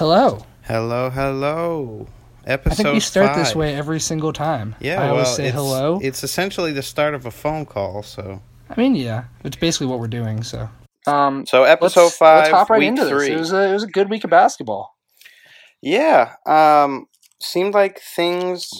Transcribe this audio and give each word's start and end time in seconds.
Hello. 0.00 0.38
Hello, 0.62 1.10
hello. 1.10 2.06
Episode 2.46 2.72
I 2.72 2.74
think 2.74 2.94
we 2.94 3.00
start 3.00 3.36
this 3.36 3.54
way 3.54 3.74
every 3.74 4.00
single 4.00 4.32
time. 4.32 4.74
Yeah, 4.80 4.98
I 4.98 5.08
always 5.10 5.26
well, 5.26 5.34
say 5.34 5.46
it's, 5.48 5.54
hello. 5.54 6.00
It's 6.02 6.24
essentially 6.24 6.72
the 6.72 6.80
start 6.80 7.12
of 7.12 7.26
a 7.26 7.30
phone 7.30 7.66
call. 7.66 8.02
So, 8.02 8.40
I 8.70 8.80
mean, 8.80 8.94
yeah, 8.94 9.24
it's 9.44 9.56
basically 9.56 9.88
what 9.88 10.00
we're 10.00 10.08
doing. 10.08 10.42
So, 10.42 10.70
um, 11.06 11.44
so 11.44 11.64
episode 11.64 12.04
let's, 12.04 12.16
5 12.16 12.38
let's 12.38 12.50
hop 12.50 12.70
right 12.70 12.78
week 12.78 12.88
into 12.88 13.10
three. 13.10 13.28
this. 13.28 13.36
It 13.36 13.38
was 13.40 13.52
a 13.52 13.68
it 13.68 13.72
was 13.74 13.82
a 13.82 13.88
good 13.88 14.08
week 14.08 14.24
of 14.24 14.30
basketball. 14.30 14.96
Yeah, 15.82 16.32
um, 16.46 17.04
seemed 17.38 17.74
like 17.74 18.00
things 18.00 18.70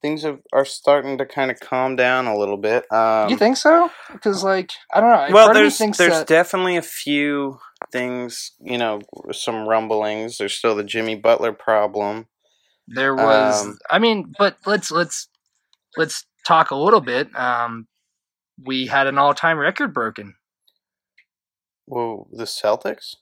things 0.00 0.22
have, 0.22 0.38
are 0.54 0.64
starting 0.64 1.18
to 1.18 1.26
kind 1.26 1.50
of 1.50 1.60
calm 1.60 1.94
down 1.94 2.26
a 2.26 2.38
little 2.38 2.56
bit. 2.56 2.90
Um, 2.90 3.28
you 3.28 3.36
think 3.36 3.58
so? 3.58 3.90
Because 4.10 4.42
like 4.42 4.70
I 4.94 5.02
don't 5.02 5.10
know. 5.10 5.34
well, 5.34 5.48
part 5.48 5.58
of 5.58 5.62
me 5.62 5.68
there's 5.68 5.98
there's 5.98 6.12
that, 6.20 6.26
definitely 6.26 6.78
a 6.78 6.82
few 6.82 7.58
things. 7.92 8.52
You 8.60 8.78
know, 8.78 9.00
some 9.32 9.68
rumblings. 9.68 10.38
There's 10.38 10.54
still 10.54 10.74
the 10.74 10.84
Jimmy 10.84 11.14
Butler 11.14 11.52
problem. 11.52 12.26
there 12.88 13.14
was. 13.14 13.64
um, 13.64 13.78
I 13.90 13.98
mean, 13.98 14.32
but 14.38 14.56
let's 14.66 14.90
let's 14.90 15.28
let's 15.96 16.24
talk 16.46 16.70
a 16.70 16.76
little 16.76 17.00
bit. 17.00 17.34
Um, 17.36 17.86
we 18.62 18.86
had 18.86 19.06
an 19.06 19.18
all 19.18 19.34
time 19.34 19.58
record 19.58 19.92
broken. 19.94 20.34
Whoa, 21.86 22.28
the 22.32 22.44
Celtics. 22.44 23.16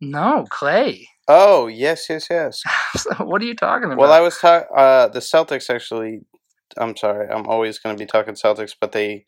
No, 0.00 0.46
Klay. 0.50 1.04
Oh 1.28 1.66
yes, 1.66 2.08
yes, 2.10 2.26
yes. 2.30 2.62
what 3.18 3.40
are 3.40 3.46
you 3.46 3.54
talking 3.54 3.86
about? 3.86 3.98
Well, 3.98 4.12
I 4.12 4.20
was 4.20 4.38
talking. 4.38 4.68
Uh, 4.76 5.08
the 5.08 5.20
Celtics 5.20 5.70
actually. 5.74 6.20
I'm 6.76 6.96
sorry. 6.96 7.28
I'm 7.28 7.46
always 7.46 7.78
going 7.78 7.94
to 7.96 8.02
be 8.02 8.06
talking 8.06 8.34
Celtics, 8.34 8.74
but 8.80 8.92
they 8.92 9.24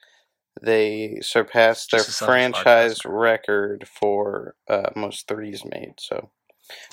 they 0.62 1.18
surpassed 1.20 1.90
their 1.90 2.02
franchise 2.02 3.04
record 3.04 3.86
for 3.88 4.54
uh, 4.68 4.90
most 4.96 5.28
threes 5.28 5.64
made. 5.64 5.94
So, 5.98 6.30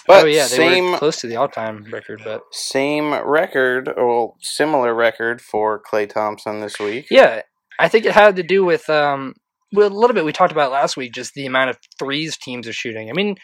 but 0.07 0.23
oh 0.23 0.27
yeah, 0.27 0.43
they 0.43 0.55
same 0.57 0.91
were 0.91 0.97
close 0.97 1.21
to 1.21 1.27
the 1.27 1.35
all 1.35 1.47
time 1.47 1.85
record, 1.91 2.21
but 2.23 2.41
same 2.51 3.13
record, 3.13 3.89
or 3.89 4.35
similar 4.41 4.93
record 4.93 5.41
for 5.41 5.81
Klay 5.81 6.09
Thompson 6.09 6.59
this 6.59 6.79
week. 6.79 7.07
Yeah, 7.09 7.41
I 7.79 7.87
think 7.87 8.05
it 8.05 8.13
had 8.13 8.35
to 8.35 8.43
do 8.43 8.65
with 8.65 8.89
um, 8.89 9.35
well, 9.71 9.87
a 9.87 9.89
little 9.89 10.13
bit 10.13 10.25
we 10.25 10.33
talked 10.33 10.51
about 10.51 10.71
last 10.71 10.95
week, 10.97 11.13
just 11.13 11.33
the 11.33 11.45
amount 11.45 11.71
of 11.71 11.77
threes 11.97 12.37
teams 12.37 12.67
are 12.67 12.73
shooting. 12.73 13.09
I 13.09 13.13
mean, 13.13 13.37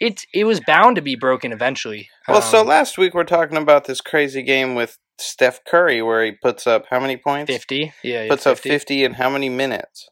it 0.00 0.24
it 0.32 0.44
was 0.44 0.60
bound 0.60 0.96
to 0.96 1.02
be 1.02 1.16
broken 1.16 1.52
eventually. 1.52 2.08
Well, 2.28 2.42
so 2.42 2.60
Um, 2.60 2.66
last 2.66 2.96
week 2.96 3.14
we're 3.14 3.24
talking 3.24 3.58
about 3.58 3.84
this 3.84 4.00
crazy 4.00 4.42
game 4.42 4.74
with 4.74 4.98
Steph 5.18 5.64
Curry, 5.64 6.02
where 6.02 6.24
he 6.24 6.32
puts 6.32 6.66
up 6.66 6.86
how 6.90 7.00
many 7.00 7.16
points? 7.16 7.50
fifty, 7.52 7.92
yeah, 8.02 8.24
yeah, 8.24 8.28
Puts 8.28 8.46
up 8.46 8.58
fifty 8.58 9.04
in 9.04 9.14
how 9.14 9.30
many 9.30 9.48
minutes? 9.48 10.08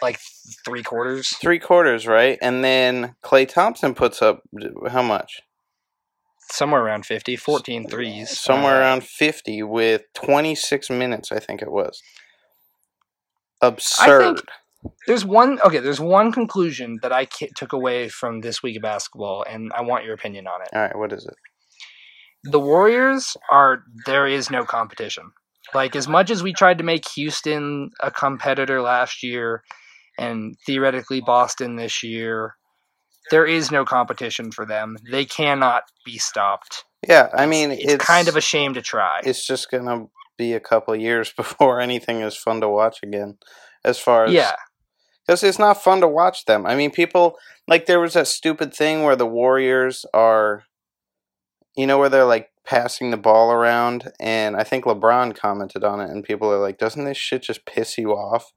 like 0.00 0.18
three 0.64 0.82
quarters, 0.82 1.28
three 1.28 1.58
quarters, 1.60 2.06
right? 2.08 2.36
And 2.42 2.64
then 2.64 3.14
Klay 3.22 3.46
Thompson 3.48 3.94
puts 3.94 4.20
up 4.20 4.42
how 4.90 5.02
much? 5.02 5.42
somewhere 6.50 6.82
around 6.84 7.06
50, 7.06 7.36
14 7.36 7.88
threes, 7.88 8.38
Somewhere 8.38 8.76
Uh, 8.76 8.80
around 8.80 9.04
50 9.04 9.62
with 9.62 10.02
26 10.12 10.90
minutes, 10.90 11.32
I 11.32 11.38
think 11.38 11.62
it 11.62 11.70
was. 11.72 12.02
Absurd. 13.62 14.42
There's 15.06 15.24
one 15.24 15.60
okay. 15.64 15.78
There's 15.78 16.00
one 16.00 16.32
conclusion 16.32 16.98
that 17.02 17.12
I 17.12 17.24
took 17.56 17.72
away 17.72 18.08
from 18.08 18.40
this 18.40 18.62
week 18.62 18.76
of 18.76 18.82
basketball, 18.82 19.44
and 19.48 19.72
I 19.74 19.82
want 19.82 20.04
your 20.04 20.14
opinion 20.14 20.46
on 20.48 20.60
it. 20.62 20.68
All 20.74 20.82
right, 20.82 20.98
what 20.98 21.12
is 21.12 21.24
it? 21.24 21.34
The 22.44 22.60
Warriors 22.60 23.36
are 23.50 23.84
there 24.06 24.26
is 24.26 24.50
no 24.50 24.64
competition. 24.64 25.32
Like 25.74 25.96
as 25.96 26.08
much 26.08 26.30
as 26.30 26.42
we 26.42 26.52
tried 26.52 26.78
to 26.78 26.84
make 26.84 27.08
Houston 27.10 27.90
a 28.00 28.10
competitor 28.10 28.82
last 28.82 29.22
year 29.22 29.62
and 30.18 30.56
theoretically 30.66 31.20
Boston 31.20 31.76
this 31.76 32.02
year, 32.02 32.56
there 33.30 33.46
is 33.46 33.70
no 33.70 33.84
competition 33.84 34.50
for 34.50 34.66
them. 34.66 34.96
They 35.10 35.24
cannot 35.24 35.84
be 36.04 36.18
stopped. 36.18 36.84
Yeah, 37.06 37.28
I 37.34 37.46
mean, 37.46 37.72
it's, 37.72 38.04
kind 38.04 38.28
of 38.28 38.36
a 38.36 38.40
shame 38.40 38.74
to 38.74 38.82
try. 38.82 39.20
It's 39.24 39.46
just 39.46 39.70
going 39.70 39.86
to 39.86 40.10
be 40.38 40.52
a 40.52 40.60
couple 40.60 40.94
of 40.94 41.00
years 41.00 41.32
before 41.36 41.80
anything 41.80 42.20
is 42.20 42.36
fun 42.36 42.60
to 42.60 42.68
watch 42.68 42.98
again. 43.02 43.38
As 43.84 43.98
far 43.98 44.26
as. 44.26 44.32
yeah, 44.32 44.54
Because 45.26 45.42
it's 45.42 45.58
not 45.58 45.82
fun 45.82 46.00
to 46.00 46.08
watch 46.08 46.44
them. 46.44 46.66
I 46.66 46.76
mean, 46.76 46.90
people. 46.90 47.36
Like, 47.66 47.86
there 47.86 48.00
was 48.00 48.14
that 48.14 48.26
stupid 48.26 48.74
thing 48.74 49.02
where 49.02 49.16
the 49.16 49.26
Warriors 49.26 50.04
are. 50.12 50.64
You 51.76 51.86
know, 51.86 51.98
where 51.98 52.08
they're 52.08 52.24
like 52.24 52.50
passing 52.64 53.10
the 53.10 53.16
ball 53.16 53.50
around, 53.52 54.12
and 54.20 54.56
I 54.56 54.62
think 54.64 54.84
LeBron 54.84 55.34
commented 55.34 55.84
on 55.84 56.00
it, 56.00 56.10
and 56.10 56.22
people 56.22 56.52
are 56.52 56.58
like, 56.60 56.78
doesn't 56.78 57.04
this 57.04 57.16
shit 57.16 57.42
just 57.42 57.64
piss 57.66 57.96
you 57.98 58.12
off? 58.12 58.52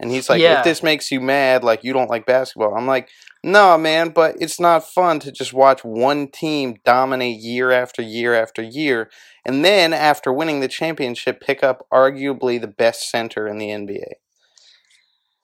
And 0.00 0.10
he's 0.10 0.28
like, 0.30 0.40
Yeah. 0.40 0.58
if 0.58 0.64
this 0.64 0.82
makes 0.82 1.10
you 1.12 1.20
mad, 1.20 1.62
like, 1.62 1.84
you 1.84 1.92
don't 1.92 2.10
like 2.10 2.26
basketball. 2.26 2.74
I'm 2.74 2.86
like, 2.86 3.08
no, 3.44 3.76
man, 3.78 4.08
but 4.10 4.36
it's 4.40 4.58
not 4.58 4.88
fun 4.88 5.20
to 5.20 5.30
just 5.30 5.52
watch 5.52 5.84
one 5.84 6.28
team 6.28 6.76
dominate 6.84 7.40
year 7.40 7.70
after 7.70 8.00
year 8.02 8.34
after 8.34 8.62
year, 8.62 9.10
and 9.44 9.64
then 9.64 9.92
after 9.92 10.32
winning 10.32 10.60
the 10.60 10.68
championship, 10.68 11.40
pick 11.40 11.62
up 11.62 11.86
arguably 11.92 12.60
the 12.60 12.68
best 12.68 13.10
center 13.10 13.46
in 13.46 13.58
the 13.58 13.68
NBA. 13.68 14.12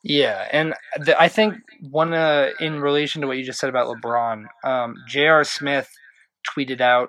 yeah, 0.02 0.46
and 0.52 0.74
th- 1.04 1.16
I 1.18 1.28
think 1.28 1.54
one 1.90 2.14
uh, 2.14 2.50
in 2.60 2.80
relation 2.80 3.20
to 3.20 3.26
what 3.26 3.36
you 3.36 3.44
just 3.44 3.58
said 3.60 3.68
about 3.68 3.88
LeBron, 3.88 4.44
um, 4.64 4.94
J.R. 5.08 5.44
Smith 5.44 5.90
tweeted 6.56 6.80
out, 6.80 7.08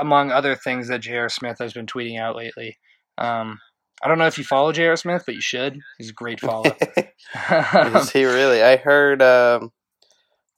among 0.00 0.30
other 0.30 0.54
things 0.54 0.88
that 0.88 1.00
J.R. 1.00 1.28
Smith 1.28 1.58
has 1.58 1.72
been 1.72 1.86
tweeting 1.86 2.18
out 2.20 2.36
lately. 2.36 2.78
Um, 3.18 3.58
I 4.02 4.08
don't 4.08 4.18
know 4.18 4.26
if 4.26 4.38
you 4.38 4.44
follow 4.44 4.72
J.R. 4.72 4.96
Smith, 4.96 5.22
but 5.26 5.34
you 5.34 5.40
should. 5.40 5.78
He's 5.98 6.10
a 6.10 6.14
great 6.14 6.40
follow. 6.40 6.64
Is 7.96 8.10
he 8.10 8.24
really? 8.24 8.62
I 8.62 8.76
heard. 8.76 9.22
Um, 9.22 9.72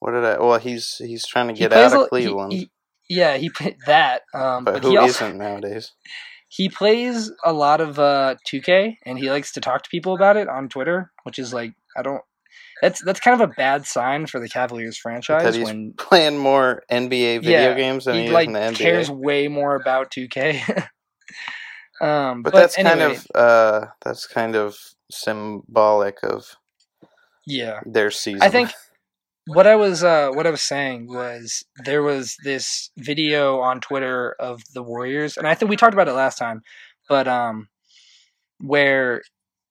what 0.00 0.12
did 0.12 0.24
I? 0.24 0.38
Well, 0.38 0.58
he's 0.58 0.96
he's 0.98 1.26
trying 1.26 1.48
to 1.48 1.54
get 1.54 1.72
out 1.72 1.92
of 1.92 2.08
Cleveland, 2.08 2.52
he- 2.52 2.58
he- 2.58 2.70
yeah, 3.08 3.36
he 3.36 3.50
put 3.50 3.76
that. 3.86 4.22
Um, 4.34 4.64
but, 4.64 4.74
but, 4.74 4.82
who 4.82 4.90
he 4.90 4.96
also 4.96 5.28
not 5.28 5.36
nowadays? 5.36 5.92
he 6.48 6.68
plays 6.68 7.30
a 7.44 7.52
lot 7.52 7.80
of 7.80 7.98
uh, 8.00 8.34
2K, 8.48 8.96
and 9.04 9.18
he 9.18 9.30
likes 9.30 9.52
to 9.52 9.60
talk 9.60 9.82
to 9.84 9.90
people 9.90 10.14
about 10.14 10.36
it 10.36 10.48
on 10.48 10.68
Twitter, 10.68 11.12
which 11.22 11.38
is 11.38 11.54
like 11.54 11.74
I 11.96 12.02
don't. 12.02 12.22
That's 12.82 13.02
that's 13.02 13.20
kind 13.20 13.40
of 13.40 13.50
a 13.50 13.52
bad 13.54 13.86
sign 13.86 14.26
for 14.26 14.38
the 14.38 14.48
Cavaliers 14.48 14.98
franchise 14.98 15.42
That 15.42 15.54
he's 15.54 15.64
when 15.64 15.94
Playing 15.94 16.38
more 16.38 16.82
NBA 16.90 17.42
video 17.42 17.70
Yeah, 17.70 17.74
games 17.74 18.04
than 18.04 18.16
he, 18.16 18.20
he 18.22 18.26
is 18.26 18.32
like 18.32 18.46
in 18.48 18.52
the 18.52 18.60
NBA. 18.60 18.76
cares 18.76 19.10
way 19.10 19.48
more 19.48 19.74
about 19.76 20.10
2K. 20.10 20.60
um, 22.00 22.42
but, 22.42 22.52
but, 22.52 22.58
that's 22.60 22.78
anyway, 22.78 22.98
kind 22.98 23.02
of 23.02 23.26
uh, 23.34 23.86
that's 24.04 24.26
kind 24.26 24.56
of 24.56 24.76
symbolic 25.10 26.18
of 26.22 26.56
yeah. 27.46 27.80
their 27.86 28.10
season. 28.10 28.42
I 28.42 28.50
think 28.50 28.72
what 29.46 29.66
I 29.66 29.76
was 29.76 30.02
uh, 30.02 30.30
what 30.32 30.46
I 30.46 30.50
was 30.50 30.62
saying 30.62 31.06
was 31.06 31.64
there 31.84 32.02
was 32.02 32.36
this 32.44 32.90
video 32.98 33.60
on 33.60 33.80
Twitter 33.80 34.34
of 34.38 34.62
the 34.74 34.82
Warriors, 34.82 35.36
and 35.36 35.46
I 35.46 35.54
think 35.54 35.70
we 35.70 35.76
talked 35.76 35.94
about 35.94 36.08
it 36.08 36.12
last 36.12 36.36
time, 36.36 36.62
but 37.08 37.28
um, 37.28 37.68
where 38.60 39.22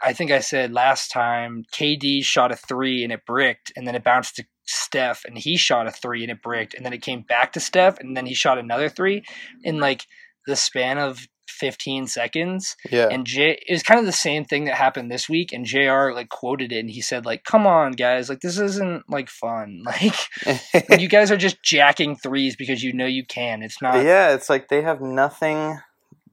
I 0.05 0.13
think 0.13 0.31
I 0.31 0.39
said 0.39 0.71
last 0.71 1.09
time 1.11 1.63
KD 1.73 2.23
shot 2.23 2.51
a 2.51 2.55
three 2.55 3.03
and 3.03 3.11
it 3.11 3.25
bricked, 3.25 3.71
and 3.75 3.87
then 3.87 3.95
it 3.95 4.03
bounced 4.03 4.35
to 4.35 4.45
Steph, 4.65 5.25
and 5.25 5.37
he 5.37 5.57
shot 5.57 5.87
a 5.87 5.91
three 5.91 6.23
and 6.23 6.31
it 6.31 6.41
bricked, 6.41 6.73
and 6.75 6.85
then 6.85 6.93
it 6.93 7.01
came 7.01 7.21
back 7.21 7.53
to 7.53 7.59
Steph, 7.59 7.99
and 7.99 8.15
then 8.15 8.25
he 8.25 8.33
shot 8.33 8.57
another 8.57 8.87
three 8.89 9.23
in 9.63 9.79
like 9.79 10.05
the 10.45 10.55
span 10.55 10.97
of 10.97 11.27
15 11.47 12.07
seconds. 12.07 12.75
Yeah, 12.89 13.07
and 13.09 13.25
J 13.25 13.57
it 13.67 13.71
was 13.71 13.83
kind 13.83 13.99
of 13.99 14.05
the 14.05 14.11
same 14.11 14.45
thing 14.45 14.65
that 14.65 14.75
happened 14.75 15.09
this 15.09 15.29
week 15.29 15.53
and 15.53 15.65
JR 15.65 16.11
like 16.11 16.29
quoted 16.29 16.71
it 16.71 16.79
and 16.79 16.89
he 16.89 17.01
said 17.01 17.25
like 17.25 17.43
come 17.43 17.65
on 17.65 17.93
guys 17.93 18.29
like 18.29 18.41
this 18.41 18.59
isn't 18.59 19.09
like 19.09 19.29
fun. 19.29 19.83
Like 19.85 20.99
you 20.99 21.07
guys 21.07 21.31
are 21.31 21.37
just 21.37 21.63
jacking 21.63 22.15
threes 22.15 22.55
because 22.55 22.83
you 22.83 22.93
know 22.93 23.05
you 23.05 23.25
can. 23.25 23.63
It's 23.63 23.81
not 23.81 24.03
yeah, 24.03 24.33
it's 24.33 24.49
like 24.49 24.67
they 24.67 24.81
have 24.81 25.01
nothing 25.01 25.79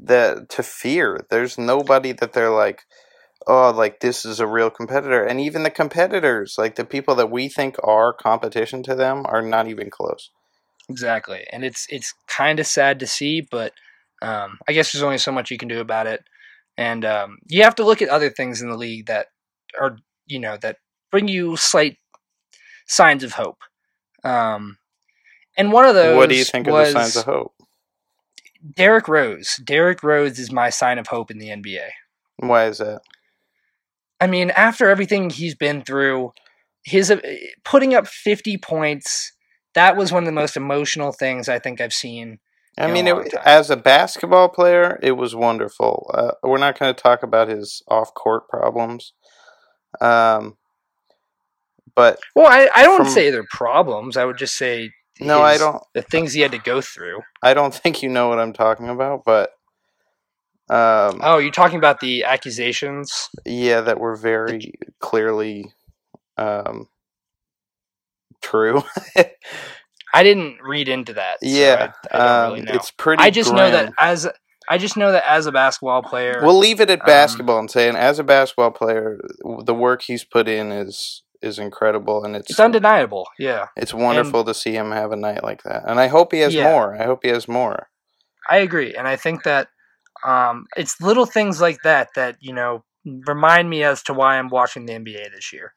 that 0.00 0.48
to 0.50 0.62
fear. 0.62 1.24
There's 1.30 1.58
nobody 1.58 2.12
that 2.12 2.32
they're 2.32 2.50
like, 2.50 2.82
oh, 3.46 3.70
like 3.70 4.00
this 4.00 4.24
is 4.24 4.40
a 4.40 4.46
real 4.46 4.70
competitor. 4.70 5.24
And 5.24 5.40
even 5.40 5.62
the 5.62 5.70
competitors, 5.70 6.56
like 6.58 6.76
the 6.76 6.84
people 6.84 7.14
that 7.16 7.30
we 7.30 7.48
think 7.48 7.76
are 7.82 8.12
competition 8.12 8.82
to 8.84 8.94
them, 8.94 9.24
are 9.26 9.42
not 9.42 9.68
even 9.68 9.90
close. 9.90 10.30
exactly 10.88 11.44
and 11.52 11.64
it's 11.64 11.86
it's 11.88 12.12
kind 12.26 12.58
of 12.58 12.66
sad 12.66 12.98
to 12.98 13.06
see 13.06 13.40
but 13.40 13.72
um 14.20 14.58
I 14.68 14.72
guess 14.72 14.92
there's 14.92 15.02
only 15.02 15.18
so 15.18 15.32
much 15.32 15.50
you 15.50 15.56
can 15.58 15.68
do 15.68 15.80
about 15.80 16.06
it 16.06 16.24
and 16.76 17.04
um 17.04 17.38
you 17.48 17.62
have 17.62 17.76
to 17.76 17.84
look 17.84 18.02
at 18.02 18.08
other 18.08 18.30
things 18.30 18.60
in 18.60 18.68
the 18.68 18.76
league 18.76 19.06
that 19.06 19.28
are 19.80 19.96
you 20.26 20.40
know 20.40 20.56
that 20.58 20.78
bring 21.10 21.28
you 21.28 21.56
slight 21.56 21.98
signs 22.86 23.22
of 23.22 23.32
hope 23.32 23.60
um 24.24 24.76
and 25.56 25.72
one 25.72 25.84
of 25.86 25.94
those 25.94 26.16
what 26.16 26.28
do 26.28 26.36
you 26.36 26.44
think 26.44 26.66
was, 26.66 26.90
are 26.90 26.92
the 26.92 27.00
signs 27.00 27.16
of 27.16 27.24
hope? 27.24 27.54
Derrick 28.76 29.08
Rose. 29.08 29.60
Derrick 29.64 30.02
Rose 30.02 30.38
is 30.38 30.52
my 30.52 30.70
sign 30.70 30.98
of 30.98 31.08
hope 31.08 31.30
in 31.30 31.38
the 31.38 31.48
NBA. 31.48 31.88
Why 32.38 32.66
is 32.66 32.78
that? 32.78 33.02
I 34.22 34.28
mean, 34.28 34.50
after 34.50 34.88
everything 34.88 35.30
he's 35.30 35.56
been 35.56 35.82
through, 35.82 36.32
his 36.84 37.10
uh, 37.10 37.20
putting 37.64 37.92
up 37.92 38.06
50 38.06 38.56
points, 38.58 39.32
that 39.74 39.96
was 39.96 40.12
one 40.12 40.22
of 40.22 40.26
the 40.26 40.32
most 40.32 40.56
emotional 40.56 41.10
things 41.10 41.48
I 41.48 41.58
think 41.58 41.80
I've 41.80 41.92
seen. 41.92 42.38
I 42.78 42.88
a 42.88 42.92
mean, 42.92 43.08
it, 43.08 43.34
as 43.44 43.68
a 43.68 43.76
basketball 43.76 44.48
player, 44.48 45.00
it 45.02 45.12
was 45.12 45.34
wonderful. 45.34 46.08
Uh, 46.14 46.30
we're 46.44 46.58
not 46.58 46.78
going 46.78 46.94
to 46.94 47.02
talk 47.02 47.24
about 47.24 47.48
his 47.48 47.82
off-court 47.88 48.48
problems, 48.48 49.12
um, 50.00 50.56
but 51.96 52.20
Well, 52.36 52.46
I, 52.46 52.70
I 52.76 52.84
don't 52.84 52.98
From- 52.98 53.08
say 53.12 53.30
they're 53.30 53.44
problems. 53.50 54.16
I 54.16 54.24
would 54.24 54.38
just 54.38 54.56
say 54.56 54.92
No, 55.20 55.42
I 55.42 55.58
don't. 55.58 55.82
The 55.94 56.02
things 56.02 56.32
he 56.32 56.42
had 56.42 56.52
to 56.52 56.58
go 56.58 56.80
through. 56.80 57.22
I 57.42 57.54
don't 57.54 57.74
think 57.82 58.04
you 58.04 58.08
know 58.08 58.28
what 58.28 58.38
I'm 58.38 58.52
talking 58.52 58.88
about, 58.88 59.24
but 59.26 59.50
um, 60.72 61.20
Oh, 61.22 61.38
you're 61.38 61.50
talking 61.50 61.78
about 61.78 62.00
the 62.00 62.24
accusations? 62.24 63.28
yeah, 63.44 63.80
that 63.82 63.98
were 64.00 64.16
very 64.16 64.72
clearly 65.00 65.72
um, 66.36 66.88
true. 68.40 68.82
I 70.14 70.22
didn't 70.22 70.58
read 70.62 70.88
into 70.88 71.14
that. 71.14 71.40
so 71.40 71.46
yeah, 71.48 71.92
I, 72.12 72.16
I 72.16 72.44
um, 72.44 72.50
really 72.52 72.62
know. 72.62 72.72
it's 72.74 72.90
pretty. 72.90 73.22
I 73.22 73.30
just 73.30 73.52
know 73.52 73.70
that 73.70 73.92
as 73.98 74.28
I 74.68 74.78
just 74.78 74.96
know 74.96 75.12
that 75.12 75.24
as 75.26 75.46
a 75.46 75.52
basketball 75.52 76.02
player, 76.02 76.40
We'll 76.42 76.58
leave 76.58 76.80
it 76.80 76.90
at 76.90 77.00
um, 77.00 77.06
basketball 77.06 77.58
and 77.58 77.70
saying, 77.70 77.96
as 77.96 78.18
a 78.18 78.24
basketball 78.24 78.70
player, 78.70 79.20
the 79.64 79.74
work 79.74 80.02
he's 80.02 80.24
put 80.24 80.48
in 80.48 80.70
is 80.70 81.22
is 81.40 81.58
incredible, 81.58 82.24
and 82.24 82.36
it's 82.36 82.50
it's 82.50 82.60
undeniable. 82.60 83.26
Yeah, 83.38 83.66
it's 83.76 83.94
wonderful 83.94 84.44
to 84.44 84.54
see 84.54 84.72
him 84.74 84.90
have 84.92 85.12
a 85.12 85.16
night 85.16 85.42
like 85.42 85.62
that. 85.64 85.82
And 85.86 85.98
I 85.98 86.08
hope 86.08 86.32
he 86.32 86.40
has 86.40 86.54
Yeah. 86.54 86.64
more. 86.64 86.94
I 87.00 87.04
hope 87.04 87.20
he 87.24 87.30
has 87.30 87.48
more. 87.48 87.88
I 88.50 88.58
agree, 88.58 88.94
and 88.94 89.08
I 89.08 89.16
think 89.16 89.44
that 89.44 89.68
um, 90.24 90.66
it's 90.76 91.00
little 91.00 91.26
things 91.26 91.60
like 91.60 91.82
that 91.82 92.10
that 92.14 92.36
you 92.40 92.52
know 92.52 92.84
remind 93.26 93.68
me 93.68 93.82
as 93.82 94.02
to 94.04 94.14
why 94.14 94.38
I'm 94.38 94.48
watching 94.48 94.86
the 94.86 94.94
NBA 94.94 95.32
this 95.32 95.52
year, 95.52 95.72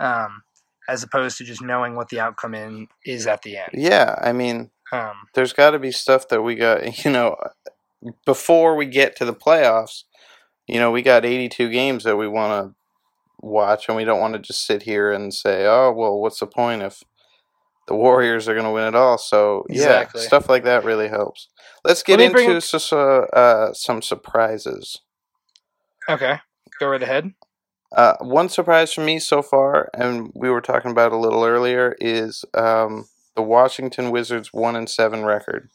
um, 0.00 0.42
as 0.88 1.02
opposed 1.02 1.38
to 1.38 1.44
just 1.44 1.62
knowing 1.62 1.94
what 1.94 2.08
the 2.08 2.20
outcome 2.20 2.54
in 2.54 2.88
is 3.04 3.26
at 3.26 3.42
the 3.42 3.56
end. 3.58 3.70
Yeah, 3.72 4.16
I 4.20 4.32
mean, 4.32 4.70
Um, 4.92 5.14
there's 5.34 5.52
got 5.52 5.70
to 5.70 5.78
be 5.78 5.90
stuff 5.90 6.28
that 6.28 6.42
we 6.42 6.54
got, 6.54 7.04
you 7.04 7.10
know, 7.10 7.36
before 8.26 8.76
we 8.76 8.86
get 8.86 9.16
to 9.16 9.24
the 9.24 9.34
playoffs. 9.34 10.04
You 10.66 10.78
know, 10.78 10.90
we 10.90 11.02
got 11.02 11.26
82 11.26 11.68
games 11.68 12.04
that 12.04 12.16
we 12.16 12.26
want 12.26 12.52
to 12.52 12.74
watch, 13.40 13.86
and 13.88 13.96
we 13.96 14.04
don't 14.04 14.20
want 14.20 14.32
to 14.32 14.40
just 14.40 14.66
sit 14.66 14.82
here 14.82 15.12
and 15.12 15.32
say, 15.32 15.66
"Oh, 15.66 15.92
well, 15.92 16.18
what's 16.18 16.40
the 16.40 16.46
point 16.46 16.82
if 16.82 17.02
the 17.86 17.94
Warriors 17.94 18.48
are 18.48 18.54
going 18.54 18.66
to 18.66 18.70
win 18.70 18.88
it 18.88 18.94
all?" 18.94 19.18
So 19.18 19.64
Exactly. 19.68 20.20
yeah, 20.22 20.26
stuff 20.26 20.48
like 20.48 20.64
that 20.64 20.84
really 20.84 21.08
helps. 21.08 21.48
Let's 21.84 22.02
get 22.02 22.18
Let 22.20 22.34
into 22.38 22.60
so, 22.60 23.24
uh, 23.32 23.72
some 23.74 24.00
surprises. 24.02 25.00
okay, 26.08 26.38
go 26.80 26.88
right 26.88 27.02
ahead. 27.02 27.32
Uh, 27.94 28.14
one 28.20 28.48
surprise 28.48 28.92
for 28.92 29.02
me 29.02 29.18
so 29.20 29.40
far, 29.42 29.88
and 29.94 30.32
we 30.34 30.50
were 30.50 30.60
talking 30.60 30.90
about 30.90 31.12
a 31.12 31.16
little 31.16 31.44
earlier, 31.44 31.94
is 32.00 32.44
um, 32.54 33.06
the 33.36 33.42
Washington 33.42 34.10
Wizards 34.10 34.52
one 34.52 34.74
and 34.76 34.88
seven 34.88 35.24
record. 35.24 35.68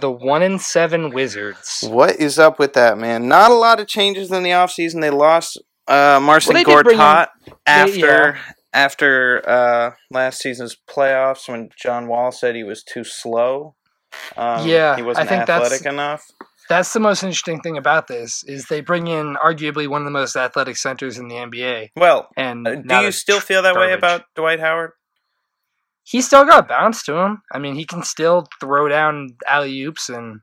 The 0.00 0.10
one 0.10 0.42
in 0.42 0.58
seven 0.58 1.10
Wizards. 1.10 1.84
What 1.88 2.16
is 2.16 2.38
up 2.38 2.58
with 2.58 2.74
that, 2.74 2.98
man? 2.98 3.26
Not 3.28 3.50
a 3.50 3.54
lot 3.54 3.80
of 3.80 3.86
changes 3.88 4.30
in 4.30 4.42
the 4.44 4.50
offseason. 4.50 5.00
They 5.00 5.10
lost 5.10 5.58
uh, 5.88 6.20
Marcin 6.22 6.54
Well, 6.54 6.64
they 6.64 6.70
Gortat 6.94 7.28
after 7.66 7.98
yeah. 7.98 8.38
After 8.72 9.42
uh, 9.48 9.92
last 10.10 10.40
season's 10.40 10.76
playoffs 10.88 11.48
when 11.48 11.70
John 11.80 12.06
Wall 12.08 12.32
said 12.32 12.54
he 12.54 12.64
was 12.64 12.82
too 12.82 13.04
slow. 13.04 13.74
Um, 14.36 14.66
Yeah, 14.66 14.96
he 14.96 15.02
wasn't 15.02 15.26
I 15.26 15.28
think 15.28 15.46
that's- 15.46 15.66
athletic 15.66 15.86
enough. 15.86 16.24
That's 16.68 16.92
the 16.92 17.00
most 17.00 17.22
interesting 17.22 17.60
thing 17.60 17.78
about 17.78 18.08
this 18.08 18.44
is 18.46 18.66
they 18.66 18.82
bring 18.82 19.06
in 19.06 19.36
arguably 19.36 19.88
one 19.88 20.02
of 20.02 20.04
the 20.04 20.10
most 20.10 20.36
athletic 20.36 20.76
centers 20.76 21.16
in 21.16 21.28
the 21.28 21.36
NBA, 21.36 21.92
Well, 21.96 22.28
and 22.36 22.68
uh, 22.68 22.74
do 22.76 22.94
you 23.06 23.10
still 23.10 23.40
feel 23.40 23.62
that 23.62 23.74
way 23.74 23.94
about 23.94 24.24
Dwight 24.34 24.60
Howard? 24.60 24.90
He 26.04 26.20
still 26.20 26.44
got 26.44 26.68
bounce 26.68 27.02
to 27.04 27.16
him. 27.16 27.42
I 27.52 27.58
mean, 27.58 27.74
he 27.74 27.86
can 27.86 28.02
still 28.02 28.46
throw 28.60 28.86
down 28.88 29.36
alley 29.46 29.80
oops, 29.82 30.10
and 30.10 30.40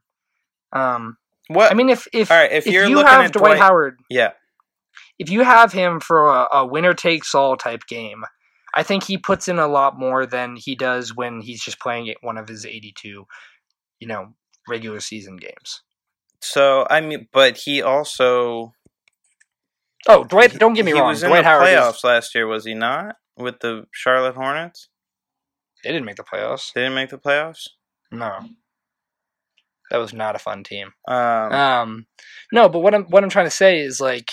um, 0.73 1.17
What? 1.47 1.71
I 1.71 1.75
mean, 1.75 1.89
if 1.89 2.07
if 2.11 2.31
all 2.31 2.37
right, 2.37 2.51
if, 2.51 2.65
if 2.65 2.73
you're 2.73 2.85
you 2.87 2.95
looking 2.95 3.11
have 3.11 3.25
at 3.25 3.33
Dwight, 3.33 3.57
Dwight, 3.57 3.59
Howard, 3.59 3.99
yeah, 4.09 4.31
if 5.19 5.29
you 5.29 5.43
have 5.43 5.71
him 5.71 5.99
for 5.99 6.27
a, 6.27 6.47
a 6.51 6.65
winner 6.65 6.93
takes 6.93 7.33
all 7.35 7.55
type 7.57 7.83
game, 7.87 8.23
I 8.73 8.83
think 8.83 9.03
he 9.03 9.17
puts 9.17 9.47
in 9.47 9.57
a 9.59 9.67
lot 9.67 9.97
more 9.97 10.25
than 10.25 10.55
he 10.57 10.75
does 10.75 11.15
when 11.15 11.41
he's 11.41 11.63
just 11.63 11.79
playing 11.79 12.09
at 12.09 12.17
one 12.21 12.37
of 12.37 12.47
his 12.47 12.65
82, 12.65 13.25
you 13.99 14.07
know, 14.07 14.33
regular 14.67 14.99
season 14.99 15.37
games. 15.37 15.81
So 16.41 16.85
I 16.89 17.01
mean, 17.01 17.27
but 17.31 17.57
he 17.57 17.81
also 17.81 18.73
Oh, 20.07 20.23
Dwight! 20.23 20.59
Don't 20.59 20.73
get 20.73 20.85
me 20.85 20.91
he 20.91 20.99
wrong. 20.99 21.07
was 21.09 21.23
in 21.23 21.31
the 21.31 21.41
Howard. 21.43 21.67
playoffs 21.67 21.95
Is, 21.97 22.03
last 22.03 22.35
year, 22.35 22.45
was 22.45 22.65
he 22.65 22.73
not? 22.75 23.15
With 23.37 23.59
the 23.61 23.85
Charlotte 23.91 24.35
Hornets, 24.35 24.89
they 25.83 25.91
didn't 25.91 26.05
make 26.05 26.15
the 26.17 26.23
playoffs. 26.23 26.71
they 26.73 26.81
didn't 26.81 26.93
make 26.95 27.09
the 27.09 27.17
playoffs. 27.17 27.69
No, 28.11 28.39
that 29.89 29.97
was 29.97 30.13
not 30.13 30.35
a 30.35 30.39
fun 30.39 30.63
team. 30.63 30.91
Um, 31.07 31.51
Um, 31.51 32.05
no, 32.51 32.69
but 32.69 32.79
what 32.79 32.93
I'm 32.93 33.05
what 33.05 33.23
I'm 33.23 33.29
trying 33.31 33.47
to 33.47 33.51
say 33.51 33.79
is 33.79 33.99
like, 33.99 34.31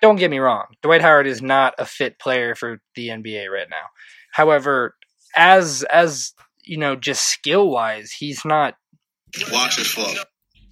don't 0.00 0.16
get 0.16 0.30
me 0.30 0.38
wrong. 0.38 0.66
Dwight 0.82 1.02
Howard 1.02 1.26
is 1.26 1.42
not 1.42 1.74
a 1.78 1.84
fit 1.84 2.18
player 2.18 2.54
for 2.54 2.80
the 2.94 3.08
NBA 3.08 3.48
right 3.48 3.68
now. 3.68 3.86
However, 4.32 4.96
as 5.36 5.84
as 5.90 6.32
you 6.64 6.76
know, 6.76 6.96
just 6.96 7.26
skill 7.26 7.70
wise, 7.70 8.12
he's 8.12 8.44
not. 8.44 8.74
Watch 9.52 9.78
it 9.78 9.86
flow. 9.86 10.12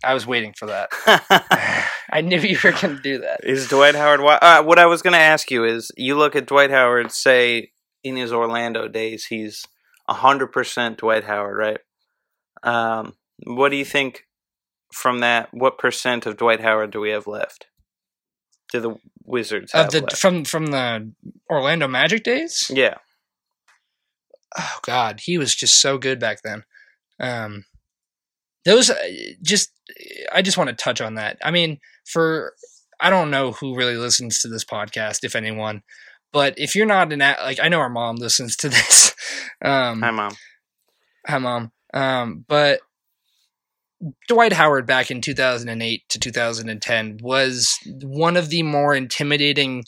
I 0.05 0.15
was 0.15 0.27
waiting 0.27 0.55
for 0.57 0.67
that. 0.67 0.91
I 2.11 2.21
knew 2.21 2.39
you 2.39 2.59
were 2.63 2.73
going 2.73 2.97
to 2.97 3.03
do 3.03 3.19
that. 3.19 3.41
is 3.43 3.69
Dwight 3.69 3.95
Howard? 3.95 4.21
Uh, 4.21 4.63
what 4.63 4.79
I 4.79 4.87
was 4.87 5.03
going 5.03 5.13
to 5.13 5.19
ask 5.19 5.51
you 5.51 5.65
is, 5.65 5.91
you 5.97 6.17
look 6.17 6.37
at 6.37 6.47
Dwight 6.47 6.71
Howard. 6.71 7.13
Say 7.13 7.73
in 8.05 8.17
his 8.17 8.33
Orlando 8.33 8.89
days, 8.89 9.27
he's 9.27 9.65
hundred 10.09 10.49
percent 10.49 10.99
Dwight 10.99 11.25
Howard, 11.25 11.57
right? 11.57 11.81
Um, 12.63 13.15
what 13.45 13.71
do 13.71 13.77
you 13.77 13.85
think 13.85 14.25
from 14.93 15.21
that? 15.21 15.49
What 15.53 15.79
percent 15.79 16.27
of 16.27 16.37
Dwight 16.37 16.61
Howard 16.61 16.91
do 16.91 17.01
we 17.01 17.11
have 17.11 17.27
left? 17.27 17.67
Do 18.73 18.81
the 18.81 18.97
Wizards 19.25 19.73
Of 19.75 19.91
the 19.91 20.01
left? 20.01 20.17
from 20.17 20.45
from 20.45 20.67
the 20.67 21.11
Orlando 21.51 21.89
Magic 21.89 22.23
days. 22.25 22.71
yeah, 22.75 22.97
oh 24.57 24.79
god 24.83 25.21
he 25.21 25.37
was 25.39 25.55
just 25.55 25.81
so 25.81 25.99
good 25.99 26.19
back 26.19 26.41
then 26.43 26.65
um 27.21 27.65
those 28.65 28.89
uh, 28.91 28.95
just 29.43 29.71
i 30.33 30.41
just 30.43 30.57
want 30.57 30.69
to 30.71 30.77
touch 30.77 31.01
on 31.01 31.15
that 31.15 31.37
i 31.43 31.51
mean 31.51 31.79
for 32.07 32.55
i 33.01 33.11
don't 33.11 33.31
know 33.31 33.53
who 33.53 33.77
really 33.77 33.97
listens 33.97 34.41
to 34.41 34.49
this 34.49 34.65
podcast 34.65 35.23
if 35.25 35.37
anyone 35.37 35.83
but 36.33 36.55
if 36.59 36.75
you're 36.75 36.87
not 36.87 37.13
an 37.13 37.19
like 37.19 37.61
i 37.63 37.69
know 37.69 37.79
our 37.79 37.91
mom 37.91 38.17
listens 38.17 38.57
to 38.57 38.69
this 38.71 39.15
um 39.65 40.01
hi 40.01 40.11
mom. 40.11 40.33
hi 41.27 41.39
mom 41.39 41.73
um 41.93 42.45
but 42.49 42.81
dwight 44.29 44.53
howard 44.53 44.87
back 44.87 45.11
in 45.11 45.21
2008 45.21 46.09
to 46.09 46.19
2010 46.21 47.19
was 47.23 47.79
one 48.03 48.37
of 48.37 48.49
the 48.49 48.63
more 48.63 48.95
intimidating 48.95 49.85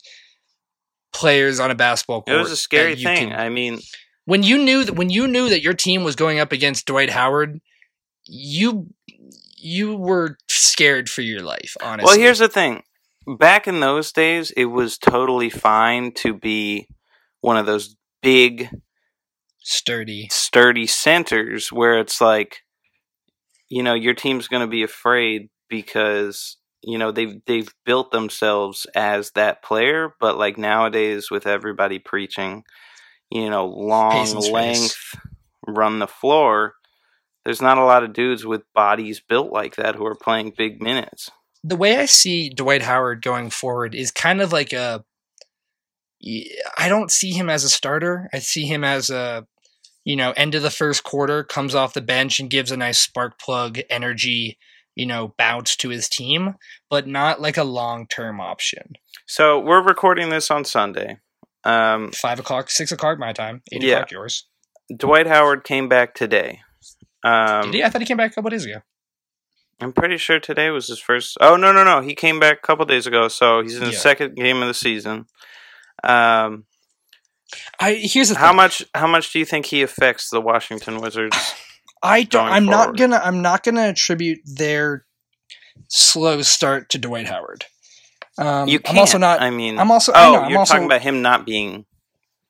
players 1.13 1.59
on 1.59 1.71
a 1.71 1.75
basketball 1.75 2.21
court. 2.21 2.37
It 2.37 2.41
was 2.41 2.51
a 2.51 2.57
scary 2.57 2.95
thing. 2.95 3.29
can- 3.29 3.39
I 3.39 3.49
mean, 3.49 3.79
when 4.25 4.43
you 4.43 4.57
knew 4.57 4.83
that 4.83 4.95
when 4.95 5.09
you 5.09 5.27
knew 5.27 5.49
that 5.49 5.61
your 5.61 5.73
team 5.73 6.03
was 6.03 6.15
going 6.15 6.39
up 6.39 6.51
against 6.51 6.85
Dwight 6.85 7.09
Howard, 7.09 7.59
you 8.25 8.87
you 9.57 9.95
were 9.95 10.37
scared 10.47 11.09
for 11.09 11.21
your 11.21 11.41
life. 11.41 11.75
Honestly, 11.83 12.05
Well, 12.05 12.19
here's 12.19 12.39
the 12.39 12.49
thing. 12.49 12.83
Back 13.27 13.67
in 13.67 13.79
those 13.79 14.11
days, 14.11 14.51
it 14.51 14.65
was 14.65 14.97
totally 14.97 15.49
fine 15.51 16.11
to 16.15 16.33
be 16.33 16.87
one 17.41 17.57
of 17.57 17.67
those 17.67 17.95
big, 18.23 18.69
sturdy. 19.59 20.27
sturdy 20.31 20.87
centers 20.87 21.71
where 21.71 21.99
it's 21.99 22.19
like, 22.19 22.63
you 23.71 23.83
know, 23.83 23.93
your 23.93 24.13
team's 24.13 24.49
going 24.49 24.61
to 24.61 24.67
be 24.67 24.83
afraid 24.83 25.49
because 25.69 26.57
you 26.83 26.97
know 26.97 27.11
they've 27.11 27.39
they've 27.45 27.73
built 27.85 28.11
themselves 28.11 28.85
as 28.95 29.31
that 29.31 29.63
player. 29.63 30.13
But 30.19 30.37
like 30.37 30.57
nowadays, 30.57 31.31
with 31.31 31.47
everybody 31.47 31.97
preaching, 31.97 32.65
you 33.31 33.49
know, 33.49 33.65
long 33.65 34.11
Pace 34.11 34.33
and 34.33 34.43
space. 34.43 34.53
length, 34.53 35.15
run 35.65 35.99
the 35.99 36.07
floor. 36.07 36.73
There's 37.45 37.61
not 37.61 37.77
a 37.77 37.85
lot 37.85 38.03
of 38.03 38.11
dudes 38.11 38.45
with 38.45 38.61
bodies 38.75 39.21
built 39.21 39.53
like 39.53 39.77
that 39.77 39.95
who 39.95 40.05
are 40.05 40.15
playing 40.15 40.53
big 40.55 40.81
minutes. 40.81 41.31
The 41.63 41.77
way 41.77 41.97
I 41.97 42.05
see 42.05 42.49
Dwight 42.49 42.81
Howard 42.81 43.21
going 43.21 43.51
forward 43.51 43.95
is 43.95 44.11
kind 44.11 44.41
of 44.41 44.51
like 44.51 44.73
a. 44.73 45.05
I 46.77 46.89
don't 46.89 47.09
see 47.09 47.31
him 47.31 47.49
as 47.49 47.63
a 47.63 47.69
starter. 47.69 48.29
I 48.33 48.39
see 48.39 48.65
him 48.65 48.83
as 48.83 49.09
a, 49.09 49.47
you 50.03 50.15
know, 50.15 50.31
end 50.35 50.55
of 50.55 50.63
the 50.63 50.69
first 50.71 51.03
quarter, 51.03 51.43
comes 51.43 51.75
off 51.75 51.93
the 51.93 52.01
bench 52.01 52.39
and 52.39 52.49
gives 52.49 52.71
a 52.71 52.77
nice 52.77 52.99
spark 52.99 53.39
plug 53.39 53.79
energy, 53.89 54.57
you 54.95 55.05
know, 55.05 55.33
bounce 55.37 55.75
to 55.77 55.89
his 55.89 56.09
team, 56.09 56.55
but 56.89 57.07
not 57.07 57.39
like 57.41 57.57
a 57.57 57.63
long 57.63 58.07
term 58.07 58.39
option. 58.41 58.93
So 59.25 59.59
we're 59.59 59.83
recording 59.83 60.29
this 60.29 60.49
on 60.51 60.65
Sunday. 60.65 61.17
Um, 61.63 62.11
Five 62.11 62.39
o'clock, 62.39 62.69
six 62.69 62.91
o'clock 62.91 63.19
my 63.19 63.33
time, 63.33 63.61
eight 63.71 63.83
Yeah. 63.83 63.97
o'clock 63.97 64.11
yours. 64.11 64.47
Dwight 64.95 65.27
Howard 65.27 65.63
came 65.63 65.87
back 65.87 66.13
today. 66.15 66.61
Um, 67.23 67.61
Did 67.61 67.73
he? 67.75 67.83
I 67.83 67.89
thought 67.89 68.01
he 68.01 68.07
came 68.07 68.17
back 68.17 68.31
a 68.31 68.33
couple 68.35 68.49
days 68.49 68.65
ago. 68.65 68.81
I'm 69.79 69.93
pretty 69.93 70.17
sure 70.17 70.39
today 70.39 70.69
was 70.69 70.87
his 70.87 70.99
first. 70.99 71.37
Oh 71.39 71.55
no 71.55 71.71
no 71.71 71.83
no! 71.83 72.01
He 72.01 72.13
came 72.13 72.39
back 72.39 72.57
a 72.57 72.67
couple 72.67 72.85
days 72.85 73.07
ago, 73.07 73.27
so 73.27 73.61
he's 73.61 73.77
in 73.77 73.85
the 73.85 73.91
Yeah. 73.91 73.97
second 73.97 74.35
game 74.35 74.61
of 74.61 74.67
the 74.67 74.73
season. 74.73 75.25
Um, 76.03 76.65
I 77.79 77.93
here's 77.93 78.29
the 78.29 78.37
how 78.37 78.53
much 78.53 78.83
how 78.93 79.07
much 79.07 79.31
do 79.33 79.39
you 79.39 79.45
think 79.45 79.67
he 79.67 79.81
affects 79.81 80.29
the 80.29 80.41
Washington 80.41 80.99
Wizards? 80.99 81.37
I 82.03 82.23
don't. 82.23 82.47
I'm 82.49 82.65
not 82.65 82.97
gonna. 82.97 83.21
I'm 83.23 83.41
not 83.41 83.63
gonna 83.63 83.89
attribute 83.89 84.39
their 84.45 85.05
slow 85.87 86.41
start 86.41 86.89
to 86.89 86.97
Dwight 86.97 87.27
Howard. 87.27 87.65
Um, 88.37 88.67
you 88.67 88.79
can't. 88.79 88.95
I'm 88.95 88.99
also 88.99 89.17
not. 89.17 89.41
I 89.41 89.49
mean, 89.51 89.77
I'm 89.77 89.91
also- 89.91 90.11
Oh, 90.15 90.33
know, 90.33 90.41
I'm 90.41 90.49
you're 90.49 90.59
also- 90.59 90.73
talking 90.73 90.87
about 90.87 91.01
him 91.01 91.21
not 91.21 91.45
being 91.45 91.85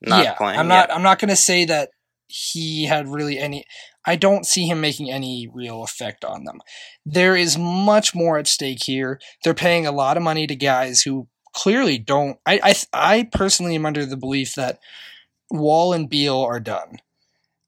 not 0.00 0.24
yeah, 0.24 0.34
playing. 0.34 0.58
I'm 0.58 0.68
not. 0.68 0.90
I'm 0.90 1.02
not 1.02 1.18
gonna 1.18 1.36
say 1.36 1.64
that 1.66 1.90
he 2.28 2.86
had 2.86 3.08
really 3.08 3.38
any. 3.38 3.64
I 4.06 4.16
don't 4.16 4.46
see 4.46 4.66
him 4.66 4.80
making 4.80 5.10
any 5.10 5.48
real 5.52 5.82
effect 5.84 6.24
on 6.24 6.44
them. 6.44 6.60
There 7.04 7.36
is 7.36 7.56
much 7.58 8.14
more 8.14 8.38
at 8.38 8.48
stake 8.48 8.82
here. 8.84 9.20
They're 9.44 9.54
paying 9.54 9.86
a 9.86 9.92
lot 9.92 10.16
of 10.16 10.22
money 10.22 10.46
to 10.46 10.56
guys 10.56 11.02
who 11.02 11.28
clearly 11.54 11.98
don't. 11.98 12.38
I 12.46 12.60
I, 12.62 12.74
I 12.92 13.28
personally 13.32 13.74
am 13.74 13.86
under 13.86 14.06
the 14.06 14.16
belief 14.16 14.54
that 14.54 14.78
Wall 15.50 15.92
and 15.92 16.08
Beal 16.08 16.40
are 16.40 16.60
done. 16.60 16.98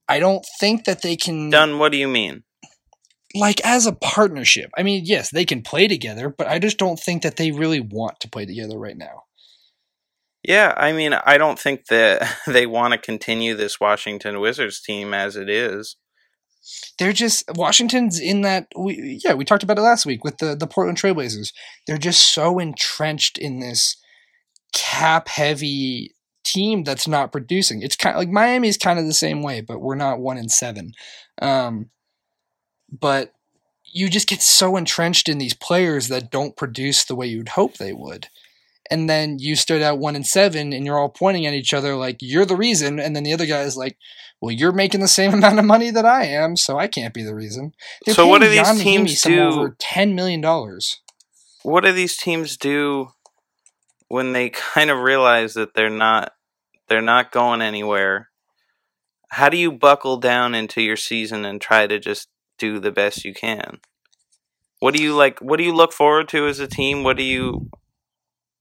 I 0.08 0.18
don't 0.18 0.44
think 0.60 0.84
that 0.84 1.02
they 1.02 1.16
can 1.16 1.50
Done. 1.50 1.78
What 1.78 1.92
do 1.92 1.98
you 1.98 2.08
mean? 2.08 2.44
like 3.34 3.60
as 3.64 3.86
a 3.86 3.92
partnership. 3.92 4.70
I 4.78 4.82
mean, 4.82 5.02
yes, 5.04 5.30
they 5.30 5.44
can 5.44 5.62
play 5.62 5.88
together, 5.88 6.28
but 6.28 6.46
I 6.46 6.58
just 6.58 6.78
don't 6.78 6.98
think 6.98 7.22
that 7.22 7.36
they 7.36 7.50
really 7.50 7.80
want 7.80 8.20
to 8.20 8.30
play 8.30 8.46
together 8.46 8.78
right 8.78 8.96
now. 8.96 9.24
Yeah, 10.46 10.74
I 10.76 10.92
mean, 10.92 11.14
I 11.14 11.38
don't 11.38 11.58
think 11.58 11.86
that 11.86 12.36
they 12.46 12.66
want 12.66 12.92
to 12.92 12.98
continue 12.98 13.54
this 13.54 13.80
Washington 13.80 14.40
Wizards 14.40 14.80
team 14.80 15.12
as 15.12 15.36
it 15.36 15.50
is. 15.50 15.96
They're 16.98 17.12
just 17.12 17.44
Washington's 17.54 18.20
in 18.20 18.42
that 18.42 18.68
we 18.76 19.20
yeah, 19.24 19.34
we 19.34 19.44
talked 19.44 19.62
about 19.62 19.78
it 19.78 19.82
last 19.82 20.06
week 20.06 20.24
with 20.24 20.38
the 20.38 20.54
the 20.54 20.66
Portland 20.66 20.98
Trailblazers. 20.98 21.52
They're 21.86 21.98
just 21.98 22.34
so 22.34 22.58
entrenched 22.58 23.38
in 23.38 23.60
this 23.60 23.96
cap 24.72 25.28
heavy 25.28 26.14
team 26.44 26.84
that's 26.84 27.08
not 27.08 27.32
producing. 27.32 27.82
It's 27.82 27.96
kind 27.96 28.14
of 28.14 28.20
like 28.20 28.28
Miami 28.28 28.68
is 28.68 28.76
kind 28.78 28.98
of 28.98 29.06
the 29.06 29.14
same 29.14 29.42
way, 29.42 29.60
but 29.60 29.80
we're 29.80 29.94
not 29.94 30.20
1 30.20 30.38
in 30.38 30.48
7. 30.48 30.92
Um 31.40 31.90
but 32.90 33.32
you 33.84 34.08
just 34.08 34.28
get 34.28 34.42
so 34.42 34.76
entrenched 34.76 35.28
in 35.28 35.38
these 35.38 35.54
players 35.54 36.08
that 36.08 36.30
don't 36.30 36.56
produce 36.56 37.04
the 37.04 37.14
way 37.14 37.26
you'd 37.26 37.50
hope 37.50 37.76
they 37.76 37.92
would. 37.92 38.28
And 38.90 39.08
then 39.08 39.38
you 39.38 39.56
start 39.56 39.82
out 39.82 39.98
one 39.98 40.14
and 40.14 40.26
seven, 40.26 40.72
and 40.72 40.84
you're 40.84 40.98
all 40.98 41.08
pointing 41.08 41.46
at 41.46 41.54
each 41.54 41.72
other 41.72 41.96
like 41.96 42.18
you're 42.20 42.44
the 42.44 42.56
reason. 42.56 42.98
And 43.00 43.16
then 43.16 43.22
the 43.22 43.32
other 43.32 43.46
guy 43.46 43.62
is 43.62 43.76
like, 43.76 43.96
"Well, 44.40 44.52
you're 44.52 44.72
making 44.72 45.00
the 45.00 45.08
same 45.08 45.32
amount 45.34 45.58
of 45.58 45.64
money 45.64 45.90
that 45.90 46.04
I 46.04 46.24
am, 46.26 46.56
so 46.56 46.78
I 46.78 46.86
can't 46.86 47.14
be 47.14 47.22
the 47.22 47.34
reason." 47.34 47.72
They're 48.04 48.14
So 48.14 48.26
what 48.26 48.42
do 48.42 48.48
these 48.48 48.82
teams 48.82 49.22
do- 49.22 49.40
Over 49.40 49.76
ten 49.78 50.14
million 50.14 50.40
dollars. 50.40 51.00
What 51.62 51.84
do 51.84 51.92
these 51.92 52.16
teams 52.16 52.58
do 52.58 53.08
when 54.08 54.32
they 54.32 54.50
kind 54.74 54.90
of 54.90 54.98
realize 54.98 55.54
that 55.54 55.74
they're 55.74 55.90
not 55.90 56.32
they're 56.88 57.00
not 57.00 57.32
going 57.32 57.62
anywhere? 57.62 58.28
How 59.30 59.48
do 59.48 59.56
you 59.56 59.72
buckle 59.72 60.18
down 60.18 60.54
into 60.54 60.80
your 60.80 60.96
season 60.96 61.44
and 61.44 61.60
try 61.60 61.86
to 61.86 61.98
just 61.98 62.28
do 62.58 62.78
the 62.78 62.92
best 62.92 63.24
you 63.24 63.34
can? 63.34 63.80
What 64.78 64.94
do 64.94 65.02
you 65.02 65.14
like 65.14 65.40
what 65.40 65.56
do 65.56 65.64
you 65.64 65.74
look 65.74 65.92
forward 65.92 66.28
to 66.28 66.46
as 66.46 66.60
a 66.60 66.66
team? 66.66 67.02
What 67.02 67.16
do 67.16 67.22
you 67.22 67.70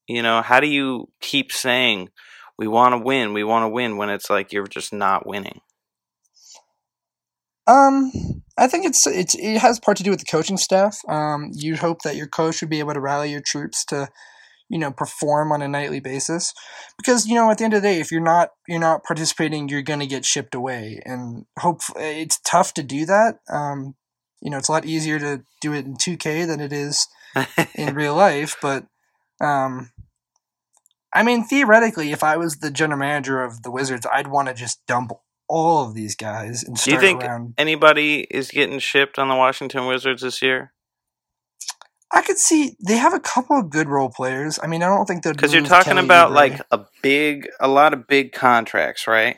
you 0.07 0.22
know, 0.22 0.41
how 0.41 0.60
do 0.60 0.67
you 0.67 1.10
keep 1.22 1.51
saying 1.51 2.10
we 2.57 2.67
want 2.67 2.93
to 2.93 2.98
win, 2.98 3.33
we 3.33 3.43
want 3.43 3.63
to 3.63 3.69
win 3.69 3.98
when 3.98 4.10
it's 4.10 4.29
like 4.29 4.51
you're 4.51 4.67
just 4.67 4.93
not 4.93 5.25
winning? 5.25 5.62
Um, 7.65 8.12
I 8.57 8.67
think 8.67 8.86
it's 8.86 9.07
it's 9.07 9.36
it 9.36 9.60
has 9.60 9.79
part 9.79 9.98
to 9.98 10.03
do 10.03 10.10
with 10.10 10.19
the 10.19 10.25
coaching 10.25 10.57
staff. 10.57 11.00
Um, 11.07 11.51
you'd 11.53 11.79
hope 11.79 12.01
that 12.01 12.15
your 12.15 12.27
coach 12.27 12.62
would 12.62 12.69
be 12.69 12.79
able 12.79 12.93
to 12.93 13.00
rally 13.00 13.31
your 13.31 13.41
troops 13.41 13.86
to, 13.86 14.10
you 14.69 14.77
know, 14.77 14.91
perform 14.91 15.51
on 15.51 15.62
a 15.62 15.67
nightly 15.67 16.01
basis, 16.01 16.53
because 16.98 17.25
you 17.25 17.36
know 17.36 17.50
at 17.50 17.57
the 17.57 17.63
end 17.63 17.74
of 17.74 17.81
the 17.81 17.88
day, 17.88 18.00
if 18.01 18.12
you're 18.12 18.22
not 18.22 18.50
you're 18.67 18.79
not 18.79 19.03
participating, 19.05 19.69
you're 19.69 19.81
gonna 19.81 20.05
get 20.05 20.25
shipped 20.25 20.53
away, 20.55 21.01
and 21.05 21.45
hope 21.57 21.79
it's 21.95 22.39
tough 22.41 22.74
to 22.74 22.83
do 22.83 23.05
that. 23.05 23.39
Um, 23.50 23.95
you 24.41 24.51
know, 24.51 24.57
it's 24.57 24.67
a 24.67 24.74
lot 24.74 24.86
easier 24.86 25.17
to 25.19 25.43
do 25.62 25.72
it 25.74 25.86
in 25.86 25.95
2K 25.95 26.45
than 26.45 26.60
it 26.60 26.74
is 26.74 27.07
in 27.75 27.95
real 27.95 28.13
life, 28.13 28.57
but 28.62 28.86
um, 29.43 29.91
I 31.13 31.23
mean, 31.23 31.43
theoretically, 31.43 32.12
if 32.12 32.23
I 32.23 32.38
was 32.38 32.57
the 32.57 32.71
general 32.71 33.00
manager 33.00 33.43
of 33.43 33.62
the 33.63 33.71
Wizards, 33.71 34.05
I'd 34.12 34.27
want 34.27 34.47
to 34.47 34.53
just 34.53 34.81
dump 34.88 35.12
all 35.47 35.85
of 35.88 35.93
these 35.93 36.15
guys 36.15 36.63
and 36.63 36.75
Do 36.77 36.91
you 36.91 37.00
think 37.00 37.23
around. 37.23 37.53
anybody 37.57 38.21
is 38.31 38.50
getting 38.50 38.79
shipped 38.79 39.19
on 39.19 39.27
the 39.27 39.35
Washington 39.35 39.85
Wizards 39.85 40.21
this 40.23 40.41
year? 40.41 40.71
I 42.12 42.21
could 42.21 42.38
see 42.38 42.75
they 42.85 42.97
have 42.97 43.13
a 43.13 43.19
couple 43.19 43.57
of 43.59 43.69
good 43.69 43.89
role 43.89 44.09
players. 44.09 44.59
I 44.62 44.67
mean, 44.67 44.83
I 44.83 44.88
don't 44.88 45.05
think 45.05 45.23
they'd 45.23 45.31
Because 45.35 45.53
you're 45.53 45.63
talking 45.63 45.93
Kelly 45.93 46.05
about 46.05 46.31
Oubre. 46.31 46.35
like 46.35 46.62
a 46.71 46.85
big, 47.01 47.47
a 47.59 47.67
lot 47.67 47.93
of 47.93 48.07
big 48.07 48.31
contracts, 48.33 49.07
right? 49.07 49.38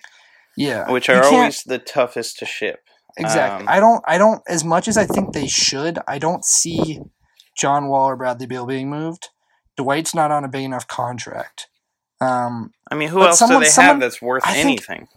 yeah, 0.57 0.89
Which 0.91 1.09
are 1.09 1.23
always 1.23 1.63
the 1.63 1.79
toughest 1.79 2.39
to 2.39 2.45
ship. 2.45 2.79
exactly. 3.17 3.67
um, 3.67 3.73
I 3.73 3.79
don't. 3.79 4.03
I 4.07 4.17
don't. 4.17 4.41
As 4.47 4.63
much 4.63 4.87
as 4.87 4.97
I 4.97 5.05
think 5.05 5.33
they 5.33 5.47
should, 5.47 5.99
I 6.07 6.17
don't 6.19 6.45
see 6.45 6.99
John 7.57 7.87
Wall 7.87 8.07
or 8.09 8.15
Bradley 8.17 8.45
Beal 8.45 8.65
being 8.65 8.89
moved. 8.89 9.29
Dwight's 9.77 10.15
not 10.15 10.31
on 10.31 10.43
a 10.43 10.47
big 10.47 10.63
enough 10.63 10.87
contract. 10.87 11.67
Um, 12.21 12.71
I 12.89 12.95
mean, 12.95 13.09
who 13.09 13.21
else 13.21 13.39
someone- 13.39 13.59
do 13.59 13.65
they 13.65 13.69
someone- 13.71 13.95
have 13.95 13.99
that's 14.01 14.21
worth 14.21 14.43
I 14.45 14.53
think- 14.53 14.65
anything? 14.89 15.07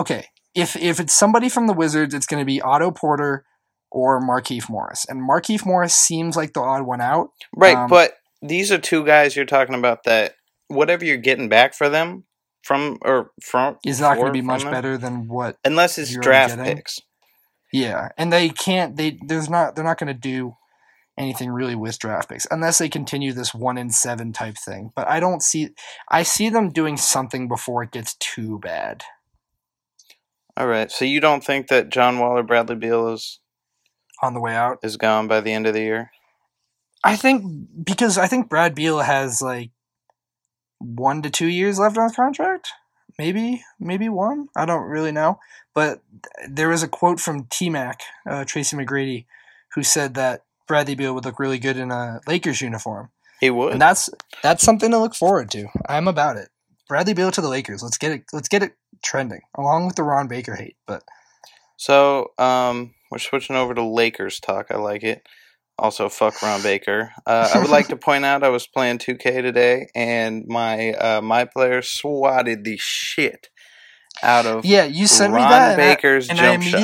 okay, 0.00 0.26
if 0.54 0.76
if 0.76 0.98
it's 1.00 1.12
somebody 1.14 1.48
from 1.48 1.66
the 1.66 1.72
Wizards, 1.72 2.14
it's 2.14 2.26
going 2.26 2.40
to 2.40 2.44
be 2.46 2.60
Otto 2.60 2.90
Porter 2.90 3.44
or 3.90 4.20
Markieff 4.20 4.68
Morris, 4.68 5.04
and 5.08 5.20
Markieff 5.26 5.64
Morris 5.64 5.94
seems 5.94 6.36
like 6.36 6.52
the 6.54 6.60
odd 6.60 6.82
one 6.82 7.00
out. 7.00 7.30
Right, 7.54 7.76
um, 7.76 7.88
but 7.88 8.14
these 8.42 8.72
are 8.72 8.78
two 8.78 9.04
guys 9.04 9.36
you're 9.36 9.44
talking 9.46 9.74
about 9.74 10.02
that 10.04 10.34
whatever 10.68 11.04
you're 11.04 11.16
getting 11.18 11.48
back 11.48 11.74
for 11.74 11.88
them 11.88 12.24
from 12.62 12.98
or 13.02 13.30
from 13.42 13.76
Is 13.86 14.00
not 14.00 14.14
going 14.16 14.26
to 14.26 14.32
be 14.32 14.40
much 14.42 14.62
them, 14.62 14.72
better 14.72 14.96
than 14.98 15.28
what 15.28 15.56
unless 15.64 15.96
it's 15.98 16.14
draft 16.16 16.56
getting. 16.56 16.76
picks. 16.76 16.98
Yeah, 17.72 18.08
and 18.18 18.32
they 18.32 18.48
can't. 18.50 18.96
They 18.96 19.18
there's 19.24 19.48
not. 19.48 19.74
They're 19.76 19.84
not 19.84 19.98
going 19.98 20.08
to 20.12 20.18
do 20.18 20.56
anything 21.18 21.50
really 21.50 21.74
with 21.74 21.98
draft 21.98 22.28
picks 22.28 22.46
unless 22.50 22.78
they 22.78 22.88
continue 22.88 23.32
this 23.32 23.54
one 23.54 23.76
in 23.78 23.90
seven 23.90 24.32
type 24.32 24.56
thing. 24.56 24.92
But 24.94 25.08
I 25.08 25.20
don't 25.20 25.42
see. 25.42 25.70
I 26.08 26.22
see 26.22 26.48
them 26.48 26.70
doing 26.70 26.96
something 26.96 27.48
before 27.48 27.82
it 27.82 27.90
gets 27.90 28.14
too 28.14 28.58
bad. 28.58 29.02
All 30.56 30.66
right, 30.66 30.90
so 30.90 31.04
you 31.04 31.20
don't 31.20 31.44
think 31.44 31.68
that 31.68 31.88
John 31.88 32.18
Waller 32.18 32.42
Bradley 32.42 32.76
Beal 32.76 33.08
is 33.08 33.40
On 34.22 34.34
the 34.34 34.40
way 34.40 34.54
out, 34.54 34.78
is 34.82 34.96
gone 34.96 35.26
by 35.26 35.40
the 35.40 35.52
end 35.52 35.66
of 35.66 35.74
the 35.74 35.80
year? 35.80 36.10
I 37.02 37.16
think 37.16 37.44
because 37.84 38.18
I 38.18 38.26
think 38.26 38.48
Brad 38.48 38.74
Beal 38.74 39.00
has 39.00 39.42
like 39.42 39.70
one 40.78 41.22
to 41.22 41.30
two 41.30 41.48
years 41.48 41.78
left 41.78 41.96
on 41.96 42.04
his 42.04 42.16
contract. 42.16 42.68
Maybe, 43.18 43.62
maybe 43.78 44.08
one. 44.08 44.48
I 44.56 44.64
don't 44.64 44.88
really 44.88 45.12
know. 45.12 45.38
But 45.74 46.00
there 46.48 46.68
was 46.68 46.82
a 46.82 46.88
quote 46.88 47.20
from 47.20 47.46
T 47.50 47.70
Mac, 47.70 48.00
uh, 48.28 48.44
Tracy 48.44 48.76
McGrady, 48.76 49.26
who 49.74 49.82
said 49.82 50.14
that 50.14 50.44
Bradley 50.72 50.94
Beal 50.94 51.12
would 51.14 51.26
look 51.26 51.38
really 51.38 51.58
good 51.58 51.76
in 51.76 51.90
a 51.90 52.20
Lakers 52.26 52.62
uniform. 52.62 53.10
He 53.40 53.50
would. 53.50 53.72
and 53.72 53.82
that's 53.82 54.08
that's 54.42 54.62
something 54.62 54.90
to 54.90 54.98
look 54.98 55.14
forward 55.14 55.50
to. 55.50 55.66
I'm 55.86 56.08
about 56.08 56.38
it. 56.38 56.48
Bradley 56.88 57.12
Beal 57.12 57.30
to 57.30 57.42
the 57.42 57.48
Lakers. 57.50 57.82
Let's 57.82 57.98
get 57.98 58.12
it. 58.12 58.22
Let's 58.32 58.48
get 58.48 58.62
it 58.62 58.72
trending, 59.04 59.42
along 59.58 59.84
with 59.84 59.96
the 59.96 60.02
Ron 60.02 60.28
Baker 60.28 60.54
hate. 60.56 60.76
But 60.86 61.02
So, 61.76 62.28
um, 62.38 62.94
we're 63.10 63.18
switching 63.18 63.54
over 63.54 63.74
to 63.74 63.82
Lakers 63.84 64.40
talk. 64.40 64.68
I 64.70 64.76
like 64.78 65.02
it. 65.02 65.26
Also, 65.78 66.08
fuck 66.08 66.40
Ron 66.40 66.62
Baker. 66.62 67.12
Uh, 67.26 67.50
I 67.54 67.58
would 67.58 67.68
like 67.68 67.88
to 67.88 67.96
point 68.08 68.24
out 68.24 68.42
I 68.42 68.48
was 68.48 68.66
playing 68.66 68.96
2K 68.98 69.42
today, 69.42 69.88
and 69.94 70.44
my 70.46 70.92
uh, 70.94 71.20
my 71.20 71.44
player 71.44 71.82
swatted 71.82 72.64
the 72.64 72.78
shit 72.80 73.50
out 74.22 74.46
of 74.46 74.64
yeah, 74.64 74.84
you 74.84 75.06
sent 75.06 75.34
Ron 75.34 75.42
me 75.42 75.48
that, 75.50 75.72
and 75.72 75.82
I- 75.82 75.94
Baker's 75.94 76.30
and 76.30 76.40
I, 76.40 76.52
jump 76.52 76.62
shot. 76.62 76.80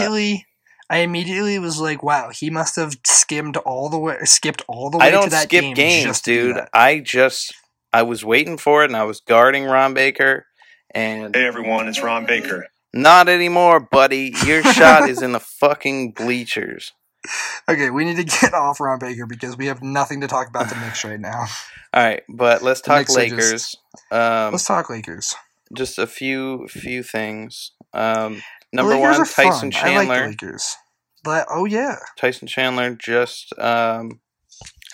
Immediately, 0.90 0.90
I 0.90 0.97
immediately 0.99 1.59
was 1.59 1.80
like, 1.80 2.02
"Wow, 2.02 2.30
he 2.30 2.50
must 2.50 2.76
have 2.76 2.95
skimmed 3.07 3.57
all 3.59 3.88
the 3.88 3.99
way, 3.99 4.16
skipped 4.25 4.62
all 4.68 4.90
the 4.90 4.99
way 4.99 5.07
I 5.07 5.11
to 5.11 5.16
don't 5.16 5.30
that 5.30 5.45
skip 5.45 5.62
game 5.62 5.75
games, 5.75 6.04
just 6.04 6.25
to 6.25 6.30
do 6.33 6.54
dude. 6.54 6.64
I 6.73 7.00
just 7.00 7.52
I 7.92 8.02
was 8.02 8.25
waiting 8.25 8.59
for 8.59 8.83
it, 8.83 8.87
and 8.90 8.97
I 8.97 9.04
was 9.04 9.21
guarding 9.21 9.64
Ron 9.64 9.95
Baker, 9.95 10.47
and 10.95 11.35
Hey 11.35 11.47
everyone, 11.47 11.88
it's 11.88 12.02
Ron 12.02 12.26
Baker. 12.26 12.66
not 12.95 13.28
anymore, 13.28 13.80
buddy. 13.80 14.33
Your 14.47 14.62
shot 14.62 15.09
is 15.09 15.21
in 15.23 15.33
the 15.33 15.40
fucking 15.40 16.12
bleachers. 16.12 16.92
Okay, 17.68 17.90
we 17.90 18.04
need 18.07 18.16
to 18.16 18.25
get 18.25 18.54
off 18.54 18.80
Ron 18.80 18.99
Baker 18.99 19.26
because 19.26 19.59
we 19.59 19.66
have 19.66 19.83
nothing 19.83 20.23
to 20.23 20.28
talk 20.28 20.49
about 20.49 20.71
the 20.71 20.76
Knicks 20.80 21.04
right 21.04 21.21
now. 21.21 21.45
All 21.92 22.02
right, 22.02 22.23
but 22.28 22.62
let's 22.62 22.80
The 22.80 22.87
talk 22.90 23.09
Lakers. 23.11 23.50
just- 23.50 23.76
um, 24.11 24.52
Let's 24.52 24.64
talk 24.64 24.88
Lakers. 24.88 25.35
just 25.76 25.99
a 25.99 26.07
few 26.07 26.66
few 26.68 27.02
things. 27.02 27.73
Um, 27.92 28.37
The 28.37 28.42
number 28.72 28.94
Lakers 28.94 29.16
one, 29.16 29.20
are 29.20 29.25
fun. 29.25 29.46
Tyson 29.46 29.72
I 29.75 29.96
like 29.96 30.08
Chandler. 30.08 30.28
Lakers. 30.28 30.76
But 31.25 31.46
oh 31.50 31.64
yeah, 31.64 31.96
Tyson 32.16 32.48
Chandler 32.48 32.94
just 32.94 33.52
um, 33.58 34.20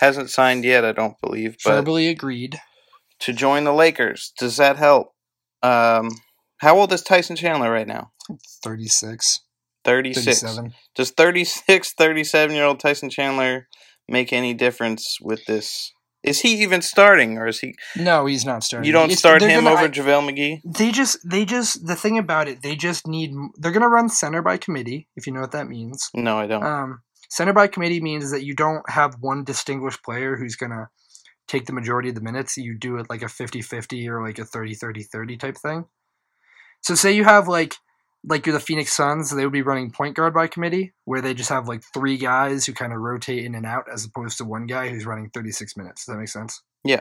hasn't 0.00 0.30
signed 0.30 0.64
yet, 0.64 0.84
I 0.84 0.92
don't 0.92 1.20
believe, 1.20 1.56
but 1.64 1.76
verbally 1.76 2.08
agreed. 2.08 2.60
to 3.20 3.32
join 3.32 3.64
the 3.64 3.72
Lakers. 3.72 4.32
Does 4.38 4.56
that 4.56 4.76
help? 4.76 5.12
Um, 5.62 6.10
how 6.58 6.78
old 6.78 6.92
is 6.92 7.02
Tyson 7.02 7.36
Chandler 7.36 7.70
right 7.70 7.86
now? 7.86 8.12
36, 8.62 9.40
36. 9.84 10.24
37. 10.42 10.74
Does 10.94 11.10
36, 11.10 11.92
37 11.92 12.54
year 12.54 12.64
old 12.64 12.80
Tyson 12.80 13.10
Chandler 13.10 13.68
make 14.08 14.32
any 14.32 14.54
difference 14.54 15.18
with 15.20 15.44
this? 15.46 15.92
Is 16.24 16.40
he 16.40 16.62
even 16.62 16.80
starting, 16.82 17.36
or 17.38 17.46
is 17.46 17.60
he? 17.60 17.74
No, 17.96 18.24
he's 18.26 18.44
not 18.46 18.64
starting. 18.64 18.86
You 18.86 18.92
don't 18.92 19.04
It's- 19.04 19.18
start 19.18 19.42
him 19.42 19.64
gonna- 19.64 19.70
over 19.76 19.84
I- 19.84 19.88
JaVale 19.88 20.30
McGee? 20.30 20.60
they 20.64 20.90
just, 20.90 21.18
they 21.28 21.44
just. 21.44 21.86
The 21.86 21.94
thing 21.96 22.16
about 22.18 22.48
it, 22.48 22.62
they 22.62 22.74
just 22.76 23.06
need. 23.06 23.30
They're 23.56 23.72
gonna 23.72 23.88
run 23.88 24.08
center 24.08 24.40
by 24.42 24.56
committee, 24.56 25.08
if 25.16 25.26
you 25.26 25.32
know 25.34 25.40
what 25.42 25.52
that 25.52 25.68
means. 25.68 26.08
No, 26.14 26.38
I 26.38 26.46
don't. 26.46 26.64
Um, 26.64 27.02
center 27.28 27.52
by 27.52 27.66
committee 27.66 28.00
means 28.00 28.30
that 28.30 28.42
you 28.44 28.54
don't 28.54 28.88
have 28.88 29.16
one 29.20 29.44
distinguished 29.44 30.02
player 30.02 30.36
who's 30.36 30.56
gonna 30.56 30.88
take 31.46 31.66
the 31.66 31.72
majority 31.74 32.08
of 32.08 32.14
the 32.14 32.22
minutes. 32.22 32.56
You 32.56 32.74
do 32.78 32.96
it 32.96 33.06
like 33.10 33.20
a 33.22 33.26
50-50 33.28 34.08
or 34.08 34.22
like 34.26 34.38
a 34.38 34.44
30-30-30 34.46 35.36
type 35.38 35.56
thing. 35.58 35.84
So 36.80 36.94
say 36.94 37.12
you 37.12 37.24
have 37.24 37.48
like 37.48 37.74
like 38.26 38.46
you're 38.46 38.54
the 38.54 38.60
Phoenix 38.60 38.92
Suns, 38.92 39.30
they 39.30 39.44
would 39.44 39.52
be 39.52 39.62
running 39.62 39.90
point 39.90 40.16
guard 40.16 40.34
by 40.34 40.46
committee, 40.46 40.92
where 41.04 41.20
they 41.20 41.34
just 41.34 41.50
have 41.50 41.68
like 41.68 41.82
three 41.92 42.16
guys 42.16 42.64
who 42.64 42.72
kind 42.72 42.92
of 42.92 43.00
rotate 43.00 43.44
in 43.44 43.54
and 43.54 43.66
out, 43.66 43.84
as 43.92 44.04
opposed 44.04 44.38
to 44.38 44.44
one 44.44 44.66
guy 44.66 44.88
who's 44.88 45.06
running 45.06 45.30
36 45.30 45.76
minutes. 45.76 46.04
Does 46.04 46.14
that 46.14 46.18
make 46.18 46.28
sense? 46.28 46.62
Yeah. 46.84 47.00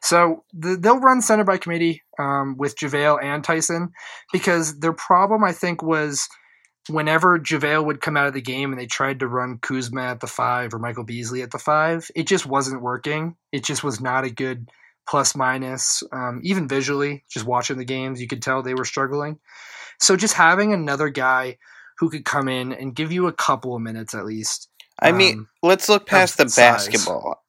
So 0.00 0.44
the, 0.52 0.76
they'll 0.76 1.00
run 1.00 1.22
center 1.22 1.44
by 1.44 1.58
committee 1.58 2.02
um, 2.18 2.56
with 2.58 2.76
JaVale 2.76 3.22
and 3.22 3.44
Tyson 3.44 3.92
because 4.32 4.80
their 4.80 4.92
problem, 4.92 5.44
I 5.44 5.52
think, 5.52 5.82
was 5.82 6.28
whenever 6.88 7.38
JaVale 7.38 7.84
would 7.84 8.00
come 8.00 8.16
out 8.16 8.26
of 8.26 8.34
the 8.34 8.40
game 8.40 8.72
and 8.72 8.80
they 8.80 8.86
tried 8.86 9.20
to 9.20 9.28
run 9.28 9.58
Kuzma 9.58 10.02
at 10.02 10.20
the 10.20 10.26
five 10.26 10.74
or 10.74 10.78
Michael 10.78 11.04
Beasley 11.04 11.42
at 11.42 11.50
the 11.50 11.58
five, 11.58 12.10
it 12.16 12.26
just 12.26 12.46
wasn't 12.46 12.82
working. 12.82 13.36
It 13.52 13.64
just 13.64 13.84
was 13.84 14.00
not 14.00 14.24
a 14.24 14.30
good 14.30 14.68
plus 15.08 15.36
minus. 15.36 16.02
Um, 16.12 16.40
even 16.42 16.68
visually, 16.68 17.24
just 17.30 17.46
watching 17.46 17.76
the 17.76 17.84
games, 17.84 18.20
you 18.20 18.28
could 18.28 18.42
tell 18.42 18.62
they 18.62 18.74
were 18.74 18.84
struggling. 18.84 19.38
So 20.00 20.16
just 20.16 20.34
having 20.34 20.72
another 20.72 21.08
guy 21.08 21.58
who 21.98 22.10
could 22.10 22.24
come 22.24 22.48
in 22.48 22.72
and 22.72 22.94
give 22.94 23.12
you 23.12 23.26
a 23.26 23.32
couple 23.32 23.76
of 23.76 23.82
minutes 23.82 24.14
at 24.14 24.24
least. 24.24 24.68
I 25.00 25.12
mean, 25.12 25.38
um, 25.38 25.48
let's 25.62 25.88
look 25.88 26.06
past 26.06 26.36
the 26.36 26.48
size. 26.48 26.86
basketball. 26.88 27.42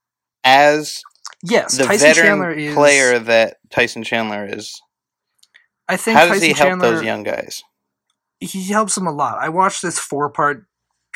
As 0.44 1.02
yes, 1.44 1.78
the 1.78 1.86
Tyson 1.86 2.08
veteran 2.08 2.26
Chandler 2.28 2.52
is 2.52 2.74
player 2.74 3.20
that 3.20 3.58
Tyson 3.70 4.04
Chandler 4.04 4.46
is, 4.46 4.82
I 5.88 5.98
think 5.98 6.18
how 6.18 6.26
does 6.26 6.40
Tyson 6.40 6.48
he 6.48 6.54
help 6.54 6.70
Chandler, 6.70 6.92
those 6.92 7.04
young 7.04 7.24
guys? 7.24 7.64
he 8.40 8.72
helps 8.72 8.96
them 8.96 9.08
a 9.08 9.12
lot. 9.12 9.38
I 9.40 9.50
watched 9.50 9.82
this 9.82 10.00
four 10.00 10.30
part, 10.30 10.66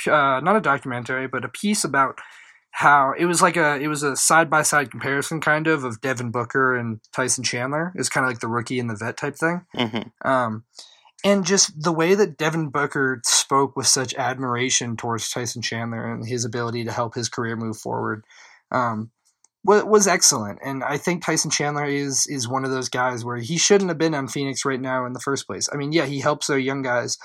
uh, 0.07 0.39
not 0.41 0.55
a 0.55 0.62
documentary, 0.62 1.27
but 1.27 1.43
a 1.46 1.50
piece 1.50 1.84
about 1.84 2.19
how 2.72 3.13
it 3.17 3.25
was 3.25 3.41
like 3.41 3.57
a 3.57 3.77
it 3.77 3.88
was 3.88 4.03
a 4.03 4.15
side 4.15 4.50
by 4.50 4.62
side 4.62 4.91
comparison 4.91 5.41
kind 5.41 5.67
of 5.67 5.84
of 5.84 6.00
Devin 6.01 6.31
Booker 6.31 6.75
and 6.75 7.00
Tyson 7.12 7.43
Chandler. 7.43 7.91
It's 7.96 8.10
kind 8.10 8.25
of 8.25 8.29
like 8.29 8.39
the 8.39 8.48
rookie 8.48 8.79
and 8.79 8.89
the 8.89 8.96
vet 8.96 9.17
type 9.17 9.36
thing. 9.36 9.65
hmm 9.75 10.27
Um, 10.27 10.63
and 11.24 11.45
just 11.45 11.81
the 11.81 11.91
way 11.91 12.15
that 12.15 12.38
Devin 12.38 12.69
Booker 12.69 13.21
spoke 13.25 13.75
with 13.75 13.88
such 13.88 14.13
admiration 14.15 14.97
towards 14.97 15.29
Tyson 15.29 15.62
Chandler 15.62 16.12
and 16.12 16.27
his 16.27 16.45
ability 16.45 16.86
to 16.86 16.91
help 16.91 17.15
his 17.15 17.29
career 17.29 17.55
move 17.55 17.77
forward 17.77 18.24
um, 18.71 19.12
was, 19.63 19.83
was 19.83 20.07
excellent. 20.07 20.59
And 20.63 20.83
I 20.83 20.97
think 20.97 21.25
Tyson 21.25 21.50
Chandler 21.50 21.86
is 21.86 22.27
is 22.27 22.47
one 22.47 22.65
of 22.65 22.71
those 22.71 22.89
guys 22.89 23.25
where 23.25 23.38
he 23.38 23.57
shouldn't 23.57 23.89
have 23.89 23.97
been 23.97 24.13
on 24.13 24.27
Phoenix 24.27 24.63
right 24.63 24.79
now 24.79 25.05
in 25.05 25.13
the 25.13 25.19
first 25.19 25.47
place. 25.47 25.69
I 25.71 25.77
mean, 25.77 25.91
yeah, 25.91 26.05
he 26.05 26.19
helps 26.19 26.47
their 26.47 26.59
young 26.59 26.83
guys, 26.83 27.17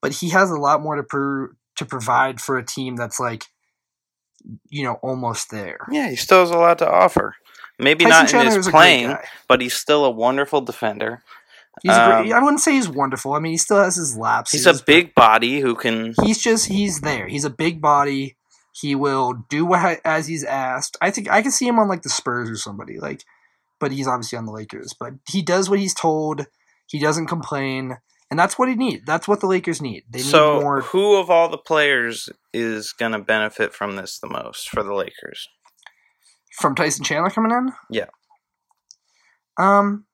but 0.00 0.12
he 0.12 0.30
has 0.30 0.50
a 0.50 0.56
lot 0.56 0.82
more 0.82 0.96
to 0.96 1.02
pro- 1.02 1.48
to 1.76 1.84
provide 1.84 2.40
for 2.40 2.58
a 2.58 2.64
team 2.64 2.96
that's 2.96 3.18
like, 3.18 3.44
you 4.68 4.84
know, 4.84 4.94
almost 5.02 5.50
there. 5.50 5.78
Yeah, 5.90 6.10
he 6.10 6.16
still 6.16 6.40
has 6.40 6.50
a 6.50 6.58
lot 6.58 6.78
to 6.78 6.88
offer. 6.88 7.34
Maybe 7.78 8.04
Tyson 8.04 8.10
not 8.10 8.22
in 8.22 8.28
Chandler 8.28 8.58
is 8.60 8.66
his 8.66 8.72
playing, 8.72 9.16
but 9.48 9.60
he's 9.60 9.74
still 9.74 10.04
a 10.04 10.10
wonderful 10.10 10.60
defender. 10.60 11.22
He's 11.82 11.92
great, 11.94 12.30
Um, 12.30 12.32
I 12.32 12.42
wouldn't 12.42 12.60
say 12.60 12.72
he's 12.72 12.88
wonderful. 12.88 13.32
I 13.32 13.38
mean, 13.38 13.52
he 13.52 13.58
still 13.58 13.82
has 13.82 13.96
his 13.96 14.16
lapses. 14.16 14.64
He's 14.64 14.80
a 14.80 14.84
big 14.84 15.14
body 15.14 15.60
who 15.60 15.74
can. 15.74 16.14
he's 16.22 16.40
just 16.42 16.66
he's 16.66 17.00
there. 17.00 17.26
He's 17.28 17.44
a 17.46 17.50
big 17.50 17.80
body. 17.80 18.36
He 18.74 18.94
will 18.94 19.34
do 19.48 19.64
what 19.66 20.00
as 20.04 20.26
he's 20.26 20.44
asked. 20.44 20.96
I 21.00 21.10
think 21.10 21.30
I 21.30 21.42
can 21.42 21.50
see 21.50 21.66
him 21.66 21.78
on 21.78 21.88
like 21.88 22.02
the 22.02 22.10
Spurs 22.10 22.50
or 22.50 22.56
somebody 22.56 22.98
like, 22.98 23.24
but 23.80 23.90
he's 23.92 24.06
obviously 24.06 24.38
on 24.38 24.46
the 24.46 24.52
Lakers. 24.52 24.94
But 24.98 25.14
he 25.28 25.42
does 25.42 25.70
what 25.70 25.78
he's 25.78 25.94
told. 25.94 26.46
He 26.86 26.98
doesn't 26.98 27.26
complain, 27.26 27.96
and 28.30 28.38
that's 28.38 28.58
what 28.58 28.68
he 28.68 28.74
need. 28.74 29.06
That's 29.06 29.26
what 29.26 29.40
the 29.40 29.46
Lakers 29.46 29.80
need. 29.80 30.04
They 30.10 30.18
need 30.18 30.26
So, 30.26 30.60
more 30.60 30.82
who 30.82 31.16
of 31.16 31.30
all 31.30 31.48
the 31.48 31.58
players 31.58 32.28
is 32.52 32.92
going 32.92 33.12
to 33.12 33.18
benefit 33.18 33.72
from 33.72 33.96
this 33.96 34.18
the 34.18 34.28
most 34.28 34.68
for 34.68 34.82
the 34.82 34.94
Lakers? 34.94 35.48
from 36.58 36.74
Tyson 36.74 37.02
Chandler 37.02 37.30
coming 37.30 37.50
in. 37.50 37.72
Yeah. 37.90 38.08
Um, 39.58 40.04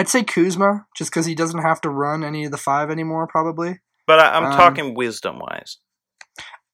I'd 0.00 0.08
say 0.08 0.22
Kuzma 0.24 0.86
just 0.96 1.10
because 1.10 1.26
he 1.26 1.34
doesn't 1.34 1.62
have 1.62 1.80
to 1.82 1.90
run 1.90 2.24
any 2.24 2.44
of 2.44 2.50
the 2.50 2.56
five 2.56 2.90
anymore. 2.90 3.26
Probably. 3.26 3.80
But 4.06 4.18
I, 4.20 4.32
I'm 4.36 4.46
Um, 4.46 4.52
talking 4.52 4.94
wisdom 4.94 5.38
wise. 5.38 5.76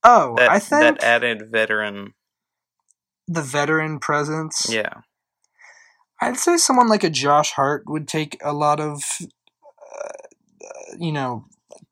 Oh, 0.04 0.34
That 0.36 0.50
I 0.50 0.58
think 0.58 0.80
that 1.00 1.04
added 1.04 1.50
veteran. 1.50 2.14
the 3.26 3.42
veteran 3.42 3.98
presence. 3.98 4.66
Yeah. 4.70 5.00
I'd 6.20 6.38
say 6.38 6.56
someone 6.56 6.88
like 6.88 7.04
a 7.04 7.10
Josh 7.10 7.50
Hart 7.52 7.82
would 7.86 8.08
take 8.08 8.38
a 8.42 8.52
lot 8.54 8.80
of, 8.80 9.02
uh, 9.20 10.08
you 10.98 11.12
know, 11.12 11.46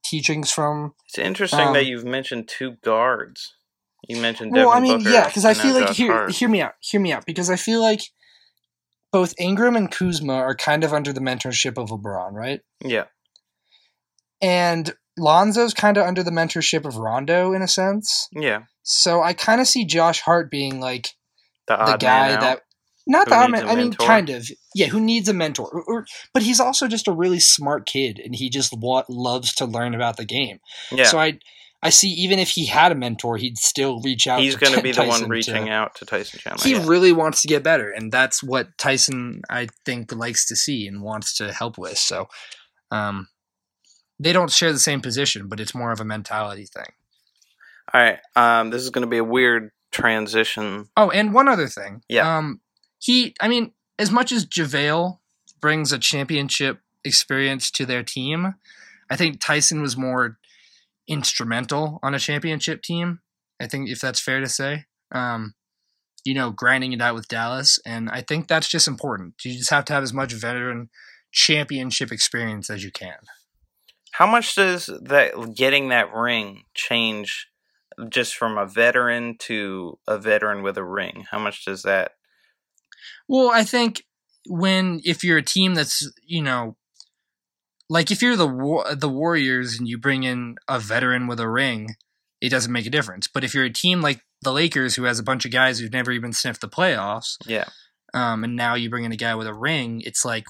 teachings 0.04 0.50
from. 0.52 0.94
It's 1.08 1.18
interesting 1.18 1.68
Um, 1.68 1.74
that 1.74 1.86
you've 1.86 2.04
mentioned 2.06 2.48
two 2.48 2.76
guards. 2.82 3.54
You 4.08 4.20
mentioned 4.20 4.52
Devin 4.54 4.66
well, 4.68 4.76
I 4.76 4.80
mean, 4.80 4.98
Booker 4.98 5.10
yeah, 5.10 5.26
because 5.26 5.44
I 5.44 5.54
feel 5.54 5.74
like 5.74 5.88
Josh 5.88 5.96
hear 5.96 6.12
Hart. 6.12 6.30
hear 6.32 6.48
me 6.48 6.60
out, 6.62 6.74
hear 6.80 7.00
me 7.00 7.12
out, 7.12 7.26
because 7.26 7.50
I 7.50 7.56
feel 7.56 7.80
like 7.80 8.00
both 9.14 9.32
Ingram 9.38 9.76
and 9.76 9.88
Kuzma 9.92 10.34
are 10.34 10.56
kind 10.56 10.82
of 10.82 10.92
under 10.92 11.12
the 11.12 11.20
mentorship 11.20 11.78
of 11.80 11.90
LeBron, 11.90 12.32
right? 12.32 12.60
Yeah. 12.84 13.04
And 14.42 14.92
Lonzo's 15.16 15.72
kind 15.72 15.96
of 15.96 16.04
under 16.04 16.24
the 16.24 16.32
mentorship 16.32 16.84
of 16.84 16.96
Rondo 16.96 17.52
in 17.52 17.62
a 17.62 17.68
sense. 17.68 18.28
Yeah. 18.32 18.64
So 18.82 19.22
I 19.22 19.32
kind 19.32 19.60
of 19.60 19.68
see 19.68 19.84
Josh 19.84 20.20
Hart 20.20 20.50
being 20.50 20.80
like 20.80 21.10
The, 21.68 21.76
the 21.76 21.96
guy 21.96 22.30
that 22.40 22.62
not 23.06 23.28
the 23.28 23.36
odd 23.36 23.50
man, 23.52 23.68
I 23.68 23.74
mean 23.76 23.92
kind 23.92 24.30
of 24.30 24.48
yeah 24.74 24.86
who 24.86 24.98
needs 25.00 25.28
a 25.28 25.32
mentor 25.34 25.68
or, 25.70 25.84
or- 25.86 26.06
but 26.32 26.42
he's 26.42 26.58
also 26.58 26.88
just 26.88 27.06
a 27.06 27.12
really 27.12 27.38
smart 27.38 27.86
kid 27.86 28.18
and 28.18 28.34
he 28.34 28.50
just 28.50 28.72
wa- 28.76 29.04
loves 29.08 29.54
to 29.56 29.64
learn 29.66 29.94
about 29.94 30.16
the 30.16 30.24
game 30.24 30.58
Yeah. 30.90 31.04
so 31.04 31.18
i 31.20 31.38
i 31.84 31.90
see 31.90 32.08
even 32.08 32.38
if 32.40 32.48
he 32.48 32.66
had 32.66 32.90
a 32.90 32.94
mentor 32.96 33.36
he'd 33.36 33.56
still 33.56 34.00
reach 34.00 34.26
out 34.26 34.40
He's 34.40 34.56
going 34.56 34.74
to 34.74 34.82
be 34.82 34.90
the 34.90 35.04
one 35.04 35.28
reaching 35.28 35.66
to- 35.66 35.70
out 35.70 35.94
to 35.96 36.04
Tyson 36.04 36.40
Chandler. 36.40 36.64
he 36.64 36.72
yeah. 36.72 36.84
really 36.86 37.12
wants 37.12 37.42
to 37.42 37.48
get 37.48 37.62
better 37.62 37.90
and 37.90 38.10
that's 38.10 38.42
what 38.42 38.76
tyson 38.78 39.42
i 39.48 39.68
think 39.84 40.12
likes 40.12 40.46
to 40.46 40.56
see 40.56 40.88
and 40.88 41.02
wants 41.02 41.36
to 41.36 41.52
help 41.52 41.78
with 41.78 41.96
so 41.98 42.26
um 42.90 43.28
they 44.18 44.32
don't 44.32 44.50
share 44.50 44.72
the 44.72 44.78
same 44.80 45.00
position 45.00 45.46
but 45.48 45.60
it's 45.60 45.74
more 45.74 45.92
of 45.92 46.00
a 46.00 46.04
mentality 46.04 46.66
thing 46.66 46.86
All 47.92 48.00
right. 48.00 48.18
Um, 48.34 48.70
this 48.70 48.82
is 48.82 48.90
going 48.90 49.02
to 49.04 49.10
be 49.10 49.18
a 49.18 49.24
weird 49.24 49.70
transition. 49.92 50.88
Oh, 50.96 51.10
and 51.10 51.34
one 51.34 51.48
other 51.48 51.68
thing. 51.68 52.02
Yeah. 52.08 52.38
Um, 52.38 52.60
he, 52.98 53.34
I 53.40 53.48
mean, 53.48 53.72
as 53.98 54.10
much 54.10 54.32
as 54.32 54.46
JaVale 54.46 55.18
brings 55.60 55.92
a 55.92 55.98
championship 55.98 56.78
experience 57.04 57.70
to 57.72 57.84
their 57.86 58.02
team, 58.02 58.54
I 59.10 59.16
think 59.16 59.38
Tyson 59.40 59.82
was 59.82 59.96
more 59.96 60.38
instrumental 61.08 61.98
on 62.02 62.14
a 62.14 62.18
championship 62.18 62.82
team. 62.82 63.20
I 63.60 63.66
think 63.66 63.88
if 63.88 64.00
that's 64.00 64.20
fair 64.20 64.40
to 64.40 64.48
say. 64.48 64.84
Um, 65.12 65.54
you 66.24 66.34
know, 66.34 66.50
grinding 66.50 66.92
it 66.92 67.02
out 67.02 67.14
with 67.14 67.28
Dallas, 67.28 67.78
and 67.84 68.08
I 68.10 68.22
think 68.22 68.48
that's 68.48 68.68
just 68.68 68.88
important. 68.88 69.34
You 69.44 69.52
just 69.52 69.70
have 69.70 69.84
to 69.86 69.92
have 69.92 70.02
as 70.02 70.12
much 70.12 70.32
veteran 70.32 70.88
championship 71.32 72.10
experience 72.10 72.70
as 72.70 72.82
you 72.82 72.90
can. 72.90 73.18
How 74.12 74.26
much 74.26 74.54
does 74.54 74.86
that 74.86 75.54
getting 75.54 75.88
that 75.88 76.14
ring 76.14 76.64
change 76.72 77.48
just 78.08 78.36
from 78.36 78.56
a 78.56 78.66
veteran 78.66 79.36
to 79.40 79.98
a 80.06 80.18
veteran 80.18 80.62
with 80.62 80.78
a 80.78 80.84
ring? 80.84 81.26
How 81.30 81.38
much 81.38 81.64
does 81.64 81.82
that? 81.82 82.12
Well, 83.28 83.50
I 83.50 83.64
think 83.64 84.04
when 84.46 85.00
if 85.04 85.24
you're 85.24 85.38
a 85.38 85.42
team 85.42 85.74
that's 85.74 86.08
you 86.24 86.42
know, 86.42 86.76
like 87.94 88.10
if 88.10 88.20
you're 88.22 88.36
the 88.36 88.46
Wa- 88.48 88.94
the 88.94 89.08
Warriors 89.08 89.78
and 89.78 89.86
you 89.88 89.96
bring 89.98 90.24
in 90.24 90.56
a 90.68 90.78
veteran 90.78 91.26
with 91.28 91.40
a 91.40 91.48
ring, 91.48 91.80
it 92.40 92.50
doesn't 92.50 92.72
make 92.72 92.86
a 92.86 92.90
difference. 92.90 93.26
But 93.32 93.44
if 93.44 93.54
you're 93.54 93.64
a 93.64 93.70
team 93.84 94.00
like 94.02 94.20
the 94.42 94.52
Lakers 94.52 94.94
who 94.96 95.04
has 95.04 95.18
a 95.18 95.22
bunch 95.30 95.44
of 95.46 95.52
guys 95.52 95.78
who've 95.78 95.92
never 95.92 96.10
even 96.12 96.32
sniffed 96.32 96.60
the 96.60 96.68
playoffs, 96.68 97.36
Yeah. 97.46 97.66
um, 98.12 98.44
and 98.44 98.56
now 98.56 98.74
you 98.74 98.90
bring 98.90 99.04
in 99.04 99.12
a 99.12 99.16
guy 99.16 99.34
with 99.34 99.46
a 99.46 99.54
ring, 99.54 100.02
it's 100.04 100.24
like, 100.24 100.44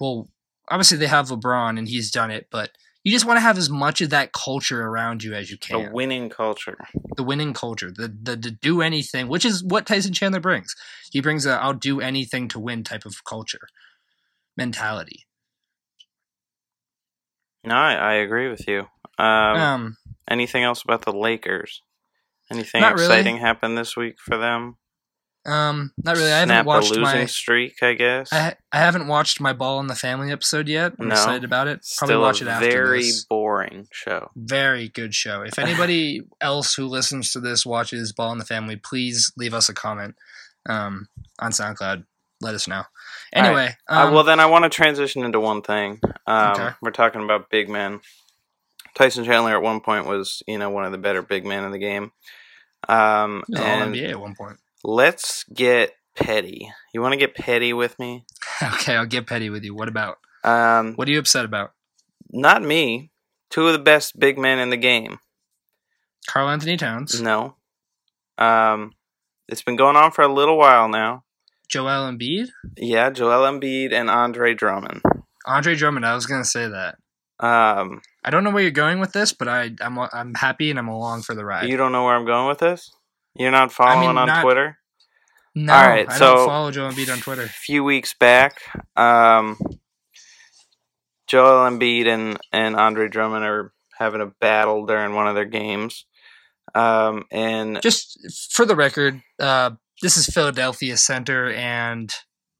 well, 0.00 0.28
obviously 0.70 0.98
they 0.98 1.06
have 1.06 1.28
LeBron 1.28 1.78
and 1.78 1.86
he's 1.88 2.10
done 2.10 2.30
it, 2.32 2.48
but 2.50 2.70
you 3.04 3.12
just 3.12 3.26
want 3.26 3.36
to 3.36 3.42
have 3.42 3.58
as 3.58 3.68
much 3.68 4.00
of 4.00 4.08
that 4.10 4.32
culture 4.32 4.80
around 4.82 5.22
you 5.22 5.34
as 5.34 5.50
you 5.50 5.58
can. 5.58 5.84
The 5.84 5.90
winning 5.92 6.30
culture. 6.30 6.78
the 7.16 7.22
winning 7.22 7.52
culture, 7.52 7.90
the, 7.94 8.08
the 8.08 8.34
the 8.36 8.50
do 8.50 8.80
anything, 8.80 9.28
which 9.28 9.44
is 9.44 9.62
what 9.62 9.86
Tyson 9.86 10.14
Chandler 10.14 10.40
brings. 10.40 10.74
He 11.12 11.20
brings 11.20 11.44
a 11.46 11.52
I'll 11.62 11.74
do 11.90 12.00
anything 12.00 12.48
to 12.48 12.58
win 12.58 12.82
type 12.82 13.04
of 13.04 13.22
culture 13.24 13.68
mentality. 14.56 15.26
No, 17.64 17.74
I, 17.74 17.94
I 17.94 18.12
agree 18.14 18.48
with 18.50 18.66
you. 18.68 18.86
Um, 19.18 19.26
Um, 19.56 19.96
anything 20.28 20.62
else 20.64 20.82
about 20.82 21.02
the 21.04 21.12
Lakers? 21.12 21.82
Anything 22.50 22.82
Not 22.82 22.94
really. 22.94 23.04
exciting 23.06 23.38
happened 23.38 23.78
this 23.78 23.96
week 23.96 24.16
for 24.18 24.36
them? 24.36 24.76
um, 25.46 25.92
not 26.02 26.16
really. 26.16 26.32
I 26.32 26.38
haven't 26.40 26.48
Snap 26.54 26.64
a 26.64 26.68
watched 26.68 26.88
losing 26.90 27.02
my 27.02 27.26
streak, 27.26 27.82
I 27.82 27.92
guess. 27.92 28.32
I, 28.32 28.54
I 28.72 28.78
haven't 28.78 29.08
watched 29.08 29.40
my 29.42 29.52
Ball 29.52 29.78
in 29.80 29.88
the 29.88 29.94
Family 29.94 30.32
episode 30.32 30.68
yet. 30.68 30.94
I'm 30.98 31.08
No. 31.08 31.14
excited 31.14 31.44
about 31.44 31.68
it. 31.68 31.86
Probably 31.98 32.16
watch 32.16 32.40
a 32.40 32.46
it 32.46 32.48
after 32.48 32.66
very 32.70 33.02
this. 33.02 33.24
boring 33.26 33.86
show. 33.92 34.30
Very 34.36 34.88
good 34.88 35.14
show. 35.14 35.42
If 35.42 35.58
anybody 35.58 36.22
else 36.40 36.74
who 36.74 36.86
listens 36.86 37.30
to 37.32 37.40
this 37.40 37.66
watches 37.66 38.12
Ball 38.14 38.32
in 38.32 38.38
the 38.38 38.44
Family, 38.46 38.76
please 38.76 39.32
leave 39.36 39.52
us 39.52 39.68
a 39.68 39.74
comment 39.74 40.14
um, 40.66 41.08
on 41.38 41.50
SoundCloud. 41.52 42.04
Let 42.44 42.54
us 42.54 42.68
know. 42.68 42.82
Anyway, 43.32 43.74
uh, 43.88 44.06
um, 44.06 44.14
well, 44.14 44.22
then 44.22 44.38
I 44.38 44.46
want 44.46 44.64
to 44.64 44.68
transition 44.68 45.24
into 45.24 45.40
one 45.40 45.62
thing. 45.62 45.98
Um, 46.26 46.52
Okay. 46.52 46.68
We're 46.82 46.90
talking 46.92 47.24
about 47.24 47.50
big 47.50 47.68
men. 47.68 48.00
Tyson 48.94 49.24
Chandler 49.24 49.56
at 49.56 49.62
one 49.62 49.80
point 49.80 50.06
was, 50.06 50.42
you 50.46 50.58
know, 50.58 50.70
one 50.70 50.84
of 50.84 50.92
the 50.92 50.98
better 50.98 51.22
big 51.22 51.44
men 51.44 51.64
in 51.64 51.72
the 51.72 51.78
game. 51.78 52.12
Um, 52.88 53.42
he 53.48 53.52
was 53.54 53.60
all 53.60 53.66
and 53.66 53.94
NBA 53.94 54.10
at 54.10 54.20
one 54.20 54.34
point. 54.36 54.58
let's 54.84 55.44
get 55.44 55.94
petty. 56.14 56.70
You 56.92 57.00
want 57.00 57.12
to 57.12 57.18
get 57.18 57.34
petty 57.34 57.72
with 57.72 57.98
me? 57.98 58.24
okay, 58.62 58.94
I'll 58.94 59.06
get 59.06 59.26
petty 59.26 59.50
with 59.50 59.64
you. 59.64 59.74
What 59.74 59.88
about? 59.88 60.18
Um, 60.44 60.94
What 60.94 61.08
are 61.08 61.10
you 61.10 61.18
upset 61.18 61.44
about? 61.44 61.72
not 62.30 62.62
me. 62.62 63.10
Two 63.50 63.66
of 63.66 63.72
the 63.72 63.78
best 63.78 64.18
big 64.18 64.36
men 64.38 64.58
in 64.58 64.70
the 64.70 64.76
game. 64.76 65.18
Carl 66.28 66.48
Anthony 66.50 66.76
Towns, 66.76 67.20
No. 67.20 67.56
Um, 68.38 68.92
it's 69.48 69.62
been 69.62 69.76
going 69.76 69.94
on 69.96 70.10
for 70.10 70.22
a 70.22 70.32
little 70.32 70.56
while 70.58 70.88
now. 70.88 71.24
Joel 71.68 72.10
Embiid, 72.12 72.48
Yeah, 72.76 73.10
Joel 73.10 73.42
Embiid 73.50 73.92
and 73.92 74.08
Andre 74.10 74.54
Drummond. 74.54 75.02
Andre 75.46 75.74
Drummond. 75.74 76.06
I 76.06 76.14
was 76.14 76.26
gonna 76.26 76.44
say 76.44 76.68
that. 76.68 76.96
Um, 77.40 78.00
I 78.24 78.30
don't 78.30 78.44
know 78.44 78.50
where 78.50 78.62
you're 78.62 78.70
going 78.70 79.00
with 79.00 79.12
this, 79.12 79.32
but 79.32 79.48
I 79.48 79.70
I'm 79.80 79.98
I'm 79.98 80.34
happy 80.34 80.70
and 80.70 80.78
I'm 80.78 80.88
along 80.88 81.22
for 81.22 81.34
the 81.34 81.44
ride. 81.44 81.68
you 81.68 81.76
don't 81.76 81.92
know 81.92 82.04
where 82.04 82.14
I'm 82.14 82.24
going 82.26 82.48
with 82.48 82.58
this? 82.58 82.90
You're 83.36 83.50
not 83.50 83.72
following 83.72 84.16
on 84.16 84.26
not- 84.28 84.42
Twitter? 84.42 84.78
no, 85.56 85.72
all 85.72 85.86
right, 85.86 86.08
I 86.08 86.16
so- 86.18 86.36
don't 86.36 86.46
follow 86.46 86.70
Joel 86.70 86.92
Embiid 86.92 87.12
on 87.12 87.18
Twitter. 87.18 87.42
A 87.42 87.48
few 87.48 87.82
weeks 87.84 88.14
back, 88.14 88.60
um, 88.96 89.58
Joel 91.26 91.68
Embiid 91.70 92.06
and, 92.06 92.38
and 92.52 92.76
Andre 92.76 93.08
Drummond 93.08 93.44
are 93.44 93.72
having 93.98 94.20
a 94.20 94.26
battle 94.26 94.86
during 94.86 95.14
one 95.14 95.26
of 95.26 95.34
their 95.34 95.44
games. 95.44 96.06
Um, 96.74 97.24
and 97.30 97.80
Just 97.82 98.52
for 98.52 98.64
the 98.66 98.76
record, 98.76 99.20
uh, 99.38 99.70
this 100.04 100.18
is 100.18 100.26
Philadelphia 100.26 100.98
center 100.98 101.50
and 101.50 102.12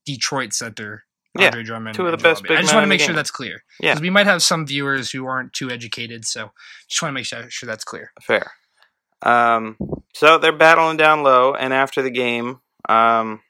Detroit 0.07 0.55
center. 0.55 1.05
Yeah, 1.39 1.47
Andre 1.47 1.63
Drummond. 1.63 1.95
two 1.95 2.07
of 2.07 2.13
the 2.13 2.17
best 2.17 2.43
big 2.43 2.53
I 2.53 2.61
just 2.63 2.73
want 2.73 2.85
to 2.85 2.89
make 2.89 3.01
sure 3.01 3.09
game. 3.09 3.17
that's 3.17 3.31
clear. 3.31 3.65
Yeah. 3.81 3.91
Because 3.93 4.01
we 4.01 4.11
might 4.11 4.27
have 4.27 4.43
some 4.43 4.67
viewers 4.67 5.11
who 5.11 5.27
aren't 5.27 5.53
too 5.53 5.71
educated, 5.71 6.25
so 6.25 6.53
just 6.89 7.03
want 7.03 7.11
to 7.11 7.15
make 7.15 7.27
sure, 7.27 7.51
sure 7.51 7.67
that's 7.67 7.85
clear. 7.85 8.13
Fair. 8.23 8.53
Um, 9.21 9.77
so 10.15 10.39
they're 10.39 10.57
battling 10.57 10.97
down 10.97 11.23
low, 11.23 11.55
and 11.55 11.75
after 11.75 12.01
the 12.03 12.11
game, 12.11 12.61
um, 12.89 13.41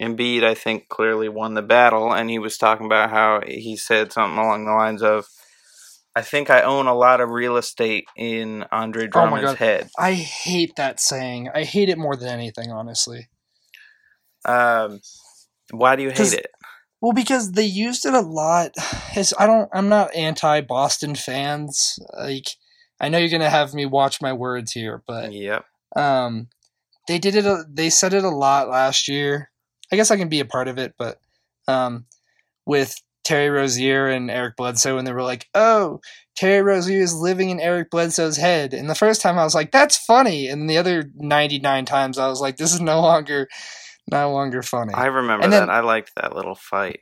Embiid, 0.00 0.42
I 0.42 0.54
think, 0.54 0.88
clearly 0.88 1.28
won 1.28 1.54
the 1.54 1.62
battle, 1.62 2.12
and 2.12 2.28
he 2.30 2.38
was 2.40 2.58
talking 2.58 2.86
about 2.86 3.10
how 3.10 3.42
he 3.46 3.76
said 3.76 4.12
something 4.12 4.38
along 4.38 4.64
the 4.64 4.72
lines 4.72 5.02
of, 5.02 5.26
"I 6.16 6.22
think 6.22 6.50
I 6.50 6.62
own 6.62 6.86
a 6.86 6.94
lot 6.94 7.20
of 7.20 7.28
real 7.30 7.56
estate 7.56 8.06
in 8.16 8.64
Andre 8.72 9.06
Drummond's 9.06 9.44
God. 9.44 9.58
head." 9.58 9.90
I 9.98 10.14
hate 10.14 10.74
that 10.76 10.98
saying. 10.98 11.50
I 11.54 11.62
hate 11.62 11.88
it 11.88 11.98
more 11.98 12.16
than 12.16 12.28
anything, 12.28 12.72
honestly. 12.72 13.28
Um, 14.44 15.00
why 15.70 15.96
do 15.96 16.02
you 16.02 16.10
hate 16.10 16.32
it? 16.32 16.50
Well, 17.00 17.12
because 17.12 17.52
they 17.52 17.64
used 17.64 18.06
it 18.06 18.14
a 18.14 18.20
lot. 18.20 18.72
It's, 19.14 19.32
I 19.38 19.46
don't. 19.46 19.68
I'm 19.72 19.88
not 19.88 20.14
anti 20.14 20.60
Boston 20.62 21.14
fans. 21.14 21.98
Like, 22.18 22.46
I 23.00 23.08
know 23.08 23.18
you're 23.18 23.28
gonna 23.28 23.50
have 23.50 23.74
me 23.74 23.86
watch 23.86 24.20
my 24.20 24.32
words 24.32 24.72
here, 24.72 25.02
but 25.06 25.32
Yep. 25.32 25.64
um, 25.94 26.48
they 27.08 27.18
did 27.18 27.34
it. 27.34 27.46
A, 27.46 27.64
they 27.68 27.90
said 27.90 28.14
it 28.14 28.24
a 28.24 28.28
lot 28.30 28.68
last 28.68 29.08
year. 29.08 29.50
I 29.92 29.96
guess 29.96 30.10
I 30.10 30.16
can 30.16 30.28
be 30.28 30.40
a 30.40 30.44
part 30.44 30.68
of 30.68 30.78
it, 30.78 30.94
but 30.98 31.20
um, 31.68 32.06
with 32.66 32.96
Terry 33.26 33.50
Rozier 33.50 34.06
and 34.06 34.30
Eric 34.30 34.54
Bledsoe, 34.56 34.98
and 34.98 35.04
they 35.06 35.12
were 35.12 35.24
like, 35.24 35.48
"Oh, 35.52 36.00
Terry 36.36 36.62
Rozier 36.62 37.00
is 37.00 37.12
living 37.12 37.50
in 37.50 37.58
Eric 37.58 37.90
Bledsoe's 37.90 38.36
head." 38.36 38.72
And 38.72 38.88
the 38.88 38.94
first 38.94 39.20
time 39.20 39.36
I 39.36 39.42
was 39.42 39.54
like, 39.54 39.72
"That's 39.72 39.96
funny," 39.96 40.46
and 40.46 40.70
the 40.70 40.78
other 40.78 41.10
99 41.16 41.84
times 41.86 42.18
I 42.18 42.28
was 42.28 42.40
like, 42.40 42.56
"This 42.56 42.72
is 42.72 42.80
no 42.80 43.00
longer, 43.00 43.48
no 44.12 44.30
longer 44.32 44.62
funny." 44.62 44.94
I 44.94 45.06
remember 45.06 45.42
And 45.42 45.52
then- 45.52 45.66
that. 45.66 45.72
I 45.72 45.80
liked 45.80 46.12
that 46.14 46.36
little 46.36 46.54
fight. 46.54 47.00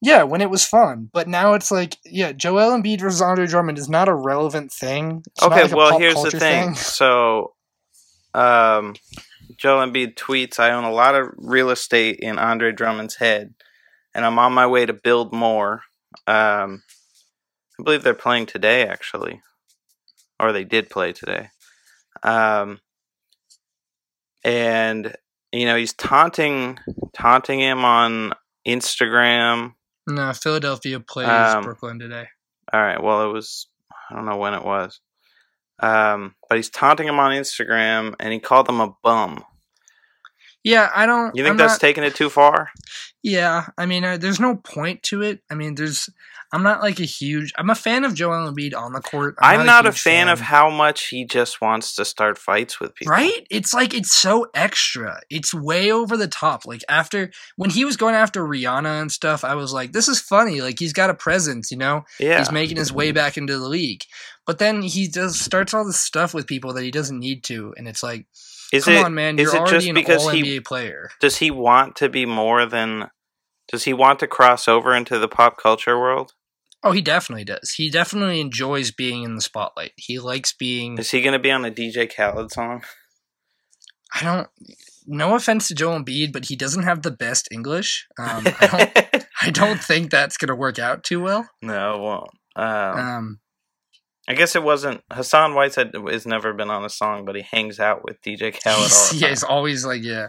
Yeah, 0.00 0.22
when 0.22 0.40
it 0.40 0.48
was 0.48 0.64
fun, 0.64 1.10
but 1.12 1.28
now 1.28 1.52
it's 1.52 1.70
like, 1.70 1.96
yeah, 2.04 2.32
Joel 2.32 2.70
Embiid 2.70 3.00
versus 3.00 3.20
Andre 3.20 3.46
Drummond 3.46 3.76
is 3.78 3.88
not 3.90 4.08
a 4.08 4.14
relevant 4.14 4.72
thing. 4.72 5.22
It's 5.26 5.42
okay, 5.42 5.64
like 5.64 5.74
well, 5.74 5.98
here's 5.98 6.14
the 6.14 6.20
culture 6.30 6.38
thing. 6.38 6.74
So, 6.76 7.52
um, 8.32 8.94
Joel 9.58 9.86
Embiid 9.86 10.14
tweets, 10.14 10.58
"I 10.60 10.70
own 10.70 10.84
a 10.84 10.92
lot 10.92 11.14
of 11.14 11.26
real 11.36 11.68
estate 11.70 12.20
in 12.20 12.38
Andre 12.38 12.70
Drummond's 12.72 13.16
head, 13.16 13.54
and 14.18 14.26
I'm 14.26 14.38
on 14.40 14.52
my 14.52 14.66
way 14.66 14.84
to 14.84 14.92
build 14.92 15.32
more." 15.32 15.82
Um, 16.26 16.82
I 17.78 17.84
believe 17.84 18.02
they're 18.02 18.14
playing 18.14 18.46
today, 18.46 18.84
actually, 18.84 19.40
or 20.40 20.52
they 20.52 20.64
did 20.64 20.90
play 20.90 21.12
today. 21.12 21.50
Um, 22.24 22.80
and 24.42 25.14
you 25.52 25.66
know 25.66 25.76
he's 25.76 25.92
taunting, 25.92 26.80
taunting 27.14 27.60
him 27.60 27.84
on 27.84 28.32
Instagram. 28.66 29.74
No, 30.08 30.32
Philadelphia 30.32 30.98
plays 30.98 31.28
Um, 31.28 31.62
Brooklyn 31.62 32.00
today. 32.00 32.26
All 32.72 32.80
right. 32.82 33.00
Well, 33.00 33.28
it 33.28 33.32
was. 33.32 33.68
I 34.10 34.16
don't 34.16 34.26
know 34.26 34.36
when 34.38 34.54
it 34.54 34.64
was. 34.64 35.00
Um, 35.80 36.34
but 36.48 36.56
he's 36.56 36.70
taunting 36.70 37.06
him 37.06 37.20
on 37.20 37.30
Instagram, 37.30 38.14
and 38.18 38.32
he 38.32 38.40
called 38.40 38.68
him 38.68 38.80
a 38.80 38.94
bum. 39.04 39.44
Yeah, 40.68 40.90
I 40.94 41.06
don't. 41.06 41.34
You 41.34 41.44
think 41.44 41.52
I'm 41.52 41.56
that's 41.56 41.74
not- 41.74 41.80
taking 41.80 42.04
it 42.04 42.14
too 42.14 42.28
far? 42.28 42.70
Yeah, 43.22 43.68
I 43.78 43.86
mean, 43.86 44.04
uh, 44.04 44.18
there's 44.18 44.38
no 44.38 44.56
point 44.56 45.02
to 45.04 45.22
it. 45.22 45.40
I 45.50 45.54
mean, 45.54 45.74
there's. 45.74 46.10
I'm 46.52 46.62
not 46.62 46.80
like 46.80 46.98
a 46.98 47.04
huge. 47.04 47.52
I'm 47.56 47.68
a 47.68 47.74
fan 47.74 48.04
of 48.04 48.14
Joel 48.14 48.50
Embiid 48.50 48.74
on 48.74 48.92
the 48.92 49.00
court. 49.00 49.34
I'm, 49.38 49.66
not, 49.66 49.84
a 49.84 49.90
huge 49.90 50.00
fan, 50.00 50.28
of 50.28 50.40
how 50.40 50.70
much 50.70 51.08
he 51.08 51.26
just 51.26 51.60
wants 51.60 51.94
to 51.96 52.06
start 52.06 52.38
fights 52.38 52.80
with 52.80 52.94
people. 52.94 53.10
Right? 53.12 53.46
It's 53.50 53.74
like 53.74 53.92
it's 53.92 54.12
so 54.12 54.46
extra. 54.54 55.20
It's 55.28 55.52
way 55.52 55.90
over 55.90 56.16
the 56.16 56.28
top. 56.28 56.64
Like 56.64 56.82
after 56.88 57.30
when 57.56 57.70
he 57.70 57.84
was 57.84 57.98
going 57.98 58.14
after 58.14 58.44
Rihanna 58.44 59.00
and 59.00 59.12
stuff, 59.12 59.44
I 59.44 59.56
was 59.56 59.74
like, 59.74 59.92
this 59.92 60.08
is 60.08 60.20
funny. 60.20 60.62
Like 60.62 60.78
he's 60.78 60.94
got 60.94 61.10
a 61.10 61.14
presence, 61.14 61.70
you 61.70 61.76
know? 61.76 62.04
Yeah. 62.18 62.38
He's 62.38 62.52
making 62.52 62.78
his 62.78 62.92
way 62.92 63.12
back 63.12 63.36
into 63.36 63.58
the 63.58 63.68
league. 63.68 64.04
But 64.46 64.58
then 64.58 64.80
he 64.80 65.06
does 65.06 65.38
starts 65.38 65.74
all 65.74 65.84
this 65.84 66.00
stuff 66.00 66.32
with 66.32 66.46
people 66.46 66.72
that 66.74 66.84
he 66.84 66.90
doesn't 66.90 67.18
need 67.18 67.44
to, 67.44 67.74
and 67.76 67.86
it's 67.86 68.02
like, 68.02 68.26
Is 68.72 68.84
come 68.84 68.94
it? 68.94 69.04
on, 69.04 69.14
man, 69.14 69.38
is 69.38 69.44
you're 69.46 69.56
it 69.56 69.60
already 69.60 69.76
just 69.76 69.88
an 69.88 69.94
because 69.94 70.22
all 70.24 70.30
he- 70.30 70.42
NBA 70.42 70.64
player. 70.64 71.10
Does 71.20 71.38
he 71.38 71.50
want 71.50 71.96
to 71.96 72.08
be 72.08 72.26
more 72.26 72.66
than? 72.66 73.10
Does 73.70 73.84
he 73.84 73.92
want 73.92 74.18
to 74.20 74.26
cross 74.26 74.66
over 74.68 74.94
into 74.94 75.18
the 75.18 75.28
pop 75.28 75.56
culture 75.58 75.98
world? 75.98 76.32
Oh, 76.82 76.92
he 76.92 77.02
definitely 77.02 77.44
does. 77.44 77.72
He 77.76 77.90
definitely 77.90 78.40
enjoys 78.40 78.90
being 78.92 79.22
in 79.24 79.34
the 79.34 79.40
spotlight. 79.40 79.92
He 79.96 80.18
likes 80.18 80.52
being. 80.52 80.96
Is 80.98 81.10
he 81.10 81.20
going 81.22 81.32
to 81.32 81.38
be 81.38 81.50
on 81.50 81.64
a 81.64 81.70
DJ 81.70 82.08
Khaled 82.14 82.52
song? 82.52 82.84
I 84.14 84.22
don't. 84.22 84.48
No 85.06 85.34
offense 85.34 85.68
to 85.68 85.74
Joel 85.74 86.00
Embiid, 86.00 86.32
but 86.32 86.46
he 86.46 86.56
doesn't 86.56 86.82
have 86.84 87.02
the 87.02 87.10
best 87.10 87.48
English. 87.50 88.06
Um, 88.18 88.44
I 88.60 88.66
don't. 88.66 89.26
I 89.42 89.50
don't 89.50 89.82
think 89.82 90.10
that's 90.10 90.36
gonna 90.36 90.54
work 90.56 90.78
out 90.78 91.04
too 91.04 91.20
well. 91.20 91.48
no, 91.62 91.94
it 91.94 92.00
won't. 92.00 92.30
Um, 92.56 92.98
Um, 92.98 93.40
I 94.28 94.34
guess 94.34 94.54
it 94.54 94.62
wasn't. 94.62 95.00
Hassan 95.10 95.54
Whiteside 95.54 95.92
has 96.10 96.26
never 96.26 96.52
been 96.52 96.68
on 96.70 96.84
a 96.84 96.90
song, 96.90 97.24
but 97.24 97.34
he 97.34 97.42
hangs 97.50 97.80
out 97.80 98.04
with 98.04 98.20
DJ 98.22 98.52
Khaled 98.62 98.92
all 98.92 99.14
yeah, 99.18 99.28
he's 99.30 99.42
always 99.42 99.84
like, 99.86 100.02
yeah. 100.04 100.28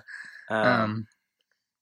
Um, 0.49 0.65
Um, 0.67 1.07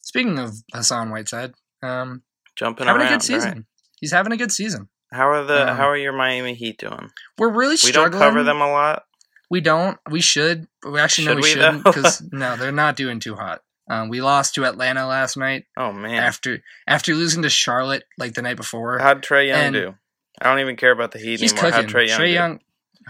speaking 0.01 0.39
of 0.39 0.56
Hassan 0.73 1.10
Whiteside, 1.12 1.53
um, 1.84 2.23
jumping 2.56 2.88
having 2.88 3.01
around. 3.03 3.12
a 3.13 3.15
good 3.15 3.23
season. 3.23 3.51
right? 3.53 3.63
He's 3.99 4.12
having 4.12 4.32
a 4.34 4.38
good 4.38 4.51
season. 4.51 4.89
How 5.13 5.30
are 5.30 5.43
the 5.43 5.69
Um, 5.71 5.77
How 5.77 5.88
are 5.89 5.95
your 5.97 6.12
Miami 6.13 6.53
Heat 6.56 6.80
doing? 6.80 7.10
We're 7.38 7.49
really 7.51 7.77
struggling. 7.77 8.12
We 8.13 8.19
don't 8.19 8.19
cover 8.19 8.43
them 8.43 8.62
a 8.62 8.71
lot. 8.71 9.03
We 9.49 9.62
don't. 9.62 9.97
We 10.10 10.19
should. 10.19 10.67
We 10.86 10.99
actually 10.99 11.25
Should 11.25 11.30
no, 11.30 11.36
we, 11.36 11.41
we, 11.41 11.47
shouldn't 11.49 11.84
because 11.86 12.21
no, 12.34 12.58
they're 12.58 12.71
not 12.73 12.95
doing 12.97 13.19
too 13.19 13.36
hot. 13.36 13.62
Um, 13.89 14.10
we 14.10 14.21
lost 14.21 14.56
to 14.56 14.65
Atlanta 14.65 15.08
last 15.08 15.38
night 15.38 15.63
Oh 15.77 15.93
man, 15.93 16.21
after 16.21 16.62
after 16.88 17.13
losing 17.13 17.43
to 17.43 17.49
Charlotte 17.49 18.03
like 18.17 18.34
the 18.34 18.41
night 18.41 18.58
before. 18.58 18.97
how'd 18.99 19.21
Trae 19.23 19.47
Young 19.47 19.60
and- 19.60 19.73
do? 19.73 19.93
I 20.41 20.50
don't 20.50 20.60
even 20.60 20.76
care 20.76 20.91
about 20.91 21.12
the 21.12 21.19
Heat 21.19 21.39
he's 21.39 21.52
anymore. 21.54 21.71
cooking. 21.71 21.89
How'd 21.89 21.95
Trae 21.95 22.08
Young? 22.08 22.19
Trae? 22.19 22.34
Young, 22.34 22.60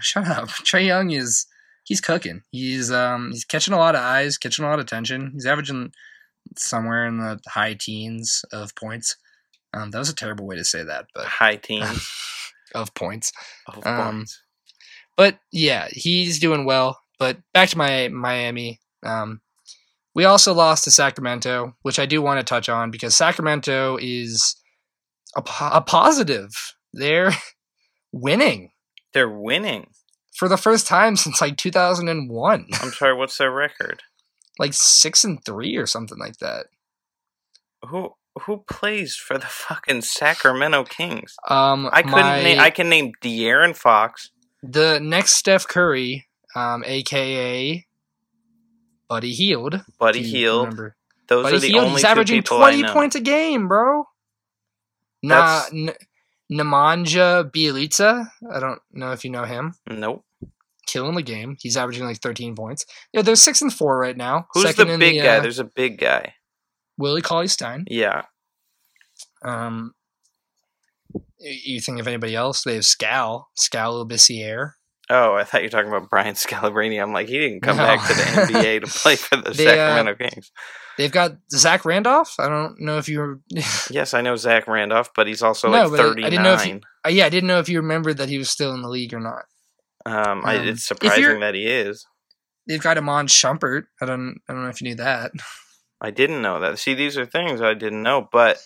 shut 0.00 0.26
up. 0.28 0.48
Trae 0.64 0.86
Young 0.86 1.10
is 1.10 1.46
he's 1.84 2.00
cooking. 2.00 2.42
He's 2.50 2.90
um 2.90 3.30
he's 3.32 3.44
catching 3.44 3.74
a 3.74 3.78
lot 3.78 3.94
of 3.94 4.00
eyes, 4.00 4.38
catching 4.38 4.64
a 4.64 4.68
lot 4.68 4.78
of 4.78 4.84
attention. 4.84 5.30
He's 5.34 5.46
averaging 5.46 5.92
somewhere 6.56 7.06
in 7.06 7.18
the 7.18 7.38
high 7.48 7.74
teens 7.74 8.44
of 8.52 8.74
points. 8.74 9.16
Um, 9.74 9.90
that 9.90 9.98
was 9.98 10.08
a 10.08 10.14
terrible 10.14 10.46
way 10.46 10.56
to 10.56 10.64
say 10.64 10.82
that, 10.82 11.06
but 11.14 11.24
high 11.26 11.56
teens 11.56 12.08
of 12.74 12.94
points. 12.94 13.32
of 13.66 13.86
Um, 13.86 14.16
points. 14.18 14.42
But 15.16 15.38
yeah, 15.52 15.88
he's 15.90 16.38
doing 16.38 16.64
well. 16.64 17.00
But 17.18 17.38
back 17.52 17.68
to 17.70 17.78
my 17.78 18.08
Miami. 18.08 18.80
Um, 19.04 19.40
we 20.14 20.24
also 20.24 20.54
lost 20.54 20.84
to 20.84 20.90
Sacramento, 20.90 21.74
which 21.82 21.98
I 21.98 22.06
do 22.06 22.22
want 22.22 22.38
to 22.40 22.44
touch 22.44 22.68
on 22.68 22.90
because 22.90 23.16
Sacramento 23.16 23.98
is 24.00 24.56
a, 25.36 25.42
po- 25.42 25.70
a 25.72 25.80
positive. 25.80 26.50
They're 26.92 27.32
winning 28.12 28.70
They're 29.12 29.28
winning. 29.28 29.88
for 30.34 30.48
the 30.48 30.56
first 30.56 30.86
time 30.86 31.16
since 31.16 31.40
like 31.40 31.56
2001, 31.56 32.66
I'm 32.80 32.90
sorry. 32.92 33.14
What's 33.14 33.36
their 33.38 33.50
record? 33.52 34.02
like 34.58 34.72
six 34.74 35.24
and 35.24 35.44
three 35.44 35.76
or 35.76 35.86
something 35.86 36.18
like 36.18 36.38
that. 36.38 36.66
Who 37.88 38.10
Who 38.46 38.64
plays 38.70 39.14
for 39.16 39.38
the 39.38 39.46
fucking 39.46 40.02
Sacramento 40.02 40.84
Kings? 40.84 41.34
Um, 41.48 41.88
I 41.92 42.02
couldn't. 42.02 42.20
my- 42.20 42.42
name 42.42 42.60
I 42.60 42.70
can 42.70 42.88
name 42.88 43.12
De'Aaron 43.22 43.76
Fox. 43.76 44.30
the 44.62 44.98
next 45.00 45.32
Steph 45.34 45.66
Curry, 45.68 46.26
um, 46.56 46.82
aka 46.84 47.84
Buddy 49.08 49.32
Hield. 49.32 49.80
Buddy 49.98 50.20
if 50.20 50.26
you 50.26 50.32
Hield. 50.38 50.64
remember. 50.66 50.96
Those 51.28 51.42
Buddy 51.44 51.56
are 51.56 51.60
the 51.60 51.66
Hield, 51.68 51.80
only 51.80 51.92
he's 51.92 52.02
two 52.02 52.08
averaging 52.08 52.42
people 52.42 52.58
20 52.58 52.76
I 52.76 52.86
know. 52.86 52.92
points 52.92 53.16
a 53.16 53.20
game, 53.20 53.68
bro. 53.68 54.04
Nah, 55.22 55.62
N- 55.72 55.92
Nemanja 56.50 57.50
Bjelica. 57.50 58.28
I 58.52 58.60
don't 58.60 58.80
know 58.92 59.12
if 59.12 59.24
you 59.24 59.30
know 59.30 59.44
him. 59.44 59.74
Nope. 59.88 60.24
Killing 60.86 61.14
the 61.16 61.22
game. 61.22 61.56
He's 61.60 61.76
averaging 61.76 62.04
like 62.06 62.18
13 62.18 62.54
points. 62.56 62.86
Yeah, 63.12 63.22
they're 63.22 63.36
six 63.36 63.60
and 63.60 63.72
four 63.72 63.98
right 63.98 64.16
now. 64.16 64.46
Who's 64.54 64.64
Second 64.64 64.88
the 64.88 64.98
big 64.98 65.22
guy? 65.22 65.36
uh, 65.36 65.40
There's 65.40 65.58
a 65.58 65.64
big 65.64 65.98
guy. 65.98 66.34
Willie 66.96 67.20
Cauley 67.22 67.48
Stein. 67.48 67.84
Yeah. 67.88 68.22
Um, 69.42 69.94
You 71.38 71.80
think 71.80 72.00
of 72.00 72.08
anybody 72.08 72.34
else? 72.34 72.62
They 72.64 72.74
have 72.74 72.86
Skal, 72.86 73.48
Skal 73.54 74.04
Labissiere. 74.04 74.72
Oh, 75.10 75.34
I 75.34 75.44
thought 75.44 75.62
you 75.62 75.66
were 75.66 75.70
talking 75.70 75.88
about 75.88 76.10
Brian 76.10 76.34
Scalabrine. 76.34 77.00
I'm 77.02 77.12
like, 77.12 77.28
he 77.28 77.38
didn't 77.38 77.60
come 77.62 77.76
No. 77.76 77.84
back 77.84 78.06
to 78.08 78.14
the 78.14 78.22
NBA 78.22 78.84
to 78.84 78.86
play 79.00 79.16
for 79.16 79.36
the 79.36 79.50
They, 79.50 79.66
uh, 79.66 79.70
Sacramento 79.94 80.14
Kings. 80.28 80.52
They've 80.98 81.12
got 81.12 81.36
Zach 81.50 81.84
Randolph. 81.84 82.34
I 82.38 82.48
don't 82.48 82.80
know 82.80 82.98
if 82.98 83.08
you 83.08 83.20
were. 83.20 83.40
Yes, 83.90 84.14
I 84.14 84.20
know 84.20 84.36
Zach 84.36 84.66
Randolph, 84.66 85.10
but 85.14 85.26
he's 85.26 85.42
also 85.42 85.70
No, 85.70 85.84
like 85.86 85.90
but 85.92 86.00
I- 86.00 86.02
I 86.02 86.06
39. 86.06 86.30
didn't 86.30 86.42
know 86.44 86.54
if 86.54 86.66
you- 86.66 86.80
Uh, 87.06 87.08
yeah, 87.10 87.26
I 87.26 87.28
didn't 87.28 87.46
know 87.46 87.58
if 87.60 87.68
you 87.68 87.78
remembered 87.80 88.16
that 88.18 88.28
he 88.28 88.36
was 88.38 88.50
still 88.50 88.74
in 88.74 88.82
the 88.82 88.88
league 88.88 89.14
or 89.14 89.20
not. 89.20 89.44
um, 90.06 90.42
I, 90.44 90.56
um, 90.58 90.68
it's 90.68 90.82
if 90.90 90.98
surprising 90.98 91.40
that 91.40 91.54
he 91.54 91.66
is. 91.66 92.06
They've 92.66 92.80
got 92.82 92.98
Iman 92.98 93.26
Shumpert. 93.28 93.84
I 94.02 94.06
don't. 94.06 94.40
I 94.48 94.52
don't 94.52 94.62
know 94.64 94.68
if 94.68 94.80
you 94.82 94.88
knew 94.88 94.96
that. 94.96 95.30
I 96.02 96.10
didn't 96.10 96.42
know 96.42 96.60
that. 96.60 96.78
See, 96.78 96.94
these 96.94 97.16
are 97.16 97.24
things 97.26 97.60
I 97.62 97.74
didn't 97.74 98.02
know, 98.02 98.28
but 98.30 98.58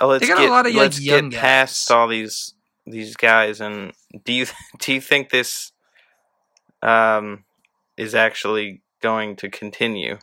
uh, 0.00 0.06
let's 0.08 0.26
got 0.28 0.38
a 0.38 0.42
get 0.42 0.50
lot 0.50 0.66
of, 0.66 0.72
like, 0.74 0.82
let's 0.82 1.00
young 1.00 1.30
get 1.30 1.40
past 1.40 1.90
all 1.90 2.06
these 2.06 2.54
these 2.86 3.16
guys. 3.16 3.60
And 3.60 3.92
do 4.24 4.32
you 4.32 4.46
do 4.80 4.92
you 4.92 5.00
think 5.00 5.30
this 5.30 5.72
um 6.82 7.44
is 7.96 8.14
actually 8.14 8.82
going 9.02 9.36
to 9.36 9.48
continue? 9.50 10.18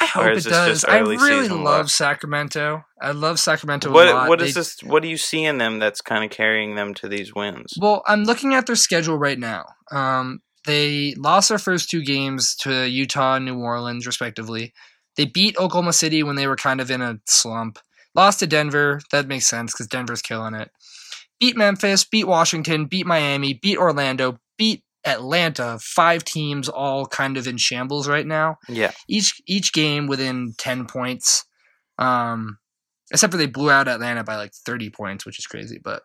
I 0.00 0.06
hope 0.06 0.26
it 0.26 0.44
does. 0.44 0.84
I 0.84 0.98
really 0.98 1.48
love 1.48 1.60
luck? 1.60 1.88
Sacramento. 1.88 2.84
I 3.00 3.12
love 3.12 3.38
Sacramento 3.38 3.90
a 3.90 3.92
What 3.92 4.08
lot. 4.08 4.28
what 4.28 4.42
is 4.42 4.52
They- 4.54 4.60
this? 4.60 4.76
What 4.82 5.02
do 5.02 5.08
you 5.08 5.16
see 5.16 5.44
in 5.44 5.58
them 5.58 5.78
that's 5.78 6.00
kind 6.00 6.24
of 6.24 6.30
carrying 6.30 6.74
them 6.74 6.94
to 6.94 7.08
these 7.08 7.32
wins? 7.34 7.74
Well, 7.80 8.02
I'm 8.06 8.24
looking 8.24 8.54
at 8.54 8.66
their 8.66 8.74
schedule 8.76 9.16
right 9.16 9.38
now. 9.38 9.64
Um, 9.92 10.40
they 10.66 11.14
lost 11.16 11.48
their 11.48 11.58
first 11.58 11.90
two 11.90 12.02
games 12.02 12.56
to 12.62 12.88
Utah 12.88 13.36
and 13.36 13.44
New 13.44 13.58
Orleans, 13.60 14.04
respectively. 14.06 14.72
They 15.16 15.26
beat 15.26 15.56
Oklahoma 15.58 15.92
City 15.92 16.24
when 16.24 16.34
they 16.34 16.48
were 16.48 16.56
kind 16.56 16.80
of 16.80 16.90
in 16.90 17.00
a 17.00 17.20
slump. 17.26 17.78
Lost 18.16 18.40
to 18.40 18.48
Denver. 18.48 19.00
That 19.12 19.28
makes 19.28 19.46
sense 19.46 19.72
because 19.72 19.86
Denver's 19.86 20.22
killing 20.22 20.54
it. 20.54 20.70
Beat 21.40 21.56
Memphis, 21.56 22.04
beat 22.04 22.26
Washington, 22.26 22.86
beat 22.86 23.06
Miami, 23.06 23.54
beat 23.54 23.78
Orlando, 23.78 24.38
beat 24.56 24.82
Atlanta. 25.04 25.78
Five 25.80 26.24
teams 26.24 26.68
all 26.68 27.06
kind 27.06 27.36
of 27.36 27.46
in 27.46 27.56
shambles 27.56 28.08
right 28.08 28.26
now. 28.26 28.56
Yeah, 28.68 28.92
Each 29.08 29.40
each 29.46 29.72
game 29.72 30.06
within 30.06 30.54
ten 30.58 30.86
points. 30.86 31.44
Um, 31.98 32.58
except 33.10 33.32
for 33.32 33.36
they 33.36 33.46
blew 33.46 33.70
out 33.70 33.88
Atlanta 33.88 34.24
by 34.24 34.36
like 34.36 34.52
thirty 34.54 34.90
points, 34.90 35.26
which 35.26 35.38
is 35.38 35.46
crazy. 35.46 35.78
But 35.82 36.02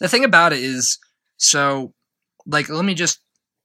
the 0.00 0.08
thing 0.08 0.24
about 0.24 0.52
it 0.52 0.60
is, 0.60 0.98
so 1.36 1.94
like 2.46 2.68
let 2.68 2.84
me 2.84 2.94
just 2.94 3.20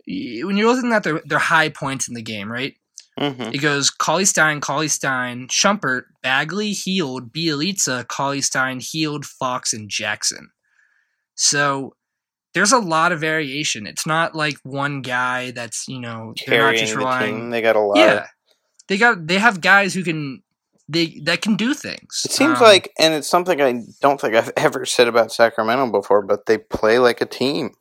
when 0.06 0.58
you're 0.58 0.74
looking 0.74 0.94
at 0.94 1.04
their 1.04 1.22
their 1.26 1.40
high 1.40 1.70
points 1.70 2.08
in 2.08 2.14
the 2.14 2.22
game, 2.22 2.52
right? 2.52 2.76
Hmm 3.20 3.42
It 3.54 3.62
goes 3.62 3.90
Cauley 3.90 4.26
Stein, 4.26 4.62
Cauley 4.62 4.88
Stein, 4.88 5.48
Shumpert, 5.50 6.04
Bagley, 6.24 6.72
Hield, 6.72 7.34
Bjelica, 7.34 8.08
Cauley 8.08 8.42
Stein, 8.42 8.80
Hield, 8.80 9.26
Fox, 9.26 9.74
and 9.74 9.90
Jackson. 9.90 10.50
So 11.36 11.96
there's 12.54 12.72
a 12.72 12.80
lot 12.80 13.12
of 13.12 13.20
variation. 13.20 13.86
It's 13.88 14.06
not 14.08 14.36
like 14.36 14.56
one 14.64 15.02
guy 15.02 15.52
that's 15.52 15.88
you 15.88 16.00
know 16.00 16.34
they're 16.48 16.60
not 16.60 16.66
carrying 16.76 16.80
just 16.80 16.94
the 16.94 17.00
relying. 17.00 17.36
team. 17.36 17.50
They 17.52 17.62
got 17.62 17.76
a 17.76 17.80
lot. 17.80 17.98
Yeah, 17.98 18.14
Of, 18.22 18.28
they 18.88 18.98
got 18.98 19.28
they 19.28 19.38
have 19.38 19.62
guys 19.62 19.94
who 19.94 20.04
can 20.04 20.42
they 20.88 21.20
that 21.26 21.42
can 21.42 21.56
do 21.56 21.74
things. 21.74 22.24
it 22.26 22.32
seems 22.32 22.58
Um, 22.58 22.64
like, 22.64 22.92
and 22.98 23.14
it's 23.14 23.28
something 23.30 23.62
I 23.62 23.84
don't 24.02 24.20
think 24.20 24.34
I've 24.36 24.52
ever 24.58 24.86
said 24.86 25.08
about 25.08 25.32
Sacramento 25.32 25.92
before, 25.92 26.22
but 26.24 26.46
they 26.48 26.58
play 26.58 26.98
like 27.00 27.22
a 27.22 27.26
team. 27.26 27.72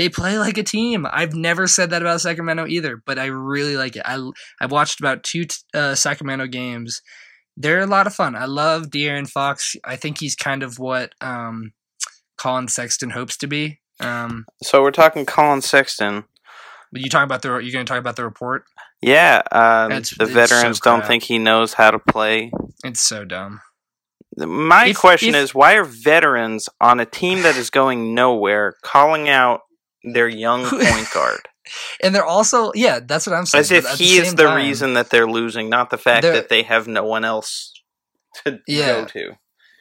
They 0.00 0.08
play 0.08 0.38
like 0.38 0.56
a 0.56 0.62
team. 0.62 1.06
I've 1.10 1.34
never 1.34 1.66
said 1.66 1.90
that 1.90 2.00
about 2.00 2.22
Sacramento 2.22 2.66
either, 2.66 3.02
but 3.04 3.18
I 3.18 3.26
really 3.26 3.76
like 3.76 3.96
it. 3.96 4.02
I 4.06 4.30
I've 4.60 4.72
watched 4.72 4.98
about 4.98 5.22
two 5.22 5.44
uh, 5.74 5.94
Sacramento 5.94 6.46
games. 6.46 7.02
They're 7.56 7.80
a 7.80 7.86
lot 7.86 8.06
of 8.06 8.14
fun. 8.14 8.34
I 8.34 8.46
love 8.46 8.84
De'Aaron 8.86 9.28
Fox. 9.28 9.76
I 9.84 9.96
think 9.96 10.18
he's 10.18 10.34
kind 10.34 10.62
of 10.62 10.78
what 10.78 11.12
um, 11.20 11.72
Collin 12.38 12.68
Sexton 12.68 13.10
hopes 13.10 13.36
to 13.38 13.46
be. 13.46 13.80
Um, 14.00 14.46
So 14.62 14.80
we're 14.82 14.90
talking 14.92 15.26
Collin 15.26 15.60
Sexton. 15.60 16.24
but 16.90 17.02
you 17.02 17.10
talking 17.10 17.24
about 17.24 17.42
the 17.42 17.48
you're 17.58 17.72
going 17.72 17.84
to 17.84 17.90
talk 17.92 17.98
about 18.00 18.16
the 18.16 18.24
report? 18.24 18.64
Yeah, 19.02 19.42
um, 19.52 19.90
That's- 19.90 20.14
the 20.16 20.24
veterans 20.26 20.78
so 20.78 20.90
don't 20.90 21.06
think 21.06 21.24
he 21.24 21.38
knows 21.38 21.74
how 21.74 21.90
to 21.90 21.98
play. 21.98 22.50
It's 22.84 23.02
so 23.02 23.26
dumb. 23.26 23.60
My 24.38 24.86
If- 24.86 24.98
question 24.98 25.34
if- 25.34 25.42
is, 25.44 25.54
why 25.54 25.74
are 25.74 25.84
veterans 25.84 26.68
on 26.80 27.00
a 27.00 27.04
team 27.04 27.42
that 27.42 27.56
is 27.56 27.68
going 27.68 28.14
nowhere 28.14 28.76
calling 28.82 29.28
out 29.28 29.60
their 30.04 30.28
young 30.28 30.64
point 30.68 31.08
guard 31.12 31.40
And 32.02 32.14
they're 32.14 32.24
also 32.24 32.72
yeah, 32.74 33.00
that's 33.04 33.26
what 33.26 33.36
I'm 33.36 33.46
saying. 33.46 33.60
as 33.60 33.70
if 33.70 33.86
he 33.98 34.18
is 34.18 34.34
the 34.34 34.44
time- 34.44 34.56
reason 34.56 34.94
that 34.94 35.10
they're 35.10 35.26
losing, 35.30 35.68
not 35.68 35.90
the 35.90 35.98
fact 35.98 36.22
that 36.22 36.48
they 36.48 36.62
have 36.62 36.88
no 36.88 37.04
one 37.04 37.24
else 37.24 37.72
to 38.44 38.60
Yeah. 38.66 38.86
go 39.02 39.04
to? 39.06 39.26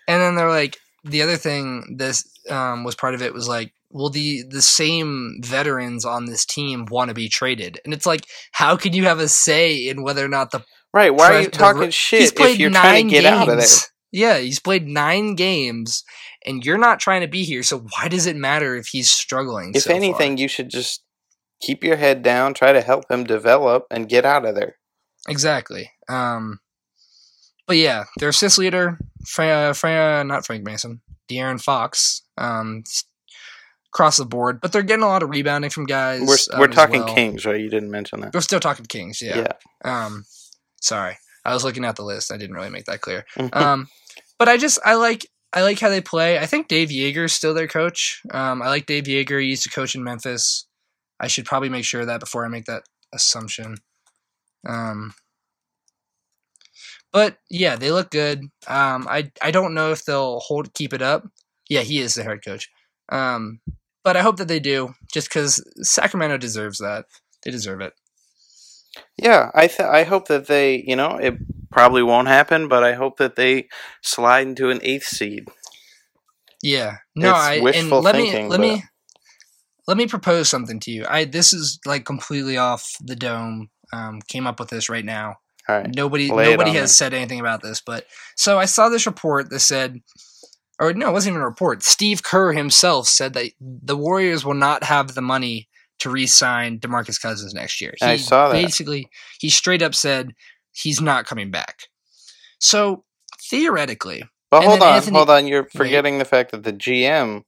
And 0.07 0.21
then 0.21 0.35
they're 0.35 0.49
like, 0.49 0.77
the 1.03 1.21
other 1.21 1.37
thing 1.37 1.95
this 1.97 2.23
um, 2.49 2.83
was 2.83 2.95
part 2.95 3.13
of 3.13 3.21
it 3.21 3.33
was 3.33 3.47
like, 3.47 3.73
well, 3.91 4.09
the 4.09 4.43
the 4.49 4.61
same 4.61 5.39
veterans 5.41 6.03
on 6.05 6.25
this 6.25 6.45
team 6.45 6.85
want 6.91 7.09
to 7.09 7.15
be 7.15 7.29
traded, 7.29 7.79
and 7.85 7.93
it's 7.93 8.05
like, 8.05 8.25
how 8.51 8.75
can 8.75 8.93
you 8.93 9.05
have 9.05 9.19
a 9.19 9.27
say 9.27 9.87
in 9.87 10.03
whether 10.03 10.23
or 10.23 10.27
not 10.27 10.51
the 10.51 10.63
Right? 10.93 11.13
Why 11.13 11.33
are 11.35 11.41
you 11.41 11.47
talking 11.49 11.81
Ro- 11.81 11.89
shit 11.91 12.19
he's 12.21 12.31
played 12.31 12.53
if 12.55 12.59
you're 12.59 12.69
nine 12.71 12.81
trying 12.83 13.07
to 13.07 13.11
get 13.15 13.21
games. 13.23 13.35
out 13.35 13.49
of 13.49 13.57
there? 13.57 13.67
Yeah, 14.11 14.37
he's 14.39 14.59
played 14.59 14.87
nine 14.87 15.35
games, 15.35 16.03
and 16.45 16.65
you're 16.65 16.77
not 16.77 16.99
trying 16.99 17.21
to 17.21 17.27
be 17.27 17.43
here. 17.43 17.63
So 17.63 17.79
why 17.79 18.07
does 18.07 18.25
it 18.25 18.35
matter 18.35 18.75
if 18.75 18.87
he's 18.87 19.09
struggling? 19.09 19.73
If 19.75 19.83
so 19.83 19.89
far? 19.89 19.97
anything, 19.97 20.37
you 20.37 20.47
should 20.47 20.69
just 20.69 21.03
keep 21.61 21.83
your 21.83 21.97
head 21.97 22.21
down, 22.23 22.53
try 22.53 22.71
to 22.71 22.81
help 22.81 23.09
him 23.11 23.23
develop, 23.23 23.85
and 23.91 24.07
get 24.09 24.25
out 24.25 24.45
of 24.45 24.55
there. 24.55 24.77
exactly. 25.27 25.91
Um, 26.07 26.59
but 27.67 27.77
yeah, 27.77 28.05
their 28.17 28.29
assist 28.29 28.57
leader, 28.57 28.97
Freya, 29.27 29.73
Freya, 29.73 30.23
not 30.23 30.45
Frank 30.45 30.63
Mason, 30.63 31.01
De'Aaron 31.29 31.61
Fox. 31.61 32.23
Um, 32.37 32.83
across 33.93 34.17
the 34.17 34.25
board, 34.25 34.61
but 34.61 34.71
they're 34.71 34.83
getting 34.83 35.03
a 35.03 35.07
lot 35.07 35.23
of 35.23 35.29
rebounding 35.29 35.69
from 35.71 35.85
guys. 35.85 36.21
We're 36.21 36.55
um, 36.55 36.59
we're 36.59 36.67
talking 36.67 37.03
well. 37.03 37.15
Kings, 37.15 37.45
right? 37.45 37.59
You 37.59 37.69
didn't 37.69 37.91
mention 37.91 38.21
that. 38.21 38.33
We're 38.33 38.41
still 38.41 38.59
talking 38.59 38.85
Kings, 38.85 39.21
yeah. 39.21 39.47
Yeah. 39.83 40.05
Um, 40.05 40.25
sorry, 40.81 41.17
I 41.43 41.53
was 41.53 41.63
looking 41.63 41.85
at 41.85 41.95
the 41.95 42.03
list. 42.03 42.31
I 42.31 42.37
didn't 42.37 42.55
really 42.55 42.69
make 42.69 42.85
that 42.85 43.01
clear. 43.01 43.25
Mhm. 43.35 43.55
Um, 43.55 43.87
but 44.37 44.47
I 44.47 44.57
just 44.57 44.79
I 44.85 44.93
like 44.95 45.27
I 45.51 45.63
like 45.63 45.79
how 45.79 45.89
they 45.89 46.01
play. 46.01 46.37
I 46.37 46.45
think 46.45 46.67
Dave 46.67 46.89
Joerger 46.89 47.25
is 47.25 47.33
still 47.33 47.53
their 47.53 47.67
coach. 47.67 48.21
Um, 48.31 48.61
I 48.61 48.67
like 48.67 48.85
Dave 48.85 49.05
Joerger. 49.05 49.41
He 49.41 49.47
used 49.47 49.63
to 49.63 49.69
coach 49.69 49.95
in 49.95 50.03
Memphis. 50.03 50.67
I 51.19 51.27
should 51.27 51.45
probably 51.45 51.69
make 51.69 51.85
sure 51.85 52.01
of 52.01 52.07
that 52.07 52.19
before 52.19 52.45
I 52.45 52.49
make 52.49 52.65
that 52.65 52.83
assumption. 53.13 53.77
Um, 54.67 55.13
but 57.11 57.37
yeah, 57.49 57.75
they 57.75 57.91
look 57.91 58.11
good. 58.11 58.41
Um, 58.67 59.07
I 59.09 59.31
I 59.41 59.51
don't 59.51 59.73
know 59.73 59.91
if 59.91 60.05
they'll 60.05 60.39
hold 60.39 60.73
keep 60.73 60.93
it 60.93 61.01
up. 61.01 61.27
Yeah, 61.69 61.81
he 61.81 61.99
is 61.99 62.13
the 62.13 62.23
head 62.23 62.43
coach. 62.45 62.69
Um, 63.11 63.61
but 64.03 64.15
I 64.15 64.21
hope 64.21 64.37
that 64.37 64.47
they 64.47 64.59
do, 64.59 64.93
just 65.11 65.29
because 65.29 65.63
Sacramento 65.81 66.37
deserves 66.37 66.77
that. 66.77 67.05
They 67.43 67.51
deserve 67.51 67.81
it. 67.81 67.93
Yeah, 69.17 69.51
I 69.53 69.67
th- 69.67 69.79
I 69.87 70.03
hope 70.03 70.27
that 70.27 70.47
they, 70.47 70.83
you 70.85 70.95
know, 70.95 71.17
it 71.17 71.35
probably 71.71 72.03
won't 72.03 72.27
happen, 72.27 72.67
but 72.67 72.83
I 72.83 72.93
hope 72.93 73.17
that 73.17 73.35
they 73.35 73.67
slide 74.01 74.47
into 74.47 74.69
an 74.69 74.79
eighth 74.81 75.05
seed. 75.07 75.47
Yeah. 76.61 76.97
No, 77.15 77.29
It's 77.29 77.37
I 77.37 77.53
and 77.79 77.89
let 77.89 78.15
thinking, 78.15 78.43
me 78.45 78.49
let 78.49 78.57
but- 78.57 78.61
me 78.61 78.83
let 79.87 79.97
me 79.97 80.07
propose 80.07 80.49
something 80.49 80.79
to 80.81 80.91
you. 80.91 81.05
I 81.09 81.25
this 81.25 81.53
is 81.53 81.79
like 81.85 82.05
completely 82.05 82.57
off 82.57 82.91
the 83.01 83.15
dome. 83.15 83.69
Um, 83.91 84.19
came 84.27 84.45
up 84.45 84.59
with 84.59 84.69
this 84.69 84.87
right 84.89 85.05
now. 85.05 85.37
All 85.67 85.77
right. 85.79 85.95
Nobody 85.95 86.29
nobody 86.29 86.71
has 86.71 86.89
me. 86.91 86.93
said 86.93 87.13
anything 87.13 87.39
about 87.39 87.61
this, 87.63 87.81
but 87.81 88.05
so 88.35 88.59
I 88.59 88.65
saw 88.65 88.89
this 88.89 89.05
report 89.07 89.49
that 89.49 89.59
said 89.61 89.99
or 90.79 90.93
no, 90.93 91.09
it 91.09 91.13
wasn't 91.13 91.33
even 91.33 91.41
a 91.41 91.45
report. 91.45 91.83
Steve 91.83 92.23
Kerr 92.23 92.53
himself 92.53 93.07
said 93.07 93.33
that 93.33 93.51
the 93.59 93.97
Warriors 93.97 94.45
will 94.45 94.53
not 94.53 94.83
have 94.83 95.13
the 95.13 95.21
money 95.21 95.68
to 95.99 96.09
re-sign 96.09 96.79
DeMarcus 96.79 97.21
Cousins 97.21 97.53
next 97.53 97.81
year. 97.81 97.93
He 97.99 98.05
I 98.05 98.15
saw 98.17 98.49
that. 98.49 98.53
Basically, 98.53 99.07
he 99.39 99.49
straight 99.49 99.81
up 99.81 99.93
said 99.95 100.31
he's 100.71 101.01
not 101.01 101.25
coming 101.25 101.51
back. 101.51 101.83
So 102.59 103.03
theoretically, 103.49 104.23
But 104.51 104.63
hold 104.63 104.81
on, 104.81 104.95
Anthony- 104.95 105.15
hold 105.17 105.29
on. 105.29 105.47
You're 105.47 105.67
forgetting 105.75 106.17
the 106.19 106.25
fact 106.25 106.51
that 106.51 106.63
the 106.63 106.73
GM 106.73 107.43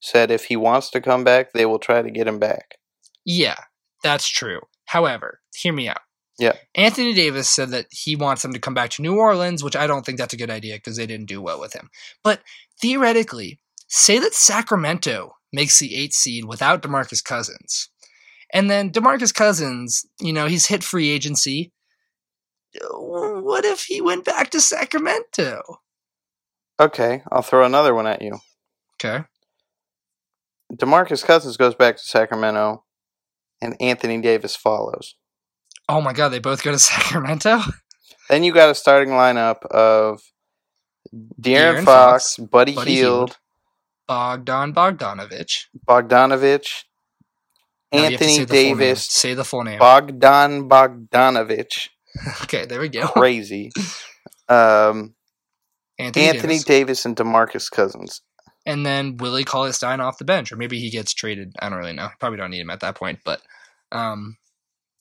said 0.00 0.30
if 0.30 0.44
he 0.46 0.56
wants 0.56 0.90
to 0.90 1.00
come 1.00 1.24
back, 1.24 1.52
they 1.52 1.66
will 1.66 1.78
try 1.78 2.02
to 2.02 2.10
get 2.10 2.26
him 2.26 2.38
back. 2.38 2.76
Yeah, 3.24 3.56
that's 4.02 4.26
true. 4.28 4.60
However, 4.86 5.40
hear 5.54 5.72
me 5.72 5.88
out. 5.88 6.00
Yeah. 6.38 6.54
Anthony 6.74 7.12
Davis 7.12 7.48
said 7.48 7.70
that 7.70 7.86
he 7.90 8.16
wants 8.16 8.44
him 8.44 8.52
to 8.52 8.58
come 8.58 8.74
back 8.74 8.90
to 8.90 9.02
New 9.02 9.16
Orleans, 9.16 9.62
which 9.62 9.76
I 9.76 9.86
don't 9.86 10.04
think 10.04 10.18
that's 10.18 10.34
a 10.34 10.38
good 10.38 10.50
idea 10.50 10.74
because 10.74 10.96
they 10.96 11.06
didn't 11.06 11.28
do 11.28 11.40
well 11.40 11.60
with 11.60 11.72
him. 11.74 11.88
But 12.24 12.40
theoretically, 12.80 13.60
say 13.88 14.18
that 14.18 14.34
Sacramento 14.34 15.36
makes 15.52 15.78
the 15.78 15.94
eighth 15.96 16.14
seed 16.14 16.44
without 16.44 16.82
DeMarcus 16.82 17.22
Cousins. 17.22 17.88
And 18.52 18.70
then 18.70 18.90
DeMarcus 18.90 19.34
Cousins, 19.34 20.04
you 20.20 20.32
know, 20.32 20.46
he's 20.46 20.66
hit 20.66 20.84
free 20.84 21.10
agency. 21.10 21.72
What 22.90 23.64
if 23.64 23.84
he 23.84 24.00
went 24.00 24.24
back 24.24 24.50
to 24.50 24.60
Sacramento? 24.60 25.60
Okay, 26.80 27.22
I'll 27.30 27.42
throw 27.42 27.64
another 27.64 27.94
one 27.94 28.06
at 28.06 28.22
you. 28.22 28.38
Okay. 28.96 29.24
DeMarcus 30.72 31.24
Cousins 31.24 31.56
goes 31.56 31.74
back 31.74 31.96
to 31.96 32.02
Sacramento, 32.02 32.84
and 33.60 33.76
Anthony 33.80 34.20
Davis 34.20 34.56
follows. 34.56 35.16
Oh 35.88 36.00
my 36.00 36.12
God, 36.12 36.30
they 36.30 36.38
both 36.38 36.62
go 36.62 36.72
to 36.72 36.78
Sacramento? 36.78 37.60
Then 38.28 38.44
you 38.44 38.52
got 38.52 38.70
a 38.70 38.74
starting 38.74 39.12
lineup 39.12 39.64
of 39.66 40.22
De'Aaron 41.12 41.40
De'Aaron 41.40 41.84
Fox, 41.84 42.36
Fox, 42.36 42.48
Buddy, 42.50 42.74
Buddy 42.74 42.94
Hield, 42.94 43.36
Bogdan 44.12 44.74
Bogdanovich. 44.74 45.66
Bogdanovich, 45.88 46.84
No, 47.92 47.98
you 47.98 48.04
have 48.04 48.08
to 48.10 48.14
Anthony 48.14 48.34
say 48.34 48.44
the. 48.44 48.52
Davis, 48.52 49.06
Say 49.06 49.32
the 49.34 49.44
full 49.44 49.64
name. 49.64 49.78
Bogdan 49.78 50.68
Bogdanovich, 50.68 51.88
okay, 52.42 52.66
there 52.66 52.78
we 52.80 52.90
go. 52.90 53.06
crazy. 53.16 53.70
um, 54.50 55.14
Anthony, 55.98 56.26
Anthony 56.26 56.54
Davis. 56.58 56.64
Davis 56.64 57.04
and 57.06 57.16
Demarcus 57.16 57.70
Cousins. 57.70 58.20
and 58.66 58.84
then 58.84 59.16
Willie 59.16 59.44
Cauley 59.44 59.72
Stein 59.72 60.00
off 60.00 60.18
the 60.18 60.26
bench, 60.26 60.52
or 60.52 60.56
maybe 60.56 60.78
he 60.78 60.90
gets 60.90 61.14
traded. 61.14 61.54
I 61.60 61.70
don't 61.70 61.78
really 61.78 61.94
know. 61.94 62.08
Probably 62.20 62.36
don't 62.36 62.50
need 62.50 62.60
him 62.60 62.68
at 62.70 62.80
that 62.80 62.96
point, 62.96 63.20
but 63.24 63.40
um, 63.92 64.36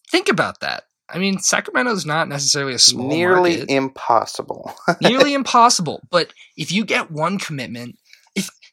think 0.09 0.29
about 0.29 0.61
that. 0.61 0.83
I 1.13 1.17
mean, 1.17 1.39
Sacramento's 1.39 2.05
not 2.05 2.29
necessarily 2.29 2.73
a 2.73 2.79
small 2.79 3.09
Nearly 3.09 3.57
market. 3.57 3.69
impossible. 3.73 4.73
nearly 5.01 5.33
impossible. 5.33 5.99
But 6.09 6.31
if 6.55 6.71
you 6.71 6.85
get 6.85 7.11
one 7.11 7.37
commitment, 7.37 7.97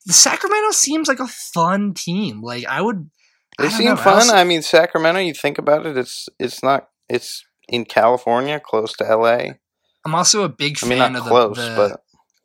Sacramento 0.08 0.70
seems 0.72 1.08
like 1.08 1.20
a 1.20 1.26
fun 1.26 1.94
team, 1.94 2.42
like 2.42 2.64
I 2.66 2.80
would. 2.80 3.10
I 3.58 3.64
They 3.64 3.68
seem 3.70 3.86
know, 3.86 3.92
I 3.92 3.96
fun. 3.96 4.14
also- 4.14 4.34
I 4.36 4.44
mean, 4.44 4.62
Sacramento. 4.62 5.20
You 5.20 5.34
think 5.34 5.58
about 5.58 5.86
it. 5.86 5.96
It's 5.96 6.28
it's 6.38 6.62
not. 6.62 6.88
It's 7.08 7.44
in 7.68 7.84
California, 7.84 8.60
close 8.60 8.92
to 8.94 9.06
L.A. 9.08 9.58
I'm 10.06 10.14
also 10.14 10.42
a 10.44 10.48
big 10.48 10.78
fan 10.78 10.88
I 10.88 11.04
mean, 11.04 11.12
not 11.12 11.18
of 11.18 11.24
the, 11.24 11.30
close, 11.30 11.56
the- 11.56 11.74
but 11.76 12.00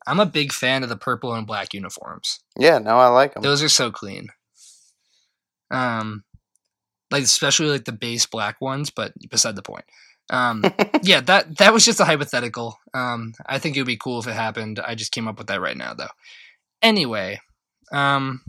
I'm 0.07 0.19
a 0.19 0.25
big 0.25 0.51
fan 0.51 0.83
of 0.83 0.89
the 0.89 0.97
purple 0.97 1.33
and 1.33 1.47
black 1.47 1.73
uniforms. 1.73 2.39
yeah. 2.59 2.77
No, 2.79 2.97
I 2.97 3.07
like 3.07 3.33
them. 3.33 3.43
Those 3.43 3.61
are 3.63 3.69
so 3.69 3.91
clean. 3.91 4.27
Um, 5.71 6.23
like 7.11 7.23
especially 7.23 7.67
like 7.69 7.85
the 7.85 7.91
base 7.91 8.25
black 8.25 8.59
ones, 8.61 8.89
but 8.89 9.13
beside 9.29 9.55
the 9.55 9.61
point. 9.61 9.85
Um, 10.29 10.63
yeah, 11.03 11.21
that 11.21 11.57
that 11.59 11.73
was 11.73 11.85
just 11.85 11.99
a 11.99 12.05
hypothetical. 12.05 12.77
Um, 12.93 13.33
I 13.45 13.59
think 13.59 13.75
it 13.75 13.79
would 13.81 13.87
be 13.87 13.97
cool 13.97 14.19
if 14.19 14.27
it 14.27 14.33
happened. 14.33 14.79
I 14.79 14.95
just 14.95 15.11
came 15.11 15.27
up 15.27 15.37
with 15.37 15.47
that 15.47 15.61
right 15.61 15.77
now, 15.77 15.93
though. 15.93 16.07
Anyway, 16.81 17.39
um, 17.93 18.41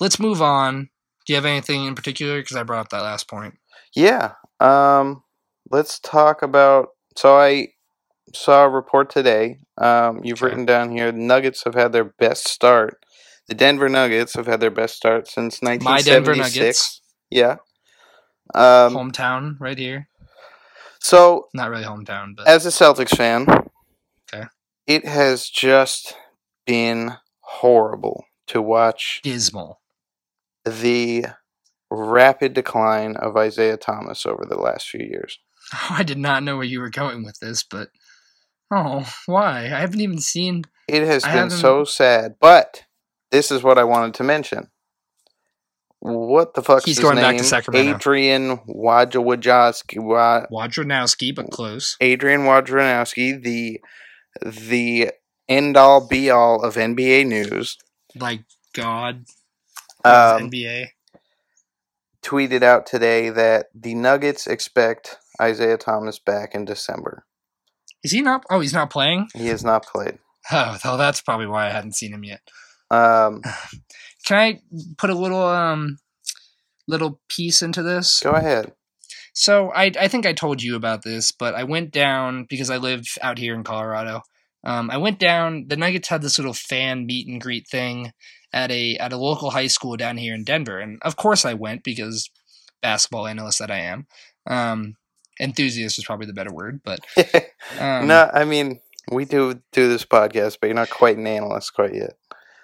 let's 0.00 0.18
move 0.18 0.42
on. 0.42 0.90
Do 1.26 1.32
you 1.32 1.36
have 1.36 1.44
anything 1.44 1.84
in 1.86 1.94
particular? 1.94 2.40
Because 2.40 2.56
I 2.56 2.62
brought 2.62 2.80
up 2.80 2.88
that 2.90 3.02
last 3.02 3.28
point. 3.28 3.54
Yeah. 3.94 4.32
Um, 4.60 5.22
let's 5.70 5.98
talk 6.00 6.42
about. 6.42 6.88
So 7.16 7.36
I 7.38 7.68
saw 8.34 8.64
a 8.64 8.68
report 8.68 9.10
today. 9.10 9.58
Um, 9.78 10.20
you've 10.24 10.42
Okay. 10.42 10.50
written 10.50 10.66
down 10.66 10.90
here. 10.90 11.12
The 11.12 11.18
Nuggets 11.18 11.64
have 11.64 11.74
had 11.74 11.92
their 11.92 12.04
best 12.04 12.48
start. 12.48 13.02
The 13.48 13.54
Denver 13.54 13.88
Nuggets 13.88 14.34
have 14.34 14.46
had 14.46 14.60
their 14.60 14.70
best 14.70 14.94
start 14.96 15.26
since 15.28 15.62
My 15.62 15.76
1976. 15.76 16.04
Denver 16.04 16.36
Nuggets, 16.36 17.00
Yeah. 17.30 17.56
Um, 18.54 18.94
hometown, 18.94 19.56
right 19.60 19.78
here. 19.78 20.08
so 21.00 21.48
Not 21.54 21.70
really 21.70 21.84
hometown, 21.84 22.34
but 22.36 22.46
as 22.46 22.66
a 22.66 22.70
Celtics 22.70 23.16
fan, 23.16 23.46
Okay. 24.32 24.46
it 24.86 25.06
has 25.06 25.48
just 25.48 26.14
been 26.66 27.16
horrible 27.48 28.24
to 28.48 28.60
watch 28.62 29.20
dismal. 29.22 29.80
the 30.64 31.26
rapid 31.90 32.52
decline 32.54 33.16
of 33.16 33.36
Isaiah 33.36 33.76
Thomas 33.76 34.26
over 34.26 34.44
the 34.48 34.56
last 34.58 34.88
few 34.88 35.00
years. 35.04 35.38
I 35.90 36.02
did 36.02 36.18
not 36.18 36.42
know 36.42 36.56
where 36.56 36.64
you 36.66 36.80
were 36.80 36.90
going 36.90 37.24
with 37.24 37.38
this, 37.40 37.62
but 37.62 37.88
oh, 38.70 39.10
why? 39.26 39.60
I 39.64 39.80
haven't 39.80 40.00
even 40.00 40.18
seen. 40.18 40.64
It 40.88 41.02
has 41.04 41.24
I 41.24 41.28
been 41.28 41.36
haven't- 41.44 41.58
so 41.58 41.84
sad. 41.84 42.36
But 42.40 42.84
this 43.30 43.50
is 43.50 43.62
what 43.62 43.78
I 43.78 43.84
wanted 43.84 44.14
to 44.14 44.24
mention. 44.24 44.68
What 46.00 46.54
the 46.54 46.62
fuck 46.62 46.84
He's 46.84 46.92
is 46.92 46.98
his 46.98 47.02
going 47.02 47.16
name? 47.16 47.24
back 47.24 47.36
to 47.38 47.44
Sacramento. 47.44 47.96
Adrian 47.96 48.58
Wojciechowski. 48.68 49.98
Wa- 50.00 50.46
Wojnarowski, 50.52 51.34
but 51.34 51.50
close. 51.50 51.96
Adrian 52.00 52.42
Wojnarowski, 52.42 53.42
the 53.42 53.80
the 54.44 55.10
end 55.48 55.76
all 55.76 56.06
be 56.06 56.30
all 56.30 56.62
of 56.62 56.74
NBA 56.74 57.26
news, 57.26 57.78
Like 58.14 58.44
God, 58.74 59.24
um, 60.04 60.50
NBA. 60.50 60.88
tweeted 62.22 62.62
out 62.62 62.86
today 62.86 63.30
that 63.30 63.66
the 63.74 63.94
Nuggets 63.94 64.46
expect 64.46 65.16
Isaiah 65.40 65.76
Thomas 65.78 66.18
back 66.18 66.54
in 66.54 66.64
December. 66.64 67.24
Is 68.04 68.12
he 68.12 68.20
not? 68.22 68.44
Oh, 68.50 68.60
he's 68.60 68.72
not 68.74 68.90
playing. 68.90 69.28
He 69.34 69.46
has 69.48 69.64
not 69.64 69.84
played. 69.86 70.18
Oh, 70.50 70.78
well, 70.82 70.96
that's 70.96 71.20
probably 71.20 71.46
why 71.46 71.66
I 71.66 71.70
hadn't 71.70 71.94
seen 71.94 72.14
him 72.14 72.24
yet. 72.24 72.40
Um, 72.90 73.42
Can 74.24 74.38
I 74.38 74.62
put 74.96 75.10
a 75.10 75.14
little 75.14 75.42
um 75.42 75.98
little 76.86 77.20
piece 77.28 77.60
into 77.60 77.82
this? 77.82 78.20
go 78.20 78.30
ahead. 78.30 78.72
So 79.34 79.70
I 79.72 79.92
I 80.00 80.08
think 80.08 80.24
I 80.24 80.32
told 80.32 80.62
you 80.62 80.74
about 80.74 81.02
this, 81.02 81.32
but 81.32 81.54
I 81.54 81.64
went 81.64 81.90
down 81.90 82.46
because 82.48 82.70
I 82.70 82.78
live 82.78 83.04
out 83.20 83.36
here 83.36 83.54
in 83.54 83.62
Colorado. 83.62 84.22
Um, 84.68 84.90
I 84.90 84.98
went 84.98 85.18
down. 85.18 85.64
The 85.68 85.76
Nuggets 85.78 86.08
had 86.08 86.20
this 86.20 86.38
little 86.38 86.52
fan 86.52 87.06
meet 87.06 87.26
and 87.26 87.40
greet 87.40 87.66
thing 87.66 88.12
at 88.52 88.70
a 88.70 88.96
at 88.98 89.14
a 89.14 89.16
local 89.16 89.50
high 89.50 89.66
school 89.66 89.96
down 89.96 90.18
here 90.18 90.34
in 90.34 90.44
Denver, 90.44 90.78
and 90.78 90.98
of 91.02 91.16
course 91.16 91.46
I 91.46 91.54
went 91.54 91.82
because 91.82 92.28
basketball 92.82 93.26
analyst 93.26 93.60
that 93.60 93.70
I 93.70 93.78
am. 93.78 94.06
Um, 94.46 94.96
enthusiast 95.40 95.98
is 95.98 96.04
probably 96.04 96.26
the 96.26 96.34
better 96.34 96.52
word, 96.52 96.82
but 96.84 97.00
um, 97.78 98.08
no, 98.08 98.30
I 98.32 98.44
mean 98.44 98.80
we 99.10 99.24
do 99.24 99.62
do 99.72 99.88
this 99.88 100.04
podcast, 100.04 100.58
but 100.60 100.66
you're 100.66 100.74
not 100.74 100.90
quite 100.90 101.16
an 101.16 101.26
analyst 101.26 101.72
quite 101.72 101.94
yet. 101.94 102.18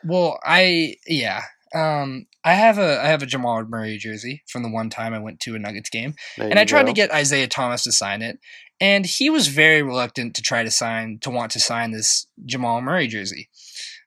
Well, 0.05 0.39
I 0.45 0.97
yeah. 1.07 1.43
Um, 1.75 2.27
I 2.45 2.53
have 2.53 2.79
a 2.79 3.03
I 3.03 3.07
have 3.07 3.23
a 3.23 3.27
Jamal 3.27 3.65
Murray 3.65 3.97
jersey 3.97 4.43
from 4.47 4.63
the 4.63 4.69
one 4.71 4.91
time 4.91 5.15
I 5.15 5.19
went 5.19 5.41
to 5.41 5.55
a 5.55 5.59
Nuggets 5.59 5.89
game, 5.91 6.15
There 6.37 6.49
and 6.49 6.59
I 6.59 6.67
tried 6.67 6.83
go. 6.83 6.89
to 6.89 6.93
get 6.93 7.11
Isaiah 7.11 7.49
Thomas 7.49 7.83
to 7.85 7.93
sign 7.93 8.21
it, 8.21 8.39
and 8.81 9.07
he 9.07 9.31
was 9.31 9.49
very 9.49 9.83
reluctant 9.83 10.35
to 10.37 10.43
try 10.43 10.63
to 10.63 10.71
sign 10.71 11.19
to 11.23 11.31
want 11.31 11.53
to 11.53 11.61
sign 11.61 11.91
this 11.93 12.27
Jamal 12.45 12.81
Murray 12.83 13.07
jersey. 13.07 13.49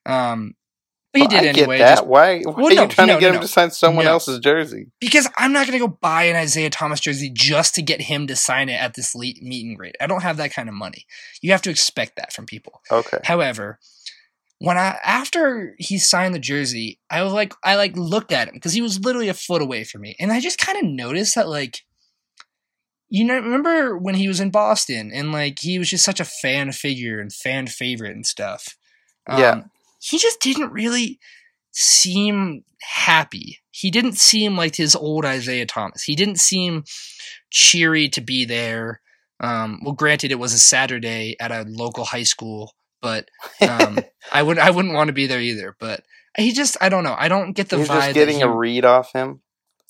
Um, 0.06 0.54
but 1.12 1.22
he 1.22 1.26
did 1.28 1.44
anyway, 1.44 1.78
Get 1.78 1.86
that? 1.86 1.94
just 1.96 2.06
Why? 2.06 2.40
Why 2.42 2.52
Well, 2.52 2.66
are 2.66 2.74
no, 2.74 2.82
you 2.82 2.88
trying 2.88 3.08
no, 3.08 3.14
to 3.14 3.20
get 3.20 3.26
no, 3.28 3.32
him 3.32 3.34
no. 3.36 3.40
to 3.42 3.48
sign 3.48 3.70
someone 3.70 4.04
No. 4.04 4.10
else's 4.12 4.38
jersey? 4.40 4.88
because 5.00 5.26
I'm 5.38 5.52
not 5.52 5.66
going 5.66 5.78
to 5.78 5.86
go 5.86 5.88
buy 6.00 6.24
an 6.24 6.36
Isaiah 6.36 6.68
Thomas 6.70 7.00
jersey 7.00 7.30
just 7.32 7.74
to 7.76 7.82
get 7.82 8.02
him 8.02 8.26
to 8.26 8.36
sign 8.36 8.68
it 8.68 8.74
at 8.80 8.94
this 8.94 9.14
late 9.14 9.42
meet 9.42 9.64
and 9.66 9.76
greet. 9.76 9.96
I 10.00 10.06
don't 10.06 10.22
have 10.22 10.36
that 10.36 10.52
kind 10.52 10.68
of 10.68 10.74
money. 10.74 11.06
You 11.40 11.52
have 11.52 11.62
to 11.62 11.70
expect 11.70 12.16
that 12.16 12.32
from 12.34 12.44
people. 12.44 12.82
Okay. 12.92 13.18
However, 13.24 13.78
when 14.58 14.76
I 14.76 14.98
after 15.02 15.74
he 15.78 15.98
signed 15.98 16.34
the 16.34 16.38
jersey, 16.38 16.98
I 17.10 17.22
was 17.22 17.32
like 17.32 17.54
I 17.64 17.76
like 17.76 17.96
looked 17.96 18.32
at 18.32 18.48
him 18.48 18.54
because 18.54 18.74
he 18.74 18.82
was 18.82 19.00
literally 19.00 19.28
a 19.28 19.34
foot 19.34 19.62
away 19.62 19.84
from 19.84 20.02
me, 20.02 20.14
and 20.20 20.30
I 20.30 20.40
just 20.40 20.58
kind 20.58 20.76
of 20.76 20.84
noticed 20.84 21.36
that 21.36 21.48
like, 21.48 21.84
you 23.08 23.24
know, 23.24 23.36
remember 23.36 23.96
when 23.96 24.14
he 24.14 24.28
was 24.28 24.40
in 24.40 24.50
Boston 24.50 25.10
and 25.12 25.32
like 25.32 25.58
he 25.60 25.78
was 25.78 25.90
just 25.90 26.04
such 26.04 26.20
a 26.20 26.24
fan 26.24 26.72
figure 26.72 27.20
and 27.20 27.32
fan 27.32 27.66
favorite 27.66 28.14
and 28.14 28.26
stuff. 28.26 28.76
Um, 29.26 29.40
Yeah. 29.40 29.62
he 30.00 30.18
just 30.18 30.40
didn't 30.40 30.72
really 30.72 31.18
seem 31.72 32.64
happy. 32.82 33.58
He 33.70 33.90
didn't 33.90 34.18
seem 34.18 34.56
like 34.56 34.76
his 34.76 34.94
old 34.96 35.24
Isaiah 35.24 35.66
Thomas. 35.66 36.02
He 36.02 36.14
didn't 36.16 36.38
seem 36.40 36.84
cheery 37.50 38.08
to 38.10 38.20
be 38.20 38.44
there. 38.44 39.00
Um, 39.40 39.80
well, 39.84 39.94
granted, 39.94 40.32
it 40.32 40.38
was 40.38 40.52
a 40.52 40.58
Saturday 40.58 41.36
at 41.40 41.52
a 41.52 41.64
local 41.68 42.04
high 42.04 42.24
school, 42.24 42.74
but 43.00 43.28
um, 43.60 43.98
I 44.32 44.42
would 44.42 44.58
I 44.58 44.70
wouldn't 44.70 44.94
want 44.94 45.08
to 45.08 45.12
be 45.14 45.26
there 45.28 45.40
either. 45.40 45.76
But 45.78 46.02
he 46.36 46.52
just 46.52 46.76
I 46.80 46.88
don't 46.88 47.04
know. 47.04 47.14
I 47.16 47.28
don't 47.28 47.52
get 47.52 47.68
the 47.68 47.76
You're 47.78 47.86
vibe. 47.86 48.00
just 48.00 48.14
getting 48.14 48.36
he- 48.36 48.42
a 48.42 48.48
read 48.48 48.84
off 48.84 49.12
him. 49.12 49.40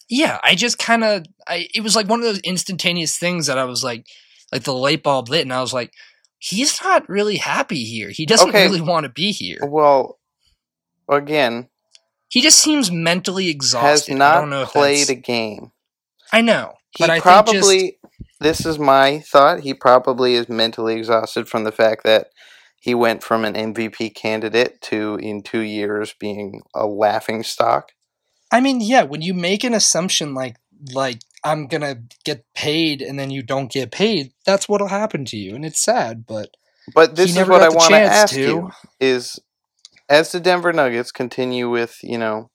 Yeah, 0.08 0.38
I 0.42 0.54
just 0.54 0.78
kind 0.78 1.04
of 1.04 1.26
I 1.46 1.68
it 1.74 1.82
was 1.82 1.94
like 1.96 2.08
one 2.08 2.20
of 2.20 2.24
those 2.26 2.40
instantaneous 2.40 3.16
things 3.18 3.46
that 3.46 3.58
I 3.58 3.64
was 3.64 3.82
like 3.84 4.06
like 4.52 4.62
the 4.64 4.72
light 4.74 5.02
bulb 5.02 5.28
lit 5.28 5.42
and 5.42 5.52
I 5.52 5.60
was 5.60 5.72
like 5.74 5.92
he's 6.38 6.80
not 6.82 7.08
really 7.08 7.36
happy 7.36 7.84
here. 7.84 8.10
He 8.10 8.24
doesn't 8.26 8.48
Okay. 8.50 8.66
really 8.66 8.80
want 8.80 9.04
to 9.04 9.10
be 9.10 9.32
here. 9.32 9.58
Well, 9.62 10.18
again, 11.10 11.68
He 12.28 12.40
just 12.40 12.58
seems 12.58 12.90
mentally 12.90 13.46
has 13.46 13.54
exhausted. 13.54 14.20
I 14.20 14.40
don't 14.40 14.50
know 14.50 14.64
played 14.64 15.10
a 15.10 15.14
game. 15.14 15.72
I 16.32 16.40
know, 16.42 16.74
He 16.90 17.02
but 17.02 17.10
I 17.10 17.20
probably. 17.20 17.52
think 17.52 17.94
just 18.02 18.40
this 18.40 18.66
is 18.66 18.78
my 18.78 19.18
thought. 19.20 19.60
He 19.60 19.74
probably 19.74 20.34
is 20.34 20.48
mentally 20.48 20.94
exhausted 20.96 21.48
from 21.48 21.64
the 21.64 21.72
fact 21.72 22.04
that 22.04 22.28
he 22.80 22.94
went 22.94 23.24
from 23.24 23.44
an 23.44 23.54
MVP 23.54 24.14
candidate 24.14 24.80
to 24.82 25.16
in 25.16 25.42
two 25.42 25.60
years 25.60 26.14
being 26.18 26.62
a 26.74 26.86
laughing 26.86 27.42
stock. 27.42 27.90
I 28.50 28.60
mean, 28.60 28.80
yeah, 28.80 29.02
when 29.02 29.22
you 29.22 29.34
make 29.34 29.64
an 29.64 29.74
assumption 29.74 30.34
like 30.34 30.56
like 30.92 31.20
I'm 31.44 31.66
gonna 31.66 32.02
get 32.24 32.44
paid 32.54 33.02
and 33.02 33.18
then 33.18 33.30
you 33.30 33.42
don't 33.42 33.70
get 33.70 33.90
paid, 33.90 34.32
that's 34.44 34.68
what'll 34.68 34.88
happen 34.88 35.24
to 35.26 35.36
you, 35.36 35.54
and 35.54 35.64
it's 35.64 35.82
sad. 35.82 36.26
But 36.26 36.50
But 36.94 37.16
this 37.16 37.36
is 37.36 37.48
what 37.48 37.62
I 37.62 37.68
want 37.68 37.90
to 37.90 38.00
ask 38.00 38.34
to. 38.34 38.40
you: 38.40 38.70
is 39.00 39.38
as 40.08 40.32
the 40.32 40.40
Denver 40.40 40.72
Nuggets 40.72 41.12
continue 41.12 41.68
with 41.68 41.98
you 42.02 42.18
know 42.18 42.50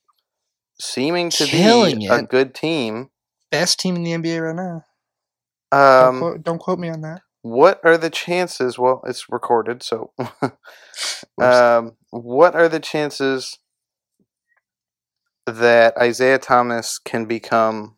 seeming 0.79 1.29
to 1.31 1.45
Killing 1.45 1.99
be 1.99 2.07
a 2.07 2.23
good 2.23 2.55
team, 2.55 3.09
best 3.51 3.79
team 3.79 3.95
in 3.95 4.03
the 4.03 4.11
NBA 4.11 4.41
right 4.43 4.55
now. 4.55 4.83
Don't, 5.71 6.07
um, 6.07 6.19
quote, 6.19 6.43
don't 6.43 6.59
quote 6.59 6.79
me 6.79 6.89
on 6.89 7.01
that. 7.01 7.21
what 7.41 7.79
are 7.83 7.97
the 7.97 8.09
chances? 8.09 8.77
Well, 8.77 9.01
it's 9.05 9.29
recorded, 9.29 9.81
so 9.83 10.11
um, 11.41 11.97
what 12.11 12.55
are 12.55 12.69
the 12.69 12.79
chances 12.79 13.57
that 15.45 15.97
Isaiah 15.97 16.39
Thomas 16.39 16.99
can 16.99 17.25
become 17.25 17.97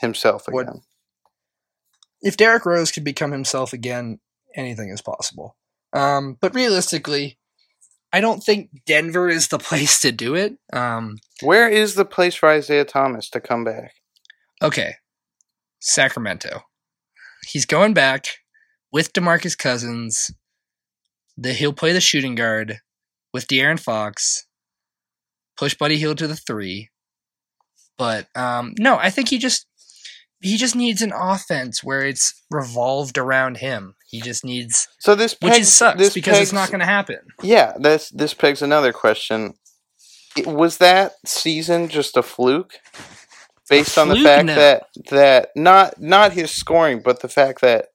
himself 0.00 0.44
What- 0.48 0.62
again? 0.68 0.82
if 2.22 2.36
Derrick 2.38 2.64
Rose 2.64 2.90
could 2.90 3.04
become 3.04 3.32
himself 3.32 3.72
again, 3.74 4.18
anything 4.56 4.88
is 4.88 5.02
possible. 5.02 5.56
Um, 5.92 6.38
but 6.40 6.54
realistically, 6.54 7.38
I 8.12 8.20
don't 8.20 8.42
think 8.42 8.70
Denver 8.86 9.28
is 9.28 9.48
the 9.48 9.58
place 9.68 10.00
to 10.00 10.10
do 10.12 10.34
it. 10.34 10.56
Um, 10.72 11.18
Where 11.42 11.68
is 11.68 11.94
the 11.96 12.04
place 12.06 12.34
for 12.34 12.48
Isaiah 12.48 12.84
Thomas 12.86 13.28
to 13.30 13.40
come 13.40 13.64
back? 13.64 13.94
okay, 14.62 14.94
Sacramento. 15.80 16.62
He's 17.46 17.66
going 17.66 17.92
back 17.92 18.26
with 18.90 19.12
Demarcus 19.12 19.56
Cousins. 19.58 20.30
The 21.36 21.52
he'll 21.52 21.72
play 21.74 21.92
the 21.92 22.00
shooting 22.00 22.34
guard 22.36 22.78
with 23.34 23.46
De'Aaron 23.48 23.78
Fox. 23.78 24.46
Push 25.56 25.74
Buddy 25.76 25.96
Hield 25.98 26.18
to 26.18 26.26
the 26.26 26.36
three. 26.36 26.90
But 27.96 28.26
um, 28.36 28.74
no, 28.78 28.96
I 28.96 29.10
think 29.10 29.28
he 29.28 29.38
just 29.38 29.66
he 30.40 30.56
just 30.56 30.74
needs 30.76 31.00
an 31.00 31.12
offense 31.14 31.82
where 31.82 32.02
it's 32.02 32.42
revolved 32.50 33.16
around 33.18 33.58
him. 33.58 33.94
He 34.08 34.20
just 34.20 34.44
needs 34.44 34.88
So 34.98 35.14
this 35.14 35.36
which 35.40 35.52
pegs- 35.52 35.68
is 35.68 35.72
sucks 35.74 35.98
this 35.98 36.14
because 36.14 36.38
it's 36.38 36.52
not 36.52 36.68
going 36.70 36.80
to 36.80 36.86
happen. 36.86 37.18
Yeah, 37.42 37.72
this 37.78 38.10
this 38.10 38.34
pegs 38.34 38.62
another 38.62 38.92
question. 38.92 39.54
It- 40.36 40.46
Was 40.46 40.78
that 40.78 41.12
season 41.24 41.88
just 41.88 42.16
a 42.16 42.22
fluke? 42.22 42.74
Based 43.70 43.96
on 43.96 44.08
the 44.08 44.16
fact 44.16 44.44
No. 44.46 44.54
that 44.56 44.86
that 45.10 45.48
not 45.56 45.98
not 46.00 46.32
his 46.32 46.50
scoring, 46.50 47.00
but 47.02 47.20
the 47.20 47.28
fact 47.28 47.60
that 47.62 47.86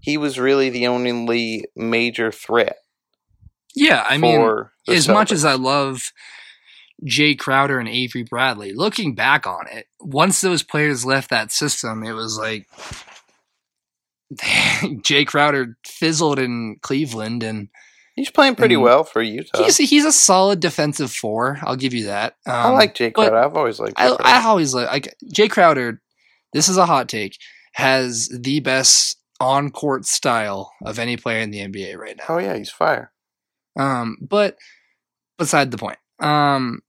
he 0.00 0.16
was 0.16 0.38
really 0.38 0.68
the 0.70 0.86
only 0.88 1.64
major 1.76 2.32
threat 2.32 2.76
Yeah, 3.76 4.04
I 4.08 4.16
mean, 4.18 4.64
as 4.88 5.06
much 5.08 5.30
as 5.30 5.44
I 5.44 5.54
love 5.54 6.10
Jae 7.04 7.38
Crowder 7.38 7.78
and 7.78 7.88
Avery 7.88 8.22
Bradley, 8.22 8.72
looking 8.72 9.14
back 9.14 9.46
on 9.46 9.66
it, 9.70 9.86
once 10.00 10.40
those 10.40 10.62
players 10.62 11.04
left 11.04 11.30
that 11.30 11.50
system, 11.50 12.02
it 12.04 12.12
was 12.12 12.38
like 12.38 12.68
Jae 14.34 15.26
Crowder 15.26 15.76
fizzled 15.84 16.38
in 16.38 16.76
Cleveland, 16.82 17.42
and 17.42 17.68
he's 18.14 18.30
playing 18.30 18.54
pretty 18.54 18.74
and 18.74 18.82
well 18.82 19.04
for 19.04 19.20
Utah. 19.20 19.62
he's 19.62 19.76
he's 19.76 20.04
a 20.04 20.12
solid 20.12 20.60
defensive 20.60 21.12
four. 21.12 21.58
I'll 21.62 21.76
give 21.76 21.94
you 21.94 22.06
that. 22.06 22.36
Um, 22.46 22.54
I 22.54 22.68
like 22.68 22.94
Jae 22.94 23.12
Crowder. 23.12 23.36
I've 23.36 23.56
always 23.56 23.80
liked. 23.80 23.96
Jae 23.96 24.04
I, 24.04 24.16
Crowder. 24.16 24.24
I 24.24 24.46
always 24.46 24.74
like, 24.74 24.88
like 24.88 25.14
Jae 25.32 25.50
Crowder. 25.50 26.00
This 26.52 26.68
is 26.68 26.76
a 26.76 26.86
hot 26.86 27.08
take. 27.08 27.36
Has 27.74 28.28
the 28.28 28.60
best 28.60 29.18
on 29.40 29.70
court 29.70 30.04
style 30.04 30.72
of 30.84 30.98
any 30.98 31.16
player 31.16 31.40
in 31.40 31.50
the 31.50 31.58
NBA 31.58 31.96
right 31.96 32.16
now. 32.16 32.24
oh 32.28 32.38
yeah, 32.38 32.56
he's 32.56 32.70
fire. 32.70 33.12
Um, 33.76 34.18
but 34.20 34.56
beside 35.38 35.70
the 35.70 35.78
point. 35.78 35.98
Um, 36.20 36.80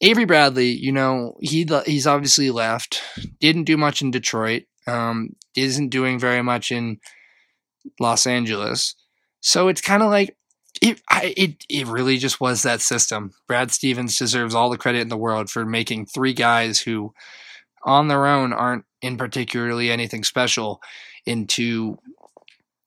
Avery 0.00 0.24
Bradley, 0.26 0.70
you 0.70 0.92
know, 0.92 1.36
he 1.40 1.66
he's 1.86 2.06
obviously 2.06 2.50
left. 2.50 3.02
Didn't 3.40 3.64
do 3.64 3.76
much 3.76 4.02
in 4.02 4.10
Detroit. 4.10 4.64
Um, 4.86 5.30
isn't 5.56 5.88
doing 5.88 6.18
very 6.18 6.42
much 6.42 6.70
in 6.70 6.98
Los 7.98 8.26
Angeles. 8.26 8.94
So 9.40 9.68
it's 9.68 9.80
kind 9.80 10.02
of 10.02 10.10
like 10.10 10.36
it, 10.82 11.00
I, 11.08 11.34
it. 11.36 11.64
It 11.68 11.86
really 11.86 12.18
just 12.18 12.40
was 12.40 12.62
that 12.62 12.80
system. 12.80 13.32
Brad 13.46 13.70
Stevens 13.70 14.18
deserves 14.18 14.54
all 14.54 14.70
the 14.70 14.78
credit 14.78 15.00
in 15.00 15.08
the 15.08 15.16
world 15.16 15.48
for 15.48 15.64
making 15.64 16.06
three 16.06 16.34
guys 16.34 16.80
who, 16.80 17.14
on 17.84 18.08
their 18.08 18.26
own, 18.26 18.52
aren't 18.52 18.84
in 19.00 19.16
particularly 19.16 19.90
anything 19.90 20.24
special, 20.24 20.80
into 21.24 21.96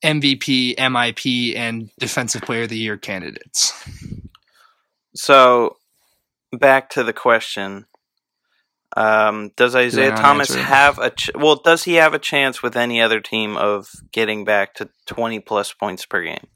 MVP, 0.03 0.75
MIP, 0.75 1.55
and 1.55 1.89
Defensive 1.99 2.41
Player 2.41 2.63
of 2.63 2.69
the 2.69 2.77
Year 2.77 2.97
candidates. 2.97 3.73
So, 5.15 5.77
back 6.51 6.89
to 6.91 7.03
the 7.03 7.13
question: 7.13 7.85
um, 8.95 9.51
Does 9.55 9.75
Isaiah 9.75 10.15
Thomas 10.15 10.51
answer 10.51 10.63
have 10.63 10.99
a 10.99 11.09
ch- 11.11 11.31
well? 11.35 11.55
Does 11.55 11.83
he 11.83 11.95
have 11.95 12.13
a 12.13 12.19
chance 12.19 12.63
with 12.63 12.75
any 12.75 13.01
other 13.01 13.19
team 13.19 13.57
of 13.57 13.89
getting 14.11 14.45
back 14.45 14.73
to 14.75 14.89
twenty 15.05 15.39
plus 15.39 15.73
points 15.73 16.05
per 16.05 16.23
game? 16.23 16.47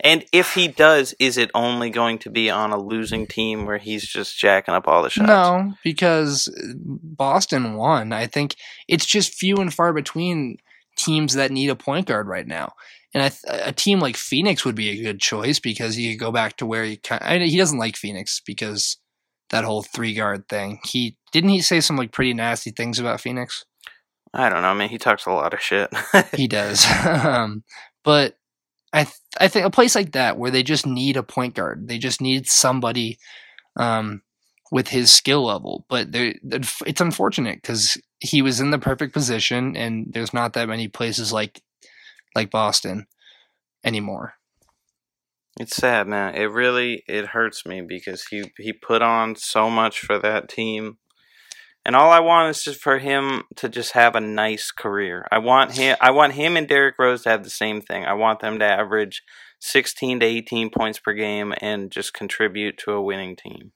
And 0.00 0.24
if 0.32 0.54
he 0.54 0.68
does, 0.68 1.14
is 1.18 1.36
it 1.36 1.50
only 1.54 1.90
going 1.90 2.18
to 2.20 2.30
be 2.30 2.50
on 2.50 2.70
a 2.70 2.80
losing 2.80 3.26
team 3.26 3.66
where 3.66 3.78
he's 3.78 4.06
just 4.06 4.38
jacking 4.38 4.74
up 4.74 4.86
all 4.86 5.02
the 5.02 5.10
shots? 5.10 5.26
No, 5.26 5.74
because 5.82 6.48
Boston 6.76 7.74
won. 7.74 8.12
I 8.12 8.26
think 8.26 8.54
it's 8.86 9.06
just 9.06 9.34
few 9.34 9.56
and 9.56 9.74
far 9.74 9.92
between 9.92 10.58
teams 10.96 11.34
that 11.34 11.50
need 11.50 11.70
a 11.70 11.76
point 11.76 12.06
guard 12.06 12.28
right 12.28 12.46
now. 12.46 12.74
And 13.14 13.22
I 13.22 13.30
th- 13.30 13.62
a 13.66 13.72
team 13.72 14.00
like 14.00 14.16
Phoenix 14.16 14.64
would 14.64 14.74
be 14.74 14.90
a 14.90 15.02
good 15.02 15.20
choice 15.20 15.58
because 15.58 15.94
he 15.94 16.10
could 16.10 16.20
go 16.20 16.30
back 16.30 16.56
to 16.58 16.66
where 16.66 16.84
he 16.84 16.96
kind 16.96 17.22
I, 17.22 17.38
he 17.46 17.56
doesn't 17.56 17.78
like 17.78 17.96
Phoenix 17.96 18.40
because 18.44 18.98
that 19.50 19.64
whole 19.64 19.82
three 19.82 20.14
guard 20.14 20.48
thing. 20.48 20.80
He 20.84 21.16
didn't 21.32 21.50
he 21.50 21.60
say 21.60 21.80
some 21.80 21.96
like 21.96 22.12
pretty 22.12 22.34
nasty 22.34 22.70
things 22.70 22.98
about 22.98 23.20
Phoenix. 23.20 23.64
I 24.34 24.48
don't 24.48 24.62
know. 24.62 24.68
I 24.68 24.74
mean, 24.74 24.90
he 24.90 24.98
talks 24.98 25.26
a 25.26 25.32
lot 25.32 25.54
of 25.54 25.60
shit. 25.60 25.90
He 26.34 26.48
does. 26.48 26.84
um, 27.06 27.64
but 28.04 28.36
I 28.92 29.04
th- 29.04 29.14
I 29.40 29.48
think 29.48 29.66
a 29.66 29.70
place 29.70 29.94
like 29.94 30.12
that 30.12 30.38
where 30.38 30.50
they 30.50 30.62
just 30.62 30.86
need 30.86 31.16
a 31.16 31.22
point 31.22 31.54
guard, 31.54 31.88
they 31.88 31.98
just 31.98 32.20
need 32.20 32.46
somebody 32.46 33.18
um, 33.76 34.22
with 34.70 34.88
his 34.88 35.10
skill 35.10 35.44
level. 35.44 35.84
But 35.88 36.08
it's 36.12 37.00
unfortunate 37.00 37.60
because 37.62 37.96
he 38.20 38.42
was 38.42 38.60
in 38.60 38.70
the 38.70 38.78
perfect 38.78 39.12
position, 39.12 39.76
and 39.76 40.06
there's 40.10 40.34
not 40.34 40.54
that 40.54 40.68
many 40.68 40.88
places 40.88 41.32
like 41.32 41.62
like 42.38 42.50
Boston 42.50 43.06
anymore. 43.84 44.34
It's 45.58 45.74
sad, 45.74 46.06
man. 46.06 46.36
It 46.36 46.50
really 46.52 47.02
it 47.08 47.26
hurts 47.26 47.66
me 47.66 47.80
because 47.80 48.26
he 48.30 48.52
he 48.58 48.72
put 48.72 49.02
on 49.02 49.34
so 49.34 49.68
much 49.68 49.98
for 49.98 50.18
that 50.20 50.48
team. 50.48 50.98
And 51.84 51.96
all 51.96 52.10
I 52.10 52.20
want 52.20 52.50
is 52.50 52.62
just 52.62 52.80
for 52.80 52.98
him 52.98 53.44
to 53.56 53.68
just 53.68 53.92
have 53.92 54.14
a 54.14 54.20
nice 54.20 54.70
career. 54.70 55.26
I 55.32 55.38
want 55.38 55.76
him 55.76 55.96
I 56.00 56.12
want 56.12 56.34
him 56.34 56.56
and 56.56 56.68
Derrick 56.68 56.94
Rose 56.98 57.22
to 57.22 57.30
have 57.30 57.42
the 57.42 57.50
same 57.50 57.80
thing. 57.80 58.04
I 58.04 58.14
want 58.14 58.40
them 58.40 58.60
to 58.60 58.64
average 58.64 59.22
16 59.60 60.20
to 60.20 60.26
18 60.26 60.70
points 60.70 61.00
per 61.00 61.12
game 61.12 61.52
and 61.60 61.90
just 61.90 62.14
contribute 62.14 62.78
to 62.78 62.92
a 62.92 63.02
winning 63.02 63.34
team. 63.34 63.72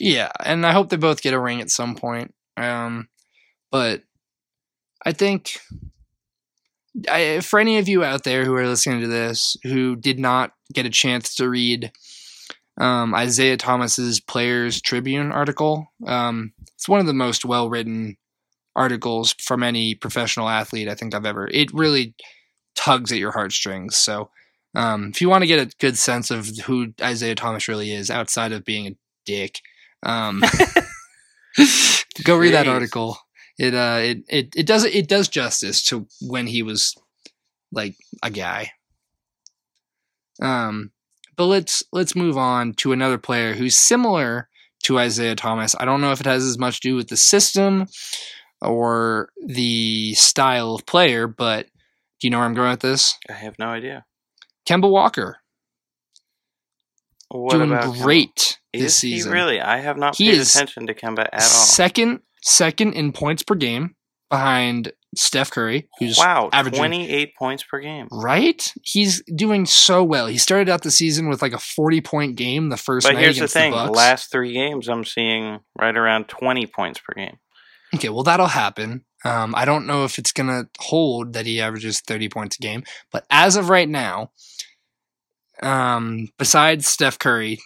Yeah, 0.00 0.30
and 0.42 0.64
I 0.64 0.72
hope 0.72 0.88
they 0.88 0.96
both 0.96 1.22
get 1.22 1.34
a 1.34 1.40
ring 1.40 1.60
at 1.60 1.70
some 1.70 1.96
point. 1.96 2.34
Um, 2.56 3.08
but 3.70 4.02
I 5.04 5.12
think 5.12 5.58
I, 7.08 7.40
for 7.40 7.58
any 7.58 7.78
of 7.78 7.88
you 7.88 8.04
out 8.04 8.24
there 8.24 8.44
who 8.44 8.54
are 8.54 8.66
listening 8.66 9.00
to 9.00 9.06
this 9.06 9.56
who 9.62 9.96
did 9.96 10.18
not 10.18 10.52
get 10.72 10.86
a 10.86 10.90
chance 10.90 11.34
to 11.36 11.48
read 11.48 11.92
um, 12.78 13.14
Isaiah 13.14 13.56
Thomas's 13.56 14.20
Players 14.20 14.80
Tribune 14.80 15.32
article, 15.32 15.92
um, 16.06 16.52
it's 16.74 16.88
one 16.88 17.00
of 17.00 17.06
the 17.06 17.14
most 17.14 17.44
well 17.44 17.68
written 17.68 18.16
articles 18.74 19.34
from 19.40 19.62
any 19.62 19.94
professional 19.94 20.48
athlete 20.48 20.88
I 20.88 20.94
think 20.94 21.14
I've 21.14 21.26
ever. 21.26 21.48
It 21.48 21.72
really 21.72 22.14
tugs 22.74 23.10
at 23.10 23.18
your 23.18 23.32
heartstrings. 23.32 23.96
So 23.96 24.30
um, 24.74 25.08
if 25.08 25.20
you 25.20 25.28
want 25.28 25.42
to 25.42 25.48
get 25.48 25.58
a 25.58 25.74
good 25.78 25.96
sense 25.96 26.30
of 26.30 26.48
who 26.64 26.92
Isaiah 27.00 27.34
Thomas 27.34 27.66
really 27.66 27.92
is 27.92 28.10
outside 28.10 28.52
of 28.52 28.64
being 28.64 28.86
a 28.86 28.96
dick, 29.24 29.60
um, 30.02 30.42
go 32.24 32.36
read 32.36 32.52
that 32.52 32.68
article. 32.68 33.16
It 33.58 33.74
uh 33.74 33.98
it, 34.02 34.18
it 34.28 34.54
it 34.56 34.66
does 34.66 34.84
it 34.84 35.08
does 35.08 35.28
justice 35.28 35.82
to 35.84 36.06
when 36.20 36.46
he 36.46 36.62
was 36.62 36.94
like 37.72 37.96
a 38.22 38.30
guy. 38.30 38.72
Um 40.40 40.90
but 41.36 41.46
let's 41.46 41.82
let's 41.92 42.16
move 42.16 42.36
on 42.36 42.74
to 42.74 42.92
another 42.92 43.18
player 43.18 43.54
who's 43.54 43.78
similar 43.78 44.48
to 44.84 44.98
Isaiah 44.98 45.34
Thomas. 45.36 45.74
I 45.78 45.84
don't 45.84 46.00
know 46.00 46.12
if 46.12 46.20
it 46.20 46.26
has 46.26 46.44
as 46.44 46.58
much 46.58 46.80
to 46.80 46.88
do 46.88 46.96
with 46.96 47.08
the 47.08 47.16
system 47.16 47.86
or 48.62 49.30
the 49.44 50.14
style 50.14 50.74
of 50.74 50.86
player, 50.86 51.26
but 51.26 51.66
do 52.20 52.26
you 52.26 52.30
know 52.30 52.38
where 52.38 52.46
I'm 52.46 52.54
going 52.54 52.70
with 52.70 52.80
this? 52.80 53.14
I 53.28 53.34
have 53.34 53.58
no 53.58 53.66
idea. 53.68 54.04
Kemba 54.68 54.90
Walker 54.90 55.38
What 57.28 57.50
doing 57.52 57.70
about 57.72 57.94
Kemba? 57.94 58.02
great 58.02 58.58
Is 58.72 58.82
this 58.82 59.00
he 59.00 59.10
season. 59.12 59.32
really? 59.32 59.60
I 59.60 59.78
have 59.78 59.96
not 59.96 60.16
He 60.16 60.30
paid 60.30 60.40
attention 60.40 60.86
to 60.86 60.94
Kemba 60.94 61.26
at 61.32 61.34
all. 61.34 61.40
Second 61.40 62.20
second 62.46 62.94
in 62.94 63.12
points 63.12 63.42
per 63.42 63.54
game 63.54 63.94
behind 64.30 64.92
Steph 65.14 65.50
Curry, 65.50 65.88
who's 65.98 66.18
wow, 66.18 66.48
averaging 66.52 66.78
28 66.78 67.36
points 67.36 67.62
per 67.62 67.80
game. 67.80 68.08
right. 68.12 68.72
He's 68.82 69.22
doing 69.34 69.66
so 69.66 70.04
well. 70.04 70.26
He 70.26 70.38
started 70.38 70.68
out 70.68 70.82
the 70.82 70.90
season 70.90 71.28
with 71.28 71.42
like 71.42 71.52
a 71.52 71.58
forty 71.58 72.00
point 72.00 72.36
game 72.36 72.68
the 72.68 72.76
first 72.76 73.06
But 73.06 73.14
night 73.14 73.22
here's 73.22 73.36
the 73.36 73.44
against 73.44 73.54
thing: 73.54 73.72
the 73.72 73.90
last 73.90 74.30
three 74.30 74.52
games, 74.52 74.88
I'm 74.88 75.04
seeing 75.04 75.60
right 75.78 75.96
around 75.96 76.28
20 76.28 76.66
points 76.66 77.00
per 77.00 77.14
game. 77.14 77.38
Okay, 77.94 78.08
well 78.08 78.22
that'll 78.22 78.46
happen. 78.46 79.04
Um, 79.24 79.54
I 79.54 79.64
don't 79.64 79.86
know 79.86 80.04
if 80.04 80.18
it's 80.18 80.32
gonna 80.32 80.68
hold 80.78 81.32
that 81.32 81.46
he 81.46 81.60
averages 81.60 82.00
thirty 82.00 82.28
points 82.28 82.56
a 82.58 82.62
game, 82.62 82.84
but 83.10 83.24
as 83.30 83.56
of 83.56 83.70
right 83.70 83.88
now, 83.88 84.30
um, 85.62 86.28
besides 86.38 86.86
Steph 86.86 87.18
Curry, 87.18 87.58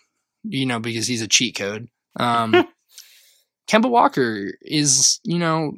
you 0.44 0.66
know, 0.66 0.78
because 0.78 1.06
he's 1.06 1.22
a 1.22 1.28
cheat 1.28 1.56
code, 1.56 1.88
um, 2.16 2.54
Kemba 3.70 3.88
Walker 3.88 4.52
is, 4.62 5.20
you 5.22 5.38
know, 5.38 5.74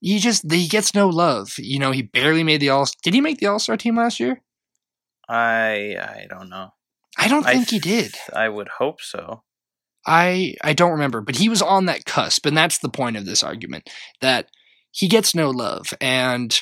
he 0.00 0.18
just 0.18 0.50
he 0.50 0.68
gets 0.68 0.94
no 0.94 1.08
love. 1.08 1.54
You 1.58 1.78
know, 1.78 1.92
he 1.92 2.02
barely 2.02 2.42
made 2.42 2.60
the 2.60 2.70
all. 2.70 2.86
Did 3.02 3.14
he 3.14 3.20
make 3.20 3.38
the 3.38 3.46
All 3.46 3.58
Star 3.58 3.76
team 3.76 3.96
last 3.96 4.20
year? 4.20 4.40
I 5.28 5.96
I 6.00 6.26
don't 6.28 6.48
know. 6.48 6.70
I 7.18 7.28
don't 7.28 7.46
I 7.46 7.54
think 7.54 7.70
he 7.70 7.78
did. 7.78 8.14
I 8.32 8.48
would 8.48 8.68
hope 8.68 9.00
so. 9.00 9.42
I 10.06 10.54
I 10.62 10.72
don't 10.72 10.92
remember, 10.92 11.20
but 11.20 11.36
he 11.36 11.48
was 11.48 11.62
on 11.62 11.86
that 11.86 12.04
cusp, 12.04 12.46
and 12.46 12.56
that's 12.56 12.78
the 12.78 12.88
point 12.88 13.16
of 13.16 13.26
this 13.26 13.42
argument 13.42 13.88
that 14.20 14.48
he 14.90 15.08
gets 15.08 15.34
no 15.34 15.50
love. 15.50 15.92
And 16.00 16.58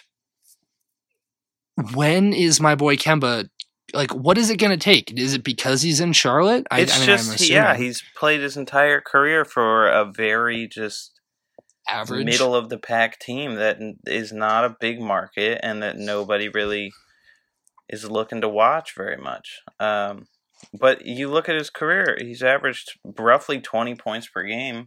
when 1.95 2.33
is 2.33 2.61
my 2.61 2.75
boy 2.75 2.97
Kemba 2.97 3.49
like 3.93 4.13
what 4.13 4.39
is 4.39 4.51
it 4.51 4.57
going 4.57 4.77
to 4.77 4.83
take? 4.83 5.19
Is 5.19 5.35
it 5.35 5.45
because 5.45 5.83
he's 5.83 6.01
in 6.01 6.13
Charlotte? 6.13 6.67
I, 6.71 6.81
it's 6.81 6.97
I 6.97 6.99
mean, 6.99 7.07
just 7.07 7.49
yeah, 7.49 7.77
he's 7.77 8.03
played 8.17 8.41
his 8.41 8.57
entire 8.57 9.01
career 9.01 9.45
for 9.45 9.89
a 9.89 10.05
very 10.05 10.67
just 10.67 11.21
average. 11.89 12.27
middle 12.27 12.55
of 12.55 12.69
the 12.69 12.79
pack 12.79 13.19
team 13.19 13.57
that 13.57 13.79
is 14.07 14.33
not 14.33 14.65
a 14.65 14.77
big 14.81 15.01
market 15.01 15.61
and 15.63 15.83
that 15.83 15.99
nobody 15.99 16.49
really 16.49 16.93
is 17.89 18.11
looking 18.11 18.41
to 18.41 18.49
watch 18.49 18.95
very 18.97 19.17
much. 19.17 19.61
Um, 19.79 20.27
but 20.73 21.05
you 21.05 21.29
look 21.29 21.49
at 21.49 21.57
his 21.57 21.71
career; 21.71 22.17
he's 22.21 22.43
averaged 22.43 22.99
roughly 23.19 23.61
twenty 23.61 23.95
points 23.95 24.29
per 24.29 24.45
game. 24.45 24.87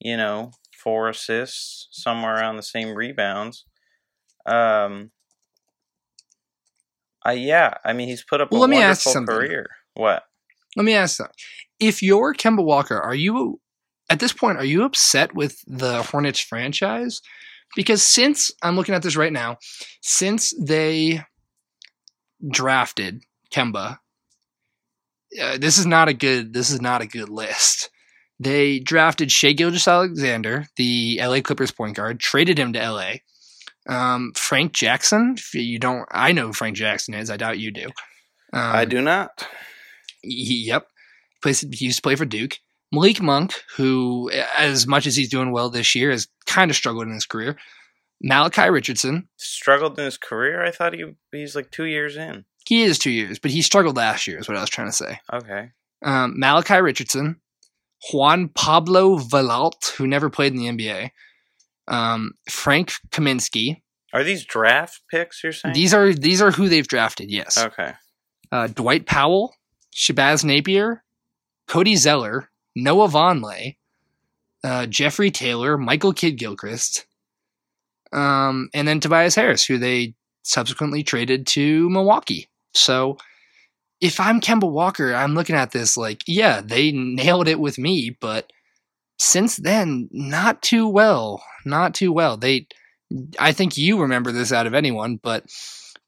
You 0.00 0.16
know, 0.16 0.52
four 0.72 1.08
assists, 1.08 1.88
somewhere 1.90 2.36
around 2.36 2.56
the 2.56 2.62
same 2.62 2.94
rebounds. 2.94 3.64
Um, 4.46 5.10
I 7.28 7.32
yeah, 7.32 7.74
I 7.84 7.92
mean 7.92 8.08
he's 8.08 8.24
put 8.24 8.40
up 8.40 8.50
Well, 8.50 8.60
a 8.60 8.62
let 8.62 8.70
me 8.70 8.76
ask 8.78 9.04
wonderful 9.06 9.12
something. 9.12 9.48
career. 9.48 9.66
What? 9.94 10.22
Let 10.76 10.84
me 10.84 10.94
ask 10.94 11.18
that: 11.18 11.32
If 11.80 12.02
you're 12.02 12.34
Kemba 12.34 12.64
Walker, 12.64 12.98
are 12.98 13.14
you 13.14 13.60
at 14.10 14.20
this 14.20 14.32
point? 14.32 14.58
Are 14.58 14.64
you 14.64 14.84
upset 14.84 15.34
with 15.34 15.58
the 15.66 16.02
Hornets 16.02 16.40
franchise? 16.40 17.20
Because 17.76 18.02
since 18.02 18.50
I'm 18.62 18.76
looking 18.76 18.94
at 18.94 19.02
this 19.02 19.16
right 19.16 19.32
now, 19.32 19.58
since 20.00 20.54
they 20.58 21.22
drafted 22.50 23.24
Kemba, 23.52 23.98
uh, 25.40 25.58
this 25.58 25.78
is 25.78 25.86
not 25.86 26.08
a 26.08 26.14
good. 26.14 26.54
This 26.54 26.70
is 26.70 26.80
not 26.80 27.02
a 27.02 27.06
good 27.06 27.28
list. 27.28 27.90
They 28.40 28.78
drafted 28.78 29.32
Shai 29.32 29.52
Gilgeous 29.52 29.88
Alexander, 29.88 30.68
the 30.76 31.18
LA 31.20 31.40
Clippers 31.40 31.72
point 31.72 31.96
guard, 31.96 32.20
traded 32.20 32.56
him 32.58 32.72
to 32.72 32.78
LA. 32.92 33.12
Um, 33.88 34.32
Frank 34.36 34.72
Jackson, 34.72 35.34
if 35.38 35.54
you 35.54 35.78
don't, 35.78 36.06
I 36.10 36.32
know 36.32 36.48
who 36.48 36.52
Frank 36.52 36.76
Jackson 36.76 37.14
is. 37.14 37.30
I 37.30 37.36
doubt 37.36 37.58
you 37.58 37.70
do. 37.70 37.86
Um, 38.52 38.62
I 38.74 38.84
do 38.84 39.00
not. 39.00 39.46
he, 40.22 40.66
yep. 40.66 40.86
Plays, 41.42 41.60
he 41.60 41.86
used 41.86 41.98
to 41.98 42.02
play 42.02 42.16
for 42.16 42.24
Duke. 42.24 42.58
Malik 42.92 43.20
Monk, 43.20 43.54
who, 43.76 44.30
as 44.56 44.86
much 44.86 45.06
as 45.06 45.16
he's 45.16 45.28
doing 45.28 45.52
well 45.52 45.70
this 45.70 45.94
year, 45.94 46.10
has 46.10 46.26
kind 46.46 46.70
of 46.70 46.76
struggled 46.76 47.06
in 47.06 47.12
his 47.12 47.26
career. 47.26 47.56
Malachi 48.22 48.68
Richardson. 48.70 49.28
Struggled 49.36 49.98
in 49.98 50.04
his 50.04 50.16
career. 50.16 50.64
I 50.64 50.70
thought 50.70 50.94
he 50.94 51.04
he's 51.30 51.54
like 51.54 51.70
two 51.70 51.84
years 51.84 52.16
in. 52.16 52.44
He 52.66 52.82
is 52.82 52.98
two 52.98 53.10
years, 53.10 53.38
but 53.38 53.50
he 53.50 53.62
struggled 53.62 53.96
last 53.96 54.26
year, 54.26 54.38
is 54.38 54.48
what 54.48 54.56
I 54.56 54.60
was 54.60 54.70
trying 54.70 54.88
to 54.88 54.92
say. 54.92 55.20
Okay. 55.32 55.70
Um, 56.04 56.34
Malachi 56.38 56.80
Richardson. 56.80 57.40
Juan 58.12 58.48
Pablo 58.48 59.16
Vaulet, 59.16 59.94
who 59.96 60.06
never 60.06 60.30
played 60.30 60.52
in 60.52 60.58
the 60.58 60.66
NBA. 60.66 61.10
Um, 61.88 62.32
Frank 62.50 62.92
Kaminsky. 63.10 63.80
Are 64.12 64.22
these 64.22 64.44
draft 64.44 65.00
picks 65.10 65.42
you're 65.42 65.52
saying? 65.52 65.74
These 65.74 65.92
are 65.94 66.12
these 66.12 66.40
are 66.42 66.50
who 66.50 66.68
they've 66.68 66.86
drafted. 66.86 67.30
Yes. 67.30 67.58
Okay. 67.58 67.94
uh, 68.52 68.66
Dwight 68.68 69.06
Powell, 69.06 69.54
Shabazz 69.94 70.44
Napier, 70.44 71.02
Cody 71.66 71.96
Zeller, 71.96 72.50
Noah 72.74 73.08
Vonleh, 73.08 73.76
uh, 74.64 74.86
Jeffrey 74.86 75.30
Taylor, 75.30 75.76
Michael 75.76 76.12
Kidd 76.12 76.38
Gilchrist, 76.38 77.06
um, 78.12 78.68
and 78.74 78.86
then 78.88 79.00
Tobias 79.00 79.34
Harris, 79.34 79.64
who 79.64 79.78
they 79.78 80.14
subsequently 80.42 81.02
traded 81.02 81.46
to 81.48 81.90
Milwaukee. 81.90 82.48
So 82.74 83.18
if 84.00 84.20
I'm 84.20 84.40
Kemba 84.40 84.70
Walker, 84.70 85.14
I'm 85.14 85.34
looking 85.34 85.56
at 85.56 85.72
this 85.72 85.96
like, 85.96 86.22
yeah, 86.26 86.60
they 86.64 86.92
nailed 86.92 87.48
it 87.48 87.60
with 87.60 87.78
me, 87.78 88.16
but 88.20 88.50
since 89.18 89.56
then, 89.56 90.08
not 90.12 90.62
too 90.62 90.88
well. 90.88 91.42
Not 91.64 91.94
too 91.94 92.12
well. 92.12 92.36
They, 92.36 92.66
I 93.38 93.52
think 93.52 93.76
you 93.76 94.00
remember 94.00 94.32
this 94.32 94.52
out 94.52 94.66
of 94.66 94.74
anyone, 94.74 95.18
but 95.22 95.44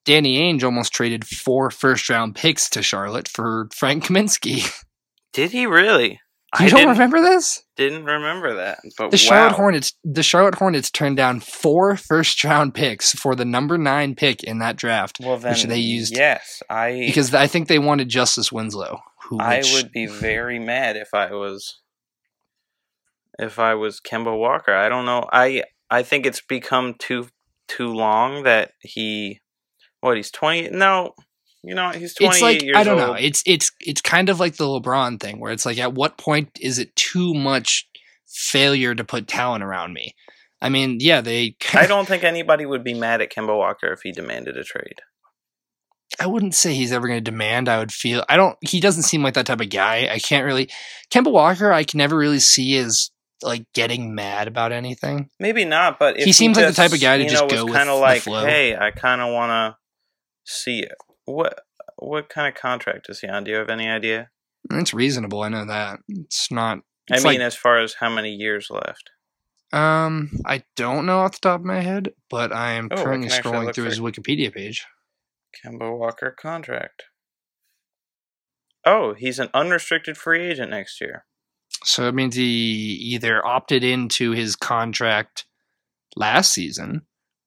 Danny 0.04 0.38
Ainge 0.40 0.64
almost 0.64 0.92
traded 0.92 1.26
four 1.26 1.70
first 1.70 2.08
round 2.08 2.34
picks 2.36 2.68
to 2.70 2.82
Charlotte 2.82 3.28
for 3.28 3.68
Frank 3.74 4.04
Kaminsky. 4.06 4.70
Did 5.32 5.50
he 5.52 5.66
really? 5.66 6.20
You 6.58 6.66
I 6.66 6.68
don't 6.68 6.88
remember 6.88 7.20
this? 7.20 7.62
didn't 7.76 8.04
remember 8.04 8.56
that. 8.56 8.80
But 8.98 9.12
The 9.12 9.16
Charlotte. 9.16 9.54
Hornets 9.54 9.92
the 10.02 10.24
Charlotte 10.24 10.56
Hornets 10.56 10.90
turned 10.90 11.16
down 11.16 11.38
four 11.38 11.96
first 11.96 12.42
round 12.42 12.74
picks 12.74 13.12
for 13.12 13.36
the 13.36 13.44
number 13.44 13.78
nine 13.78 14.16
pick 14.16 14.42
in 14.42 14.58
that 14.58 14.74
draft. 14.74 15.18
well, 15.20 15.36
then, 15.38 15.52
which 15.52 15.62
they 15.64 15.78
used- 15.78 16.16
Yes, 16.16 16.60
I 16.68 17.04
Because 17.06 17.32
I 17.34 17.46
think 17.46 17.68
they 17.68 17.78
wanted 17.78 18.08
Justice 18.08 18.50
Winslow. 18.50 19.00
Who 19.28 19.38
I 19.38 19.58
which- 19.58 19.72
would 19.74 19.92
be 19.92 20.06
very 20.06 20.58
mad 20.58 20.96
if 20.96 21.14
I 21.14 21.30
was 21.34 21.78
if 23.40 23.58
I 23.58 23.74
was 23.74 24.00
Kemba 24.00 24.38
Walker. 24.38 24.72
I 24.72 24.88
don't 24.88 25.06
know. 25.06 25.26
I 25.32 25.64
I 25.90 26.02
think 26.02 26.26
it's 26.26 26.40
become 26.40 26.94
too 26.98 27.28
too 27.66 27.88
long 27.88 28.44
that 28.44 28.72
he 28.80 29.40
what 30.00 30.16
he's 30.16 30.30
twenty. 30.30 30.68
No, 30.68 31.14
you 31.64 31.74
know 31.74 31.90
he's 31.90 32.14
twenty 32.14 32.34
it's 32.34 32.42
like 32.42 32.62
years 32.62 32.76
I 32.76 32.84
don't 32.84 33.00
old. 33.00 33.08
know. 33.08 33.14
It's 33.14 33.42
it's 33.46 33.72
it's 33.80 34.02
kind 34.02 34.28
of 34.28 34.38
like 34.38 34.56
the 34.56 34.64
LeBron 34.64 35.18
thing 35.18 35.40
where 35.40 35.52
it's 35.52 35.66
like 35.66 35.78
at 35.78 35.94
what 35.94 36.18
point 36.18 36.50
is 36.60 36.78
it 36.78 36.94
too 36.94 37.34
much 37.34 37.88
failure 38.28 38.94
to 38.94 39.04
put 39.04 39.26
talent 39.26 39.64
around 39.64 39.94
me? 39.94 40.14
I 40.62 40.68
mean, 40.68 40.98
yeah, 41.00 41.22
they 41.22 41.56
I 41.74 41.86
don't 41.86 42.06
think 42.06 42.22
anybody 42.22 42.66
would 42.66 42.84
be 42.84 42.94
mad 42.94 43.22
at 43.22 43.32
Kemba 43.32 43.56
Walker 43.56 43.92
if 43.92 44.00
he 44.02 44.12
demanded 44.12 44.56
a 44.56 44.64
trade. 44.64 45.00
I 46.18 46.26
wouldn't 46.26 46.56
say 46.56 46.74
he's 46.74 46.92
ever 46.92 47.06
going 47.06 47.22
to 47.24 47.30
demand. 47.30 47.68
I 47.68 47.78
would 47.78 47.92
feel 47.92 48.24
I 48.28 48.36
don't. 48.36 48.58
He 48.60 48.80
doesn't 48.80 49.04
seem 49.04 49.22
like 49.22 49.34
that 49.34 49.46
type 49.46 49.60
of 49.60 49.70
guy. 49.70 50.08
I 50.10 50.18
can't 50.18 50.44
really. 50.44 50.68
Kemba 51.10 51.32
Walker, 51.32 51.72
I 51.72 51.84
can 51.84 51.98
never 51.98 52.16
really 52.16 52.40
see 52.40 52.76
as 52.76 53.10
like 53.42 53.64
getting 53.74 54.14
mad 54.14 54.48
about 54.48 54.72
anything. 54.72 55.30
Maybe 55.38 55.64
not, 55.64 55.98
but 55.98 56.18
if 56.18 56.24
He 56.24 56.32
seems 56.32 56.56
like 56.56 56.66
the 56.66 56.72
type 56.72 56.92
of 56.92 57.00
guy 57.00 57.18
to 57.18 57.24
just 57.28 57.42
know, 57.42 57.48
go 57.48 57.64
with 57.64 57.74
kind 57.74 57.88
the 57.88 57.94
of 57.94 58.00
like, 58.00 58.22
flow. 58.22 58.44
hey, 58.44 58.76
I 58.76 58.90
kind 58.90 59.20
of 59.20 59.32
want 59.32 59.50
to 59.50 59.76
see 60.44 60.80
it. 60.80 60.94
What 61.24 61.60
what 61.96 62.28
kind 62.28 62.48
of 62.48 62.60
contract 62.60 63.08
is 63.08 63.20
he 63.20 63.28
on? 63.28 63.44
Do 63.44 63.50
you 63.50 63.56
have 63.58 63.68
any 63.70 63.88
idea? 63.88 64.30
It's 64.70 64.92
reasonable. 64.94 65.42
I 65.42 65.48
know 65.48 65.64
that. 65.66 66.00
It's 66.08 66.50
not. 66.50 66.78
I 67.10 67.16
mean, 67.16 67.24
like- 67.24 67.40
as 67.40 67.54
far 67.56 67.78
as 67.78 67.94
how 67.94 68.08
many 68.10 68.30
years 68.32 68.68
left? 68.70 69.10
Um, 69.72 70.30
I 70.44 70.64
don't 70.74 71.06
know 71.06 71.20
off 71.20 71.32
the 71.32 71.38
top 71.48 71.60
of 71.60 71.64
my 71.66 71.80
head, 71.80 72.12
but 72.28 72.52
I 72.52 72.72
am 72.72 72.88
Oh, 72.90 72.96
currently 73.04 73.28
actually 73.30 73.52
scrolling 73.52 73.74
through 73.74 73.84
his. 73.84 74.00
Wikipedia 74.00 74.52
page. 74.52 74.84
Kemba 75.64 75.96
Walker 75.96 76.30
contract. 76.36 77.04
Oh, 78.84 79.14
he's 79.14 79.38
an 79.38 79.48
unrestricted 79.54 80.16
free 80.16 80.42
agent 80.50 80.70
next 80.70 81.00
year. 81.00 81.24
So 81.84 82.06
it 82.08 82.14
means 82.14 82.34
he 82.34 82.42
either 82.42 83.44
opted 83.44 83.82
into 83.82 84.32
his 84.32 84.54
contract 84.56 85.46
last 86.16 86.52
season 86.52 87.02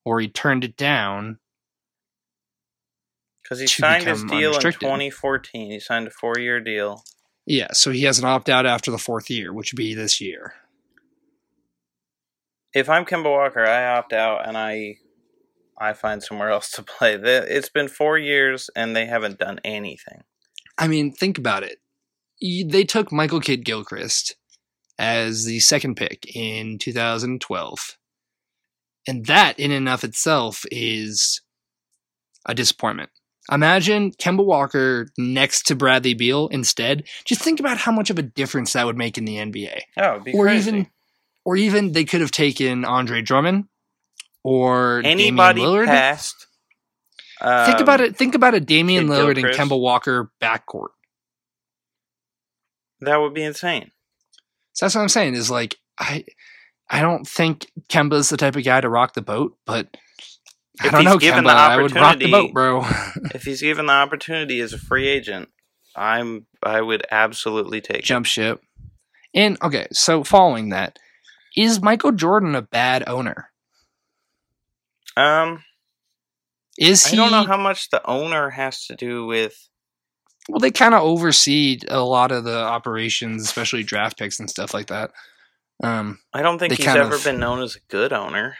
or 0.05 0.19
he 0.19 0.27
turned 0.27 0.63
it 0.63 0.75
down. 0.75 1.39
Because 3.43 3.59
he 3.59 3.67
signed 3.67 4.05
his 4.05 4.23
deal 4.23 4.55
in 4.55 4.61
2014. 4.61 5.71
He 5.71 5.79
signed 5.79 6.07
a 6.07 6.11
four 6.11 6.39
year 6.39 6.59
deal. 6.59 7.03
Yeah, 7.45 7.73
so 7.73 7.91
he 7.91 8.03
has 8.03 8.19
an 8.19 8.25
opt 8.25 8.49
out 8.49 8.65
after 8.65 8.89
the 8.89 8.97
fourth 8.97 9.29
year, 9.29 9.51
which 9.51 9.73
would 9.73 9.77
be 9.77 9.93
this 9.93 10.21
year. 10.21 10.53
If 12.73 12.89
I'm 12.89 13.05
Kemba 13.05 13.29
Walker, 13.29 13.65
I 13.65 13.97
opt 13.97 14.13
out 14.13 14.47
and 14.47 14.57
I 14.57 14.97
I 15.77 15.93
find 15.93 16.23
somewhere 16.23 16.49
else 16.51 16.71
to 16.71 16.83
play. 16.83 17.15
It's 17.15 17.69
been 17.69 17.87
four 17.87 18.17
years 18.17 18.69
and 18.75 18.95
they 18.95 19.05
haven't 19.05 19.39
done 19.39 19.59
anything. 19.63 20.23
I 20.77 20.87
mean, 20.87 21.11
think 21.11 21.37
about 21.37 21.63
it. 21.63 21.79
They 22.43 22.83
took 22.83 23.11
Michael 23.11 23.39
Kidd 23.39 23.63
Gilchrist 23.63 24.35
as 24.99 25.45
the 25.45 25.59
second 25.59 25.95
pick 25.95 26.35
in 26.35 26.77
2012. 26.77 27.97
And 29.07 29.25
that, 29.25 29.59
in 29.59 29.71
and 29.71 29.89
of 29.89 30.03
itself, 30.03 30.65
is 30.71 31.41
a 32.45 32.53
disappointment. 32.53 33.09
Imagine 33.51 34.11
Kemba 34.11 34.45
Walker 34.45 35.07
next 35.17 35.67
to 35.67 35.75
Bradley 35.75 36.13
Beal 36.13 36.47
instead. 36.47 37.03
Just 37.25 37.41
think 37.41 37.59
about 37.59 37.77
how 37.77 37.91
much 37.91 38.09
of 38.09 38.17
a 38.17 38.21
difference 38.21 38.73
that 38.73 38.85
would 38.85 38.97
make 38.97 39.17
in 39.17 39.25
the 39.25 39.35
NBA. 39.35 39.81
Oh, 39.97 40.19
be 40.19 40.33
or 40.33 40.45
crazy. 40.45 40.69
even, 40.69 40.87
or 41.43 41.57
even 41.57 41.91
they 41.91 42.05
could 42.05 42.21
have 42.21 42.31
taken 42.31 42.85
Andre 42.85 43.21
Drummond 43.21 43.65
or 44.43 45.01
Anybody 45.03 45.61
Damian 45.61 45.85
Lillard. 45.85 45.85
past. 45.87 46.47
think 47.41 47.79
about 47.79 47.99
um, 47.99 48.05
it. 48.07 48.15
Think 48.15 48.35
about 48.35 48.53
a 48.53 48.61
Damian 48.61 49.07
Lillard 49.07 49.37
and 49.37 49.53
Kemba 49.53 49.79
Walker 49.79 50.31
backcourt. 50.41 50.89
That 53.05 53.17
would 53.19 53.33
be 53.33 53.43
insane. 53.43 53.91
So 54.73 54.85
that's 54.85 54.95
what 54.95 55.01
I'm 55.01 55.09
saying 55.09 55.35
is 55.35 55.49
like 55.51 55.75
I 55.99 56.25
I 56.89 57.01
don't 57.01 57.27
think 57.27 57.67
Kemba's 57.89 58.29
the 58.29 58.37
type 58.37 58.55
of 58.55 58.63
guy 58.63 58.81
to 58.81 58.89
rock 58.89 59.13
the 59.13 59.21
boat, 59.21 59.57
but 59.65 59.87
I 60.81 60.87
If 60.87 60.91
don't 60.91 61.01
he's 61.01 61.09
know 61.09 61.17
given 61.19 61.43
Kemba. 61.43 61.47
the 61.47 61.53
I 61.53 61.77
would 61.81 61.95
rock 61.95 62.19
the 62.19 62.31
boat, 62.31 62.53
bro. 62.53 62.85
If 63.35 63.43
he's 63.43 63.61
given 63.61 63.85
the 63.87 63.93
opportunity 63.93 64.59
as 64.59 64.73
a 64.73 64.77
free 64.77 65.07
agent, 65.07 65.49
I'm 65.95 66.45
I 66.63 66.81
would 66.81 67.05
absolutely 67.11 67.81
take 67.81 67.99
it. 67.99 68.05
Jump 68.05 68.25
ship. 68.25 68.61
And 69.35 69.57
okay, 69.63 69.87
so 69.91 70.23
following 70.23 70.69
that, 70.69 70.99
is 71.55 71.81
Michael 71.81 72.11
Jordan 72.11 72.55
a 72.55 72.61
bad 72.61 73.03
owner? 73.07 73.49
Um, 75.15 75.63
Is 76.77 77.05
I 77.11 77.15
don't 77.15 77.31
know 77.31 77.43
how 77.43 77.57
much 77.57 77.89
the 77.89 78.05
owner 78.07 78.49
has 78.49 78.85
to 78.87 78.95
do 78.95 79.25
with. 79.25 79.55
Well, 80.49 80.59
they 80.59 80.71
kind 80.71 80.93
of 80.93 81.01
oversee 81.03 81.79
a 81.87 82.01
lot 82.01 82.31
of 82.31 82.43
the 82.43 82.57
operations, 82.57 83.43
especially 83.43 83.83
draft 83.83 84.17
picks 84.17 84.39
and 84.39 84.49
stuff 84.49 84.73
like 84.73 84.87
that. 84.87 85.11
Um, 85.83 86.19
I 86.33 86.41
don't 86.41 86.59
think 86.59 86.73
he's 86.73 86.85
ever 86.87 87.15
of- 87.15 87.23
been 87.23 87.39
known 87.39 87.61
as 87.61 87.75
a 87.75 87.79
good 87.89 88.13
owner. 88.13 88.55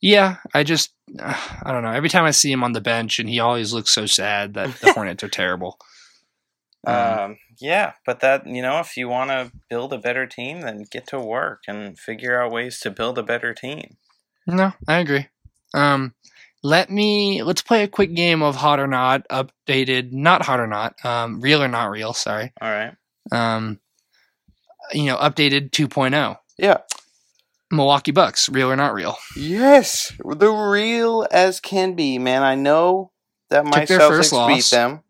Yeah, 0.00 0.36
I 0.52 0.64
just 0.64 0.92
uh, 1.18 1.34
I 1.62 1.72
don't 1.72 1.82
know. 1.82 1.90
Every 1.92 2.08
time 2.10 2.24
I 2.24 2.30
see 2.30 2.52
him 2.52 2.62
on 2.64 2.72
the 2.72 2.80
bench, 2.80 3.18
and 3.18 3.28
he 3.28 3.40
always 3.40 3.72
looks 3.72 3.90
so 3.90 4.04
sad 4.06 4.54
that 4.54 4.74
the 4.80 4.92
Hornets 4.94 5.24
are 5.24 5.28
terrible. 5.28 5.78
Um, 6.86 6.94
Um, 6.96 7.38
yeah, 7.60 7.92
but 8.04 8.20
that 8.20 8.46
you 8.46 8.60
know, 8.60 8.80
if 8.80 8.96
you 8.96 9.08
want 9.08 9.30
to 9.30 9.50
build 9.70 9.92
a 9.94 9.98
better 9.98 10.26
team, 10.26 10.60
then 10.60 10.84
get 10.90 11.06
to 11.08 11.20
work 11.20 11.62
and 11.68 11.98
figure 11.98 12.40
out 12.42 12.52
ways 12.52 12.80
to 12.80 12.90
build 12.90 13.16
a 13.18 13.22
better 13.22 13.54
team. 13.54 13.96
no, 14.46 14.72
I 14.86 14.98
agree. 14.98 15.28
Um, 15.72 16.14
let 16.64 16.90
me 16.90 17.42
let's 17.42 17.60
play 17.60 17.84
a 17.84 17.88
quick 17.88 18.14
game 18.14 18.42
of 18.42 18.56
hot 18.56 18.80
or 18.80 18.86
not 18.86 19.28
updated, 19.28 20.12
not 20.12 20.42
hot 20.42 20.58
or 20.58 20.66
not, 20.66 20.94
um, 21.04 21.40
real 21.40 21.62
or 21.62 21.68
not 21.68 21.90
real. 21.90 22.14
Sorry. 22.14 22.52
All 22.60 22.70
right. 22.70 22.94
Um, 23.30 23.78
you 24.92 25.04
know, 25.04 25.16
updated 25.18 25.70
2.0. 25.70 26.38
Yeah. 26.58 26.78
Milwaukee 27.70 28.12
Bucks, 28.12 28.48
real 28.48 28.70
or 28.70 28.76
not 28.76 28.94
real? 28.94 29.16
Yes, 29.36 30.12
the 30.24 30.50
real 30.50 31.26
as 31.30 31.60
can 31.60 31.94
be, 31.94 32.18
man. 32.18 32.42
I 32.42 32.54
know 32.54 33.10
that 33.50 33.64
my 33.64 33.80
Took 33.80 33.88
their 33.88 34.00
first 34.00 34.32
Celtics 34.32 34.46
beat 34.48 34.54
loss. 34.54 34.70
them. 34.70 35.00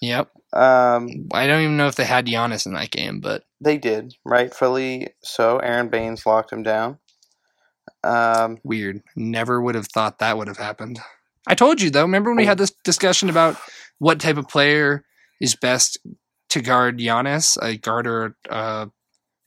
Yep. 0.00 0.30
Um, 0.52 1.28
I 1.32 1.46
don't 1.46 1.62
even 1.62 1.76
know 1.76 1.86
if 1.86 1.94
they 1.96 2.04
had 2.04 2.26
Giannis 2.26 2.66
in 2.66 2.74
that 2.74 2.90
game, 2.90 3.20
but 3.20 3.44
they 3.60 3.78
did 3.78 4.14
rightfully 4.24 5.08
so. 5.22 5.58
Aron 5.58 5.88
Baynes 5.88 6.26
locked 6.26 6.52
him 6.52 6.62
down. 6.62 6.98
Um, 8.04 8.58
weird. 8.64 9.02
Never 9.16 9.60
would 9.60 9.74
have 9.74 9.86
thought 9.86 10.18
that 10.18 10.36
would 10.36 10.48
have 10.48 10.56
happened. 10.58 10.98
I 11.46 11.54
told 11.54 11.80
you 11.80 11.90
though. 11.90 12.02
Remember 12.02 12.30
when 12.30 12.36
we 12.38 12.46
had 12.46 12.58
this 12.58 12.72
discussion 12.84 13.28
about 13.30 13.56
what 13.98 14.20
type 14.20 14.36
of 14.36 14.48
player 14.48 15.04
is 15.40 15.54
best 15.56 15.98
to 16.50 16.60
guard 16.60 16.98
Giannis, 16.98 17.56
a 17.60 17.76
guard 17.76 18.06
or 18.06 18.36
uh, 18.50 18.86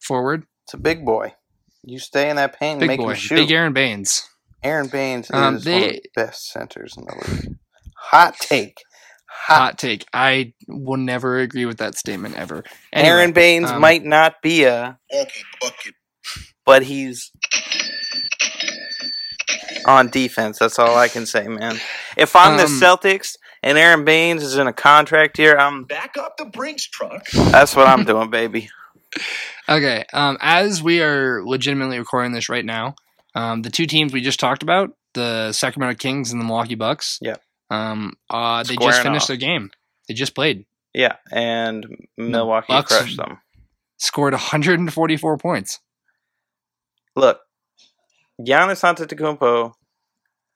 forward? 0.02 0.46
it's 0.66 0.74
a 0.74 0.78
big 0.78 1.06
boy. 1.06 1.34
You 1.84 2.00
stay 2.00 2.30
in 2.30 2.38
that 2.38 2.58
paint 2.60 2.74
and 2.74 2.80
Big 2.82 2.88
make 2.88 3.00
boy, 3.00 3.10
him 3.12 3.16
shoot. 3.16 3.36
big 3.36 3.52
Aron 3.52 3.74
Baynes. 3.74 4.28
Aron 4.64 4.88
Baynes 4.88 5.30
Um, 5.32 5.58
is 5.58 5.66
one 5.66 5.76
of 5.76 5.82
the 5.92 6.02
best 6.16 6.50
centers 6.52 6.96
in 6.98 7.04
the 7.06 7.14
league. 7.28 7.58
Hot 7.98 8.36
take. 8.40 8.80
Hot. 9.30 9.58
Hot 9.58 9.78
take. 9.78 10.06
I 10.12 10.54
will 10.68 10.98
never 10.98 11.38
agree 11.40 11.66
with 11.66 11.78
that 11.78 11.96
statement 11.96 12.36
ever. 12.36 12.64
Anyway, 12.92 13.10
Aron 13.10 13.32
Baynes 13.34 13.70
um, 13.70 13.80
might 13.82 14.04
not 14.04 14.42
be 14.42 14.64
a, 14.64 14.98
but 16.66 16.82
he's 16.84 17.32
on 19.86 20.10
defense. 20.10 20.60
That's 20.60 20.80
all 20.80 20.96
I 20.98 21.08
can 21.08 21.26
say, 21.26 21.48
man. 21.48 21.80
If 22.18 22.36
I'm 22.36 22.58
the 22.58 22.64
Um, 22.66 22.80
Celtics 22.80 23.38
and 23.64 23.78
Aron 23.78 24.04
Baynes 24.06 24.44
is 24.44 24.58
in 24.58 24.68
a 24.68 24.74
contract 24.74 25.38
year, 25.40 25.58
I'm 25.58 25.84
Back 25.86 26.18
up 26.18 26.38
the 26.38 26.46
Brinks 26.46 26.86
truck. 26.88 27.26
that's 27.32 27.76
what 27.76 27.88
I'm 27.88 28.04
doing, 28.06 28.30
baby. 28.30 28.70
Okay. 29.70 30.04
Um, 30.14 30.38
as 30.42 30.84
we 30.84 31.02
are 31.02 31.42
legitimately 31.44 31.98
recording 31.98 32.34
this 32.34 32.50
right 32.50 32.66
now, 32.66 32.96
um, 33.34 33.62
the 33.62 33.70
two 33.70 33.86
teams 33.88 34.12
we 34.14 34.20
just 34.22 34.40
talked 34.42 34.62
about, 34.62 34.92
the 35.14 35.54
Sacramento 35.54 35.98
Kings 35.98 36.32
and 36.34 36.42
the 36.42 36.46
Milwaukee 36.46 36.76
Bucks, 36.76 37.18
Yeah. 37.22 37.38
um, 37.72 38.14
uh, 38.30 38.62
they 38.64 38.74
Squaring 38.74 38.92
just 38.92 39.04
finished 39.04 39.24
off. 39.24 39.28
their 39.30 39.38
game. 39.38 39.72
They 40.08 40.14
just 40.16 40.36
played. 40.36 40.66
Yeah, 40.94 41.16
and 41.32 41.86
Milwaukee 42.18 42.68
Bucks- 42.74 42.96
crushed 42.96 43.16
them. 43.18 43.40
Scored 43.98 44.34
144 44.34 45.38
points. 45.38 45.80
Look, 47.16 47.40
Giannis 48.42 48.84
Antetokounmpo 48.84 49.74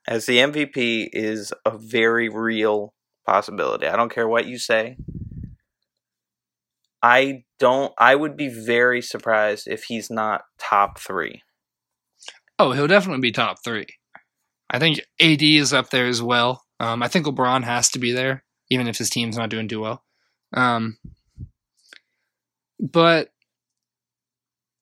as 0.06 0.26
the 0.26 0.38
MVP 0.38 1.08
is 1.12 1.52
a 1.64 1.76
very 1.76 2.28
real 2.28 2.94
possibility. 3.26 3.86
I 3.86 3.96
don't 3.96 4.12
care 4.12 4.28
what 4.28 4.46
you 4.46 4.58
say. 4.58 4.96
I 7.02 7.44
don't. 7.58 7.92
I 7.98 8.14
would 8.14 8.36
be 8.36 8.48
very 8.48 9.00
surprised 9.00 9.66
if 9.66 9.84
he's 9.84 10.10
not 10.10 10.42
top 10.58 10.98
three. 10.98 11.42
Oh, 12.58 12.72
he'll 12.72 12.86
definitely 12.86 13.22
be 13.22 13.32
top 13.32 13.64
three. 13.64 13.86
I 14.68 14.78
think 14.78 15.00
AD 15.20 15.42
is 15.42 15.72
up 15.72 15.90
there 15.90 16.06
as 16.06 16.22
well. 16.22 16.62
Um, 16.78 17.02
I 17.02 17.08
think 17.08 17.26
LeBron 17.26 17.64
has 17.64 17.90
to 17.90 17.98
be 17.98 18.12
there, 18.12 18.44
even 18.68 18.86
if 18.86 18.98
his 18.98 19.10
team's 19.10 19.36
not 19.36 19.50
doing 19.50 19.68
too 19.68 19.80
well. 19.80 20.02
Um, 20.52 20.98
but 22.78 23.30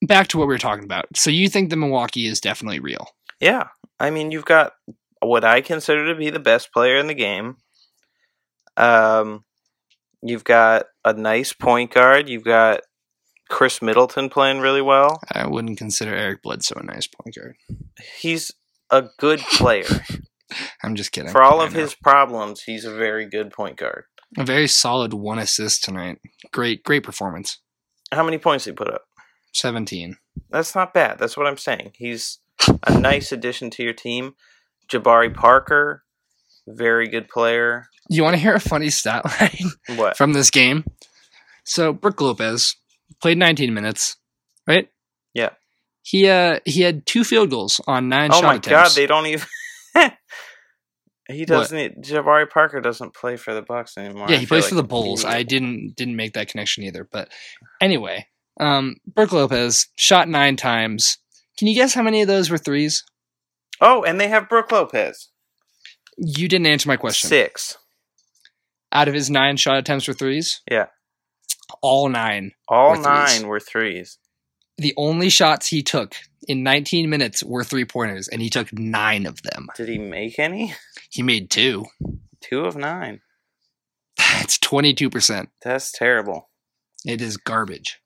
back 0.03 0.29
to 0.29 0.39
what 0.39 0.49
we 0.49 0.55
were 0.55 0.59
talking 0.59 0.85
about. 0.85 1.07
So 1.17 1.31
you 1.31 1.49
think 1.49 1.71
the 1.71 1.77
Milwaukee 1.77 2.27
is 2.27 2.41
definitely 2.41 2.81
real? 2.81 3.09
Yeah, 3.41 3.69
I 4.01 4.11
mean, 4.11 4.31
you've 4.31 4.45
got 4.45 4.73
what 5.21 5.45
I 5.45 5.61
consider 5.61 6.07
to 6.09 6.15
be 6.19 6.31
the 6.31 6.39
best 6.39 6.73
player 6.73 6.97
in 6.97 7.07
the 7.07 7.15
game. 7.15 7.57
Um, 8.77 9.45
you've 10.23 10.45
got 10.45 10.87
a 11.05 11.13
nice 11.13 11.53
point 11.53 11.93
guard. 11.93 12.29
You've 12.29 12.45
got 12.45 12.81
Khris 13.49 13.83
Middleton 13.83 14.29
playing 14.29 14.61
really 14.61 14.83
well. 14.83 15.21
I 15.33 15.47
wouldn't 15.47 15.79
consider 15.79 16.15
Eric 16.15 16.43
Bledsoe 16.43 16.79
a 16.81 16.85
nice 16.85 17.07
point 17.09 17.35
guard. 17.35 17.57
He's 18.21 18.53
a 18.91 19.05
good 19.19 19.41
player. 19.41 19.87
I'm 20.83 20.95
just 20.95 21.13
kidding. 21.13 21.31
For 21.31 21.43
all 21.43 21.61
of 21.61 21.73
his 21.73 21.95
problems, 21.95 22.63
he's 22.63 22.85
a 22.85 22.95
very 22.95 23.27
good 23.27 23.51
point 23.53 23.77
guard. 23.77 24.05
a 24.37 24.45
very 24.45 24.67
solid 24.69 25.13
one 25.13 25.39
assist 25.39 25.85
tonight. 25.85 26.19
Great, 26.53 26.83
great 26.85 27.03
performance. 27.03 27.59
How 28.13 28.25
many 28.25 28.39
points 28.39 28.65
did 28.65 28.71
he 28.73 28.77
put 28.77 28.89
up? 28.93 29.03
17. 29.59 30.17
That's 30.51 30.75
not 30.75 30.95
bad. 30.95 31.19
That's 31.19 31.37
what 31.37 31.47
I'm 31.47 31.59
saying. 31.59 31.93
He's 31.95 32.39
a 32.87 32.99
nice 32.99 33.33
addition 33.33 33.71
to 33.71 33.83
your 33.83 33.93
team. 33.93 34.35
Jabari 34.89 35.35
Parker, 35.35 36.05
very 36.67 37.09
good 37.09 37.29
player. 37.29 37.87
You 38.09 38.23
want 38.23 38.35
to 38.35 38.41
hear 38.41 38.55
a 38.55 38.61
funny 38.61 38.91
stat 38.91 39.25
line? 39.41 39.73
What? 39.99 40.17
from 40.17 40.33
this 40.33 40.51
game. 40.51 40.85
So 41.65 41.93
Brook 41.93 42.21
Lopez 42.21 42.77
played 43.21 43.37
19 43.39 43.75
minutes, 43.75 44.17
right? 44.67 44.89
Yeah. 45.35 45.51
He 46.03 46.27
uh 46.29 46.61
he 46.65 46.81
had 46.83 47.05
two 47.05 47.23
field 47.25 47.51
goals 47.51 47.81
on 47.87 48.09
nine 48.09 48.31
oh 48.33 48.41
my 48.41 48.55
attempts. 48.55 48.69
god, 48.69 48.91
they 48.97 49.07
don't 49.07 49.27
even. 49.27 49.47
he 51.29 51.45
doesn't. 51.45 52.03
Jabari 52.03 52.49
Parker 52.49 52.81
doesn't 52.81 53.15
play 53.15 53.37
for 53.37 53.53
the 53.53 53.61
Bucks 53.61 53.99
anymore. 53.99 54.27
yeah, 54.31 54.39
he 54.39 54.47
plays 54.47 54.65
like 54.65 54.69
for 54.71 54.75
the 54.77 54.83
Bulls. 54.85 55.23
he- 55.23 55.29
I 55.29 55.43
didn't 55.43 55.95
didn't 55.97 56.17
make 56.17 56.33
that 56.33 56.49
connection 56.49 56.85
either, 56.85 57.07
but 57.11 57.29
anyway, 57.81 58.27
um 58.59 58.97
Brook 59.07 59.33
Lopez 59.33 59.89
shot 59.97 60.29
nine 60.29 60.57
times. 60.57 61.19
Can 61.59 61.69
you 61.69 61.75
guess 61.75 61.95
how 61.95 62.03
many 62.03 62.23
of 62.23 62.29
those 62.29 62.51
were 62.51 62.59
threes? 62.59 63.05
Oh, 63.81 64.03
and 64.05 64.21
they 64.21 64.29
have 64.29 64.49
Brook 64.49 64.73
Lopez. 64.73 65.29
You 66.17 66.49
didn't 66.49 66.67
answer 66.67 66.89
my 66.89 66.97
question. 66.97 67.29
Six. 67.29 67.77
Out 68.93 69.09
of 69.09 69.15
his 69.15 69.29
nine 69.31 69.57
shot 69.57 69.77
attempts 69.79 70.09
were 70.09 70.15
threes, 70.15 70.61
Yeah. 70.71 70.87
all 71.83 72.09
nine. 72.09 72.53
All 72.69 72.91
Were 72.93 73.03
nine 73.03 73.47
were 73.47 73.61
threes. 73.61 74.19
The 74.79 74.95
only 74.97 75.29
shots 75.29 75.67
he 75.69 75.83
took 75.83 76.15
in 76.49 76.63
19 76.63 77.11
minutes 77.11 77.43
were 77.45 77.63
three 77.65 77.85
pointers, 77.85 78.29
and 78.29 78.41
he 78.41 78.49
took 78.49 78.73
nine 78.73 79.27
of 79.27 79.43
them. 79.43 79.67
Did 79.77 79.89
he 79.89 79.99
make 79.99 80.39
any? 80.39 80.75
He 81.11 81.23
made 81.23 81.51
two. 81.51 81.87
Two 82.41 82.65
of 82.65 82.77
nine. 82.77 83.21
That's 84.17 84.59
22%. 84.59 85.49
That's 85.63 85.93
terrible. 85.93 86.49
It 87.05 87.21
is 87.21 87.37
garbage. 87.37 88.01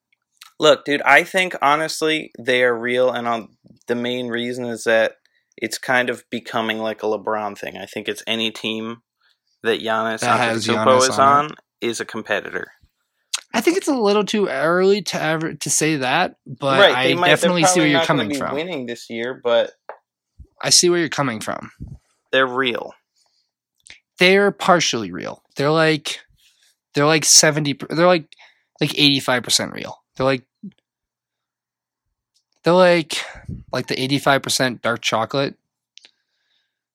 Look, 0.62 0.84
dude, 0.84 1.02
I 1.02 1.24
think 1.24 1.56
honestly 1.60 2.30
they 2.38 2.62
are 2.62 2.78
real, 2.78 3.10
and 3.10 3.26
on 3.26 3.48
the 3.88 3.96
main 3.96 4.28
reason 4.28 4.64
is 4.64 4.84
that 4.84 5.16
it's 5.56 5.76
kind 5.76 6.08
of 6.08 6.22
becoming 6.30 6.78
like 6.78 7.02
a 7.02 7.06
LeBron 7.06 7.58
thing. 7.58 7.76
I 7.76 7.86
think 7.86 8.06
it's 8.08 8.22
any 8.28 8.52
team 8.52 8.98
that 9.64 9.80
Giannis 9.80 10.20
That 10.20 10.54
Antetokounmpo 10.54 10.84
Giannis 11.00 11.08
is 11.08 11.18
on 11.18 11.44
on 11.46 11.50
is 11.80 12.00
a 12.00 12.04
competitor. 12.04 12.70
I 13.52 13.60
think 13.60 13.76
it's 13.76 13.88
a 13.88 13.92
little 13.94 14.24
too 14.24 14.46
early 14.46 15.02
to 15.02 15.20
ever 15.20 15.52
to 15.52 15.68
say 15.68 15.96
that, 15.96 16.36
but 16.46 16.78
I 16.92 17.08
they 17.08 17.14
might- 17.14 17.26
definitely 17.26 17.64
see 17.64 17.80
where 17.80 17.88
you're 17.88 18.04
coming 18.04 18.32
from. 18.32 18.54
Winning 18.54 18.86
this 18.86 19.10
year, 19.10 19.40
but 19.42 19.72
I 20.62 20.70
see 20.70 20.88
where 20.88 21.00
you're 21.00 21.08
coming 21.08 21.40
from. 21.40 21.72
they're 22.30 22.46
real. 22.46 22.94
They're 24.20 24.52
partially 24.52 25.10
real. 25.10 25.42
They're 25.56 25.72
like 25.72 26.20
they're 26.94 27.04
like 27.04 27.24
70 27.24 27.78
they're 27.90 28.06
like 28.06 28.32
like 28.80 28.90
85% 28.90 29.72
real. 29.72 29.98
They're 30.16 30.24
like 30.24 30.44
they're 32.64 32.72
like 32.74 33.16
like 33.72 33.86
the 33.88 33.96
85% 33.96 34.82
dark 34.82 35.00
chocolate. 35.02 35.56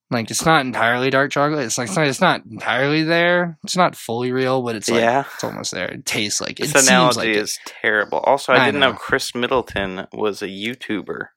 Like 0.10 0.32
it's 0.32 0.46
not 0.46 0.66
entirely 0.66 1.10
dark 1.10 1.32
chocolate. 1.32 1.66
It's 1.66 1.78
like 1.78 1.90
it's 1.90 1.98
not, 1.98 2.08
it's 2.08 2.22
not 2.22 2.46
entirely 2.46 3.04
there. 3.04 3.58
It's 3.66 3.76
not 3.76 3.96
fully 3.96 4.32
real, 4.32 4.62
but 4.62 4.78
it's 4.78 4.90
like 4.90 5.02
yeah, 5.02 5.26
it's 5.34 5.44
almost 5.44 5.72
there. 5.72 5.90
It 5.92 6.06
tastes 6.06 6.40
like 6.40 6.60
it. 6.62 6.64
this 6.64 6.72
seems 6.72 6.88
analogy 6.88 7.20
like 7.20 7.28
it. 7.30 7.36
is 7.36 7.60
terrible. 7.66 8.20
Also, 8.20 8.54
I, 8.54 8.62
I 8.62 8.66
didn't 8.68 8.80
know. 8.80 8.92
know. 8.92 8.98
Khris 8.98 9.36
Middleton 9.36 10.08
was 10.14 10.42
a 10.42 10.48
YouTuber. 10.48 11.28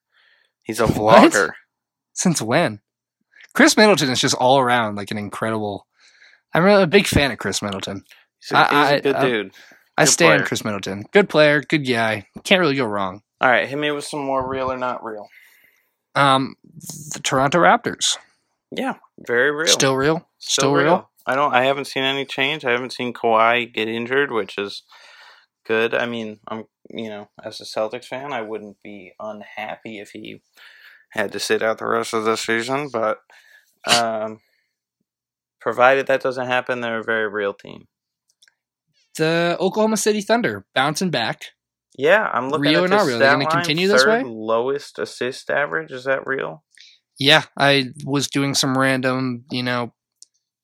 He's 0.62 0.78
a 0.78 0.86
What? 0.86 1.32
vlogger. 1.32 1.50
Since 2.12 2.40
when? 2.40 2.78
Khris 3.54 3.76
Middleton 3.76 4.08
is 4.10 4.20
just 4.20 4.36
all 4.36 4.60
around 4.60 4.94
like 4.94 5.10
an 5.10 5.18
incredible. 5.18 5.88
I'm 6.54 6.62
really 6.62 6.84
a 6.84 6.88
big 6.88 7.08
fan 7.08 7.32
of 7.32 7.38
Khris 7.38 7.62
Middleton. 7.62 8.04
He's 8.40 8.52
a, 8.52 8.62
he's 8.64 8.72
a 8.72 8.74
I- 8.76 8.92
I- 8.94 9.00
good 9.00 9.16
dude. 9.20 9.52
I 9.98 10.04
stand 10.04 10.38
player. 10.38 10.46
Khris 10.46 10.64
Middleton. 10.64 11.04
Good 11.12 11.28
player, 11.28 11.60
good 11.60 11.86
guy. 11.86 12.26
Can't 12.44 12.60
really 12.60 12.76
go 12.76 12.84
wrong. 12.86 13.22
All 13.40 13.50
right, 13.50 13.68
hit 13.68 13.78
me 13.78 13.90
with 13.90 14.04
some 14.04 14.20
more 14.20 14.46
real 14.46 14.70
or 14.70 14.76
not 14.76 15.04
real. 15.04 15.28
Um, 16.14 16.56
the 17.12 17.20
Toronto 17.20 17.58
Raptors 17.58 18.18
Yeah, 18.70 18.94
very 19.18 19.50
real. 19.50 19.68
still 19.68 19.96
real, 19.96 20.28
still, 20.38 20.74
real. 20.74 21.10
I 21.26 21.34
don't. 21.34 21.54
I 21.54 21.64
haven't 21.64 21.86
seen 21.86 22.02
any 22.02 22.24
change. 22.24 22.64
I 22.64 22.72
haven't 22.72 22.92
seen 22.92 23.12
Kawhi 23.12 23.72
get 23.72 23.88
injured, 23.88 24.32
which 24.32 24.58
is 24.58 24.82
good. 25.64 25.94
I 25.94 26.06
mean, 26.06 26.40
I'm 26.48 26.64
you 26.92 27.08
know, 27.08 27.28
as 27.42 27.60
a 27.60 27.64
Celtics 27.64 28.06
fan, 28.06 28.32
I 28.32 28.42
wouldn't 28.42 28.82
be 28.82 29.12
unhappy 29.20 29.98
if 29.98 30.10
he 30.10 30.42
had 31.10 31.32
to 31.32 31.40
sit 31.40 31.62
out 31.62 31.78
the 31.78 31.86
rest 31.86 32.12
of 32.12 32.24
the 32.24 32.36
season. 32.36 32.88
But 32.92 33.18
um, 33.86 34.40
provided 35.60 36.06
that 36.06 36.22
doesn't 36.22 36.46
happen, 36.46 36.80
they're 36.80 37.00
a 37.00 37.04
very 37.04 37.28
real 37.28 37.54
team. 37.54 37.86
The 39.16 39.56
Oklahoma 39.60 39.96
City 39.96 40.20
Thunder 40.20 40.64
bouncing 40.74 41.10
back. 41.10 41.46
Yeah, 42.00 42.28
I'm 42.32 42.48
looking 42.48 42.70
Real 42.72 42.84
at 42.84 42.86
or 42.86 42.88
not 42.88 43.06
real? 43.06 43.18
They're 43.18 43.30
gonna 43.32 43.44
line, 43.44 43.52
continue 43.52 43.88
this 43.88 44.04
third 44.04 44.24
way? 44.24 44.30
Lowest 44.30 44.98
assist 44.98 45.50
average 45.50 45.92
is 45.92 46.04
that 46.04 46.26
real? 46.26 46.64
Yeah, 47.18 47.42
I 47.58 47.90
was 48.04 48.28
doing 48.28 48.54
some 48.54 48.78
random, 48.78 49.44
you 49.50 49.62
know, 49.62 49.92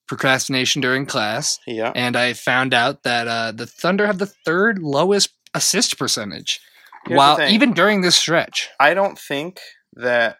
procrastination 0.08 0.80
during 0.80 1.04
class, 1.04 1.58
Yeah. 1.66 1.92
and 1.94 2.16
I 2.16 2.32
found 2.32 2.72
out 2.72 3.02
that 3.02 3.28
uh, 3.28 3.52
the 3.52 3.66
Thunder 3.66 4.06
have 4.06 4.18
the 4.18 4.32
third 4.46 4.78
lowest 4.78 5.30
assist 5.52 5.98
percentage. 5.98 6.60
Here's 7.06 7.18
while 7.18 7.40
even 7.42 7.74
during 7.74 8.00
this 8.00 8.16
stretch, 8.16 8.70
I 8.80 8.94
don't 8.94 9.18
think 9.18 9.60
that 9.92 10.38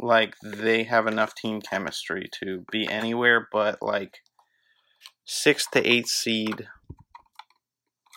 like 0.00 0.34
they 0.42 0.84
have 0.84 1.06
enough 1.06 1.34
team 1.34 1.60
chemistry 1.60 2.28
to 2.40 2.64
be 2.70 2.88
anywhere 2.88 3.48
but 3.52 3.78
like 3.80 4.18
six 5.24 5.66
to 5.72 5.86
eight 5.86 6.08
seed. 6.08 6.66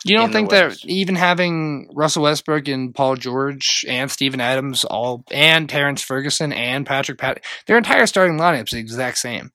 You 0.04 0.16
don't 0.16 0.32
think 0.32 0.50
that 0.50 0.84
even 0.86 1.14
having 1.16 1.88
Russell 1.94 2.22
Westbrook 2.24 2.68
and 2.68 2.94
Paul 2.94 3.16
George 3.16 3.84
and 3.88 4.10
Steven 4.10 4.40
Adams 4.40 4.84
all 4.84 5.24
and 5.30 5.68
Terrence 5.68 6.02
Ferguson 6.02 6.52
and 6.52 6.86
Patrick 6.86 7.18
Pat 7.18 7.42
their 7.66 7.76
entire 7.78 8.06
starting 8.06 8.38
lineup's 8.38 8.72
the 8.72 8.78
exact 8.78 9.18
same. 9.18 9.50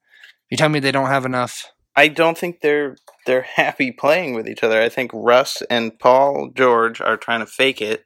You 0.49 0.57
tell 0.57 0.69
me 0.69 0.79
they 0.79 0.91
don't 0.91 1.07
have 1.07 1.25
enough. 1.25 1.65
I 1.95 2.07
don't 2.09 2.37
think 2.37 2.61
they're 2.61 2.95
they're 3.25 3.41
happy 3.55 3.91
playing 3.91 4.33
with 4.35 4.47
each 4.47 4.63
other. 4.63 4.81
I 4.81 4.89
think 4.89 5.11
Russ 5.13 5.61
and 5.69 5.97
Paul 5.99 6.51
George 6.55 7.01
are 7.01 7.17
trying 7.17 7.39
to 7.41 7.45
fake 7.47 7.81
it. 7.81 8.05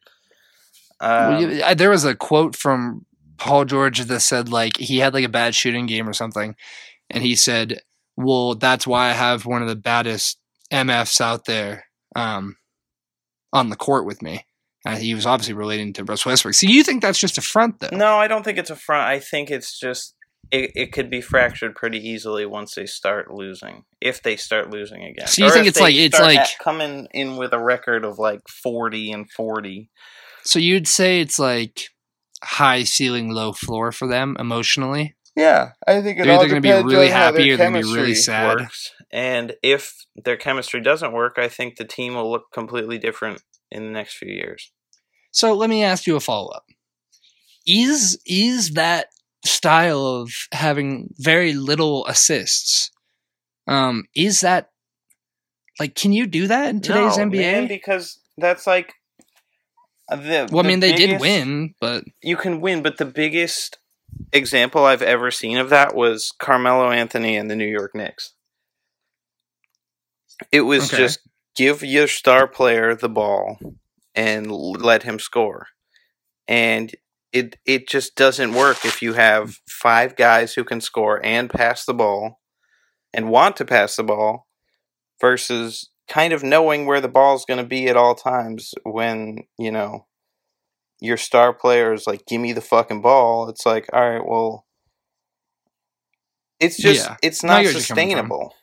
Um, 0.99 1.09
Well, 1.29 1.41
you- 1.41 1.63
I- 1.63 1.73
there 1.73 1.89
was 1.89 2.05
a 2.05 2.15
quote 2.15 2.55
from 2.55 3.05
Paul 3.37 3.65
George 3.65 3.99
that 3.99 4.19
said 4.21 4.49
like 4.49 4.77
he 4.77 4.99
had 4.99 5.13
like 5.13 5.25
a 5.25 5.29
bad 5.29 5.55
shooting 5.55 5.85
game 5.87 6.07
or 6.07 6.13
something, 6.13 6.55
and 7.09 7.23
he 7.23 7.35
said, 7.35 7.79
"Well, 8.15 8.55
that's 8.55 8.85
why 8.87 9.09
I 9.09 9.13
have 9.13 9.45
one 9.45 9.61
of 9.61 9.67
the 9.67 9.75
baddest 9.75 10.37
MFs 10.71 11.19
out 11.19 11.45
there 11.45 11.85
um, 12.16 12.55
on 13.53 13.70
the 13.70 13.76
court 13.76 14.05
with 14.05 14.22
me." 14.22 14.45
And 14.86 14.97
he 14.97 15.14
was 15.14 15.28
obviously 15.28 15.53
relating 15.53 15.93
to 15.93 16.03
Russ 16.03 16.26
Westbrook. 16.26 16.55
So 16.55 16.66
you 16.68 16.84
think 16.84 17.01
that's 17.03 17.20
just 17.20 17.38
a 17.38 17.41
front, 17.41 17.80
though? 17.80 17.95
no, 17.95 18.16
I 18.18 18.28
don't 18.28 18.43
think 18.43 18.57
it's 18.57 18.72
a 18.72 18.76
front. 18.76 19.07
I 19.07 19.20
think 19.20 19.51
it's 19.51 19.78
just 19.80 20.16
it, 20.51 20.72
it 20.74 20.91
could 20.91 21.09
be 21.09 21.22
fractured 21.22 21.76
pretty 21.76 21.99
easily 21.99 22.45
once 22.47 22.74
they 22.76 22.88
start 22.88 23.32
losing. 23.32 23.84
If 24.01 24.24
they 24.24 24.36
start 24.36 24.72
losing 24.72 25.03
again. 25.03 25.28
So 25.28 25.43
you 25.43 25.49
Or 25.49 25.51
think 25.53 25.68
it's 25.68 25.80
like- 25.80 25.93
it's 25.95 26.20
like- 26.20 26.57
coming 26.59 27.07
in 27.14 27.38
with 27.38 27.53
a 27.53 27.59
record 27.59 28.03
of 28.03 28.18
like 28.18 28.41
40 28.49 29.12
and 29.12 29.32
40. 29.32 29.89
So 30.43 30.57
you'd 30.57 30.88
say 30.88 31.22
it's 31.22 31.38
like 31.38 31.82
high 32.43 32.84
ceiling, 32.84 33.30
low 33.30 33.53
floor 33.53 33.91
for 33.91 34.07
them 34.07 34.36
emotionally. 34.39 35.16
Yeah, 35.36 35.74
I 35.88 36.01
think 36.01 36.20
it 36.20 36.24
They're 36.24 36.34
all 36.34 36.39
either 36.39 36.49
gonna 36.49 36.62
be 36.62 36.72
really 36.72 37.09
happy 37.09 37.51
or 37.51 37.55
they're 37.57 37.70
gonna 37.72 37.84
be 37.84 37.93
really 37.93 38.16
sad. 38.16 38.59
works. 38.59 38.91
And 39.14 39.55
if 39.62 40.05
their 40.16 40.38
chemistry 40.38 40.82
doesn't 40.82 41.12
work, 41.12 41.36
I 41.38 41.49
think 41.49 41.76
the 41.76 41.86
team 41.86 42.16
will 42.16 42.32
look 42.32 42.51
completely 42.53 42.97
different 42.97 43.41
in 43.70 43.86
the 43.86 43.91
next 43.91 44.16
few 44.18 44.32
years. 44.32 44.72
So 45.32 45.53
let 45.53 45.70
me 45.70 45.84
ask 45.84 46.07
you 46.07 46.16
a 46.16 46.20
follow 46.20 46.49
up. 46.51 46.64
Is 47.66 48.20
is 48.26 48.72
that 48.72 49.07
style 49.45 50.05
of 50.05 50.32
having 50.51 51.14
very 51.18 51.53
little 51.53 52.05
assists? 52.07 52.91
Um, 53.68 54.05
is 54.16 54.41
that 54.41 54.70
like 55.80 55.95
can 55.95 56.12
you 56.14 56.26
do 56.28 56.47
that 56.47 56.70
in 56.70 56.82
today's 56.82 57.18
No, 57.18 57.26
NBA? 57.26 57.32
man, 57.39 57.68
because 57.68 58.20
that's 58.38 58.66
like 58.66 58.93
the. 60.09 60.47
well, 60.51 60.59
I 60.59 60.64
the 60.64 60.68
mean 60.68 60.80
they 60.80 60.93
did 60.93 61.20
win, 61.22 61.76
but 61.80 62.03
You 62.22 62.36
can 62.38 62.62
win, 62.62 62.82
but 62.82 62.97
the 62.97 63.05
biggest 63.05 63.78
example 64.34 64.86
I've 64.86 65.01
ever 65.01 65.32
seen 65.32 65.57
of 65.57 65.70
that 65.70 65.95
was 65.95 66.34
Carmelo 66.39 66.89
Anthony 66.91 67.36
and 67.38 67.49
the 67.49 67.55
New 67.55 67.68
York 67.68 67.91
Knicks. 67.95 68.34
It 70.51 70.61
was 70.61 70.85
Okay. 70.85 70.97
just 70.97 71.19
give 71.55 71.83
your 71.83 72.07
star 72.07 72.47
player 72.47 72.95
the 72.95 73.09
ball 73.09 73.57
and 74.15 74.51
let 74.51 75.03
him 75.03 75.19
score. 75.19 75.67
And 76.47 76.93
it 77.31 77.57
it 77.65 77.87
just 77.87 78.15
doesn't 78.15 78.53
work 78.53 78.83
if 78.85 79.01
you 79.01 79.13
have 79.13 79.55
five 79.69 80.15
guys 80.15 80.53
who 80.53 80.63
can 80.63 80.81
score 80.81 81.23
and 81.25 81.49
pass 81.49 81.85
the 81.85 81.93
ball 81.93 82.39
and 83.13 83.29
want 83.29 83.55
to 83.57 83.65
pass 83.65 83.95
the 83.95 84.03
ball 84.03 84.47
versus 85.21 85.89
kind 86.09 86.33
of 86.33 86.43
knowing 86.43 86.85
where 86.85 86.99
the 86.99 87.07
ball's 87.07 87.45
going 87.45 87.59
to 87.59 87.65
be 87.67 87.87
at 87.87 87.95
all 87.95 88.15
times 88.15 88.73
when, 88.83 89.43
you 89.57 89.71
know, 89.71 90.07
your 90.99 91.17
star 91.17 91.53
player 91.53 91.93
is 91.93 92.05
like, 92.05 92.25
give 92.25 92.41
me 92.41 92.51
the 92.51 92.61
fucking 92.61 93.01
ball. 93.01 93.47
It's 93.49 93.65
like, 93.65 93.87
all 93.93 94.09
right, 94.09 94.25
well, 94.25 94.65
it's 96.59 96.77
just, 96.77 97.07
Yeah. 97.07 97.15
it's 97.23 97.43
not 97.43 97.63
get 97.63 97.63
where 97.63 97.73
you're 97.73 97.83
coming 97.83 98.09
from. 98.09 98.27
sustainable. 98.27 98.53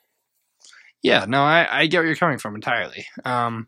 Yeah, 1.01 1.25
no, 1.27 1.41
I, 1.43 1.67
I 1.81 1.85
get 1.87 1.99
where 1.99 2.07
you're 2.07 2.15
coming 2.15 2.37
from 2.37 2.55
entirely. 2.55 3.05
Um, 3.25 3.67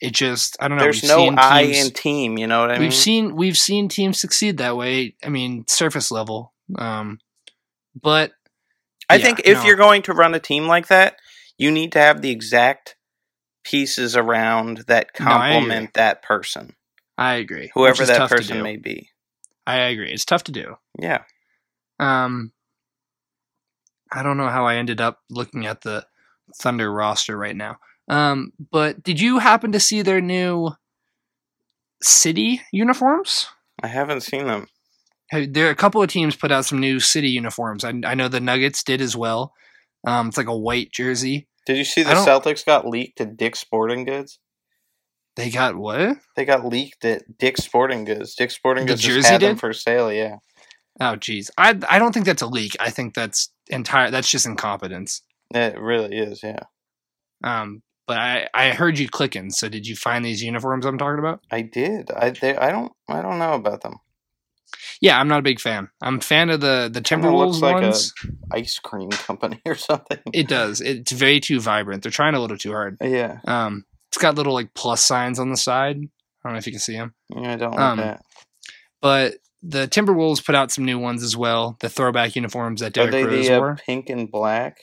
it 0.00 0.12
just 0.12 0.56
I 0.60 0.68
don't 0.68 0.76
know. 0.78 0.84
There's 0.84 1.02
we've 1.02 1.08
no 1.10 1.34
I 1.38 1.64
teams- 1.64 1.86
in 1.86 1.92
team, 1.92 2.38
you 2.38 2.46
know 2.46 2.60
what 2.60 2.70
I 2.70 2.74
mean? 2.74 2.82
we've 2.82 2.94
seen 2.94 3.36
we've 3.36 3.56
seen 3.56 3.88
teams 3.88 4.18
succeed 4.20 4.58
that 4.58 4.76
way. 4.76 5.14
I 5.24 5.28
mean, 5.28 5.64
surface 5.68 6.10
level. 6.10 6.52
Um, 6.76 7.20
but 8.00 8.32
I 9.08 9.16
yeah, 9.16 9.24
think 9.24 9.42
if 9.44 9.58
no. 9.58 9.64
you're 9.64 9.76
going 9.76 10.02
to 10.02 10.12
run 10.12 10.34
a 10.34 10.40
team 10.40 10.66
like 10.66 10.88
that, 10.88 11.16
you 11.58 11.70
need 11.70 11.92
to 11.92 11.98
have 12.00 12.22
the 12.22 12.30
exact 12.30 12.96
pieces 13.62 14.16
around 14.16 14.78
that 14.88 15.10
No, 15.18 15.24
complement 15.26 15.94
that 15.94 16.22
person, 16.22 16.74
I 17.16 17.34
agree. 17.34 17.70
whoever 17.74 18.04
that 18.04 18.28
person 18.28 18.62
may 18.62 18.76
be. 18.76 19.08
I 19.66 19.76
agree. 19.76 20.10
It's 20.12 20.24
tough 20.26 20.44
to 20.44 20.52
do. 20.52 20.76
Yeah. 21.00 21.22
Um, 21.98 22.52
I 24.12 24.22
don't 24.22 24.36
know 24.36 24.48
how 24.48 24.66
I 24.66 24.76
ended 24.76 25.00
up 25.00 25.20
looking 25.30 25.64
at 25.66 25.80
the 25.82 26.06
Thunder 26.56 26.92
roster 26.92 27.36
right 27.36 27.56
now. 27.56 27.76
Um, 28.08 28.52
but 28.70 29.02
did 29.02 29.20
you 29.20 29.38
happen 29.38 29.72
to 29.72 29.80
see 29.80 30.02
their 30.02 30.20
new 30.20 30.72
city 32.02 32.60
uniforms? 32.72 33.48
I 33.82 33.88
haven't 33.88 34.20
seen 34.22 34.46
them. 34.46 34.68
There 35.32 35.70
a 35.70 35.74
couple 35.74 36.02
of 36.02 36.10
teams 36.10 36.36
put 36.36 36.52
out 36.52 36.66
some 36.66 36.80
new 36.80 37.00
city 37.00 37.28
uniforms. 37.28 37.84
I, 37.84 37.92
I 38.04 38.14
know 38.14 38.28
the 38.28 38.40
Nuggets 38.40 38.82
did 38.84 39.00
as 39.00 39.16
well. 39.16 39.52
Um, 40.06 40.28
it's 40.28 40.36
like 40.36 40.46
a 40.46 40.56
white 40.56 40.92
jersey. 40.92 41.48
Did 41.66 41.78
you 41.78 41.84
see 41.84 42.02
the 42.02 42.10
Celtics 42.10 42.64
got 42.64 42.86
leaked 42.86 43.18
to 43.18 43.26
Dick's 43.26 43.58
Sporting 43.58 44.04
Goods? 44.04 44.38
They 45.36 45.50
got 45.50 45.76
what? 45.76 46.18
They 46.36 46.44
got 46.44 46.64
leaked 46.64 47.04
at 47.04 47.38
Dick's 47.38 47.64
Sporting 47.64 48.04
Goods. 48.04 48.34
Dick's 48.34 48.54
Sporting 48.54 48.84
The 48.84 48.92
Goods 48.92 49.02
just 49.02 49.14
jersey 49.16 49.28
had 49.28 49.40
them 49.40 49.56
for 49.56 49.72
sale. 49.72 50.12
Yeah, 50.12 50.36
Oh, 51.00 51.16
geez. 51.16 51.50
I 51.58 51.78
I 51.88 51.98
don't 51.98 52.12
think 52.12 52.26
that's 52.26 52.42
a 52.42 52.46
leak. 52.46 52.76
I 52.78 52.90
think 52.90 53.14
that's 53.14 53.50
entire. 53.68 54.10
That's 54.10 54.30
just 54.30 54.46
incompetence. 54.46 55.22
It 55.52 55.78
really 55.78 56.16
is. 56.16 56.42
Yeah, 56.42 56.60
Um, 57.42 57.82
but 58.06 58.18
I 58.18 58.48
I 58.54 58.70
heard 58.70 58.98
you 58.98 59.08
clicking. 59.08 59.50
So 59.50 59.68
did 59.68 59.86
you 59.86 59.96
find 59.96 60.24
these 60.24 60.42
uniforms 60.42 60.84
I'm 60.86 60.98
talking 60.98 61.18
about? 61.18 61.40
I 61.50 61.62
did. 61.62 62.10
I 62.10 62.30
they, 62.30 62.56
I 62.56 62.70
don't 62.70 62.92
I 63.08 63.22
don't 63.22 63.38
know 63.38 63.54
about 63.54 63.82
them. 63.82 63.94
Yeah, 65.00 65.18
I'm 65.20 65.28
not 65.28 65.38
a 65.40 65.42
big 65.42 65.60
fan. 65.60 65.88
I'm 66.02 66.16
a 66.18 66.20
fan 66.20 66.50
of 66.50 66.60
the 66.60 66.88
the 66.92 67.00
Kinda 67.00 67.30
looks 67.30 67.58
Timberwolves 67.58 67.62
like 67.62 67.82
a- 67.82 67.86
ones. 67.86 68.12
Ice 68.52 68.78
cream 68.78 69.10
company 69.10 69.60
or 69.66 69.74
something. 69.74 70.18
It 70.32 70.48
does. 70.48 70.80
It's 70.80 71.12
very 71.12 71.40
too 71.40 71.60
vibrant. 71.60 72.02
They're 72.02 72.12
trying 72.12 72.34
a 72.34 72.40
little 72.40 72.58
too 72.58 72.72
hard. 72.72 72.96
yeah, 73.02 73.40
Um, 73.46 73.84
it's 74.08 74.18
got 74.18 74.34
little 74.36 74.54
like 74.54 74.74
plus 74.74 75.04
signs 75.04 75.38
on 75.38 75.50
the 75.50 75.56
side. 75.56 75.96
I 75.96 76.48
don't 76.48 76.52
know 76.54 76.58
if 76.58 76.66
you 76.66 76.72
can 76.72 76.80
see 76.80 76.94
them, 76.96 77.14
yeah, 77.34 77.52
I 77.52 77.56
don't 77.56 77.70
like 77.72 77.80
Um, 77.80 77.98
that. 77.98 78.22
but 79.00 79.34
the 79.62 79.88
Timberwolves 79.88 80.44
put 80.44 80.54
out 80.54 80.70
some 80.70 80.84
new 80.84 80.98
ones 80.98 81.22
as 81.22 81.34
well. 81.36 81.76
The 81.80 81.88
throwback 81.88 82.36
uniforms 82.36 82.80
that 82.82 82.92
they 82.92 83.06
Rose 83.24 83.46
the 83.48 83.54
uh, 83.54 83.58
wore. 83.60 83.76
pink 83.86 84.10
and 84.10 84.30
black? 84.30 84.76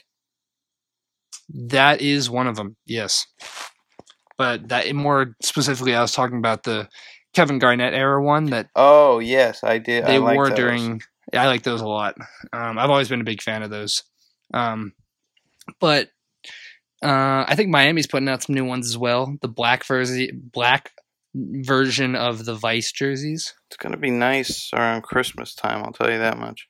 That 1.53 2.01
is 2.01 2.29
one 2.29 2.47
of 2.47 2.55
them. 2.55 2.75
Yes, 2.85 3.27
but 4.37 4.69
that 4.69 4.93
more 4.95 5.35
specifically, 5.41 5.95
I 5.95 6.01
was 6.01 6.13
talking 6.13 6.37
about 6.37 6.63
the 6.63 6.89
Kevin 7.33 7.59
Garnett 7.59 7.93
era 7.93 8.23
one 8.23 8.45
that 8.45 8.69
Oh 8.75 9.19
yes, 9.19 9.63
I 9.63 9.77
did. 9.77 10.05
they 10.05 10.15
I 10.15 10.19
wore 10.19 10.49
during. 10.49 11.01
I 11.33 11.47
like 11.47 11.63
those 11.63 11.81
a 11.81 11.87
lot. 11.87 12.15
Um, 12.51 12.77
I've 12.77 12.89
always 12.89 13.07
been 13.07 13.21
a 13.21 13.25
big 13.25 13.41
fan 13.41 13.63
of 13.63 13.69
those. 13.69 14.03
Um, 14.53 14.93
but 15.79 16.09
uh, 17.03 17.45
I 17.47 17.55
think 17.55 17.69
Miami's 17.69 18.07
putting 18.07 18.27
out 18.27 18.43
some 18.43 18.55
new 18.55 18.65
ones 18.65 18.87
as 18.87 18.97
well. 18.97 19.35
The 19.41 19.47
black 19.47 19.85
version, 19.85 20.49
black 20.51 20.91
version 21.33 22.15
of 22.15 22.45
the 22.45 22.55
Vice 22.55 22.91
jerseys. 22.91 23.53
It's 23.67 23.77
gonna 23.77 23.97
be 23.97 24.11
nice 24.11 24.69
around 24.73 25.03
Christmas 25.03 25.55
time. 25.55 25.83
I'll 25.83 25.93
tell 25.93 26.11
you 26.11 26.19
that 26.19 26.37
much. 26.37 26.67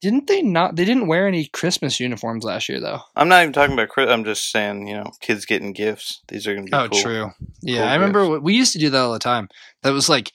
Didn't 0.00 0.28
they 0.28 0.42
not? 0.42 0.76
They 0.76 0.84
didn't 0.84 1.08
wear 1.08 1.26
any 1.26 1.46
Christmas 1.46 1.98
uniforms 1.98 2.44
last 2.44 2.68
year, 2.68 2.78
though. 2.80 3.00
I'm 3.16 3.28
not 3.28 3.42
even 3.42 3.52
talking 3.52 3.72
about. 3.74 3.88
Chris- 3.88 4.08
I'm 4.10 4.24
just 4.24 4.50
saying, 4.52 4.86
you 4.86 4.94
know, 4.96 5.10
kids 5.20 5.44
getting 5.44 5.72
gifts. 5.72 6.22
These 6.28 6.46
are 6.46 6.54
gonna 6.54 6.66
be 6.66 6.72
Oh, 6.72 6.88
cool. 6.88 7.00
true. 7.02 7.30
Yeah, 7.62 7.80
Cool 7.80 7.88
I 7.88 7.94
remember 7.94 8.28
gifts. 8.28 8.42
we 8.44 8.54
used 8.54 8.72
to 8.74 8.78
do 8.78 8.90
that 8.90 8.98
all 9.00 9.12
the 9.12 9.18
time. 9.18 9.48
That 9.82 9.90
was 9.90 10.08
like 10.08 10.32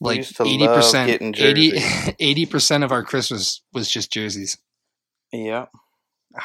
like 0.00 0.26
eighty 0.40 0.66
percent, 0.66 1.08
getting 1.08 1.34
80 2.18 2.46
percent 2.46 2.82
of 2.84 2.90
our 2.92 3.04
Christmas 3.04 3.62
was 3.72 3.88
just 3.88 4.12
jerseys. 4.12 4.58
Yeah. 5.32 5.66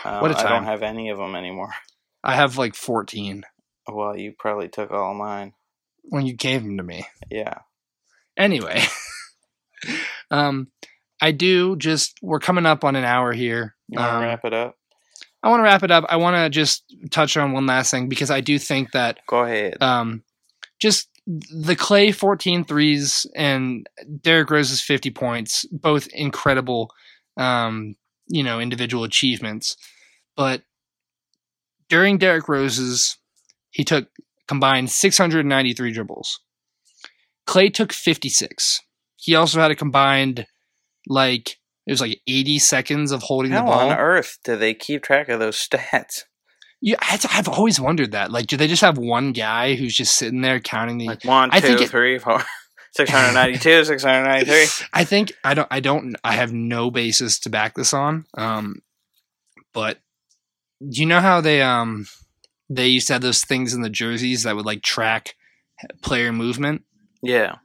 Uh, 0.06 0.20
What 0.20 0.32
a 0.32 0.40
I 0.40 0.50
don't 0.50 0.64
have 0.66 0.84
any 0.84 1.10
of 1.10 1.18
them 1.18 1.36
anymore. 1.36 1.72
I 2.24 2.36
have 2.36 2.58
like 2.60 2.76
fourteen 2.76 3.44
Well, 3.92 4.16
you 4.16 4.34
probably 4.38 4.70
took 4.70 4.92
all 4.92 5.14
mine. 5.16 5.54
when 6.04 6.26
you 6.28 6.34
gave 6.34 6.64
them 6.64 6.78
to 6.78 6.84
me. 6.84 7.08
Yeah. 7.32 7.56
Anyway, 8.38 8.82
Um, 10.32 10.68
I 11.22 11.32
do 11.32 11.76
just 11.76 12.18
we're 12.22 12.40
coming 12.40 12.66
up 12.66 12.84
on 12.84 12.96
an 12.96 13.04
hour 13.04 13.32
here. 13.34 13.76
You 13.88 14.00
want 14.00 14.10
to 14.12 14.16
Um, 14.16 14.22
wrap 14.24 14.46
it 14.46 14.54
up? 14.54 14.76
I 15.44 15.50
want 15.50 15.60
to 15.60 15.64
wrap 15.64 15.84
it 15.84 15.92
up. 15.92 16.06
I 16.10 16.18
want 16.18 16.36
to 16.36 16.50
just 16.50 16.84
touch 17.12 17.36
on 17.38 17.52
one 17.52 17.66
last 17.66 17.92
thing 17.92 18.10
because 18.10 18.30
I 18.32 18.42
do 18.42 18.58
think 18.60 18.92
that 18.92 19.20
Go 19.28 19.44
ahead. 19.44 19.78
um, 19.82 20.24
just 20.80 21.10
the 21.28 21.76
Klay 21.76 22.14
14 22.14 22.64
threes 22.66 23.26
and 23.36 23.88
Derrick 24.22 24.50
Rose's 24.50 24.82
50 24.82 25.12
points, 25.12 25.66
both 25.72 26.08
incredible, 26.14 26.92
um, 27.38 27.96
you 28.28 28.44
know, 28.44 28.60
individual 28.60 29.04
achievements. 29.04 29.76
But 30.36 30.64
during 31.90 32.18
Derrick 32.18 32.48
Rose's, 32.48 33.18
he 33.70 33.84
took 33.84 34.08
combined 34.48 34.90
693 34.90 35.92
dribbles. 35.92 36.40
Klay 37.48 37.74
took 37.74 37.94
56. 37.94 38.80
He 39.18 39.36
also 39.36 39.60
had 39.60 39.72
a 39.72 39.76
combined, 39.76 40.46
like, 41.08 41.58
it 41.88 41.92
was 41.92 42.02
like 42.02 42.22
80 42.28 42.60
seconds 42.60 43.12
of 43.12 43.24
holding 43.24 43.52
the 43.52 43.58
How 43.60 43.66
ball. 43.66 43.90
on 43.90 43.98
earth 43.98 44.38
do 44.44 44.56
they 44.56 44.74
keep 44.74 45.04
track 45.04 45.30
of 45.30 45.40
those 45.40 45.58
stats? 45.68 46.24
Yeah, 46.84 46.96
I've 47.02 47.48
always 47.48 47.80
wondered 47.80 48.12
that. 48.14 48.32
Like, 48.32 48.48
do 48.48 48.58
they 48.58 48.68
just 48.68 48.82
have 48.82 48.98
one 48.98 49.34
guy 49.34 49.76
who's 49.76 49.96
just 49.96 50.16
sitting 50.16 50.42
there 50.42 50.60
counting 50.60 50.98
the? 50.98 51.08
Like 51.08 51.24
one, 51.24 51.50
I 51.52 51.60
two, 51.60 51.68
think 51.68 51.82
it- 51.82 51.90
three, 51.90 52.18
four, 52.18 52.40
692, 52.94 53.86
693. 53.86 54.88
I 54.94 55.04
think 55.04 55.32
I 55.44 55.54
don't. 55.54 55.68
I 55.70 55.80
don't. 55.80 56.16
I 56.24 56.34
have 56.34 56.52
no 56.52 56.90
basis 56.90 57.40
to 57.42 57.50
back 57.52 57.76
this 57.76 57.94
on. 57.94 58.26
Um, 58.36 58.82
but 59.74 60.00
do 60.82 61.00
you 61.02 61.06
know 61.06 61.20
how 61.22 61.40
they 61.40 61.62
um 61.62 62.08
they 62.68 62.88
used 62.88 63.06
to 63.08 63.14
have 63.14 63.22
those 63.22 63.46
things 63.46 63.76
in 63.76 63.82
the 63.82 63.90
jerseys 63.90 64.42
that 64.44 64.56
would 64.56 64.66
like 64.66 64.82
track 64.82 65.36
player 66.02 66.32
movement? 66.34 66.82
Yeah. 67.22 67.58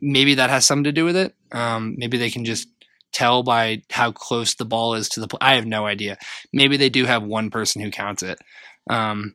Maybe 0.00 0.36
that 0.36 0.48
has 0.48 0.64
something 0.64 0.84
to 0.84 0.92
do 0.92 1.04
with 1.04 1.16
it. 1.16 1.34
Um, 1.52 1.94
maybe 1.98 2.18
they 2.18 2.30
can 2.30 2.44
just 2.44 2.68
tell 3.12 3.42
by 3.42 3.82
how 3.90 4.10
close 4.10 4.54
the 4.54 4.64
ball 4.64 4.94
is 4.94 5.08
to 5.10 5.20
the. 5.20 5.28
Pl- 5.28 5.38
I 5.40 5.54
have 5.54 5.66
no 5.66 5.86
idea. 5.86 6.18
Maybe 6.52 6.76
they 6.76 6.88
do 6.88 7.04
have 7.04 7.22
one 7.22 7.50
person 7.50 7.82
who 7.82 7.90
counts 7.90 8.22
it. 8.22 8.38
Um, 8.88 9.34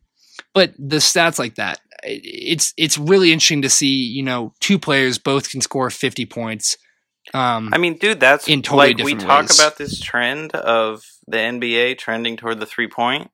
but 0.54 0.74
the 0.78 0.98
stats 0.98 1.40
like 1.40 1.56
that, 1.56 1.80
it's 2.04 2.74
it's 2.78 2.98
really 2.98 3.32
interesting 3.32 3.62
to 3.64 3.70
see. 3.70 3.88
You 3.88 4.24
know, 4.24 4.54
two 4.60 4.80
players 4.80 5.18
both 5.18 5.50
can 5.50 5.62
score 5.62 5.90
fifty 5.90 6.26
points. 6.26 6.78
Um, 7.34 7.72
I 7.74 7.78
mean, 7.78 7.98
dude, 7.98 8.20
that's 8.20 8.48
In 8.48 8.62
totally 8.62 8.94
like 8.94 9.04
we 9.04 9.16
talk 9.16 9.42
ways. 9.42 9.60
about 9.60 9.78
this 9.78 10.00
trend 10.00 10.56
of 10.56 11.04
the 11.28 11.38
NBA 11.38 11.98
trending 11.98 12.38
toward 12.38 12.60
the 12.60 12.66
three 12.66 12.88
point, 12.88 13.30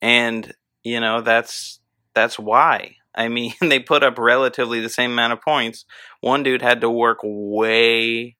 and 0.00 0.52
you 0.82 1.00
know 1.00 1.20
that's 1.20 1.80
that's 2.14 2.38
why. 2.38 2.96
I 3.14 3.28
mean, 3.28 3.52
they 3.60 3.80
put 3.80 4.02
up 4.02 4.18
relatively 4.18 4.80
the 4.80 4.88
same 4.88 5.12
amount 5.12 5.32
of 5.32 5.42
points. 5.42 5.84
One 6.20 6.42
dude 6.42 6.62
had 6.62 6.80
to 6.82 6.90
work 6.90 7.18
way 7.22 8.36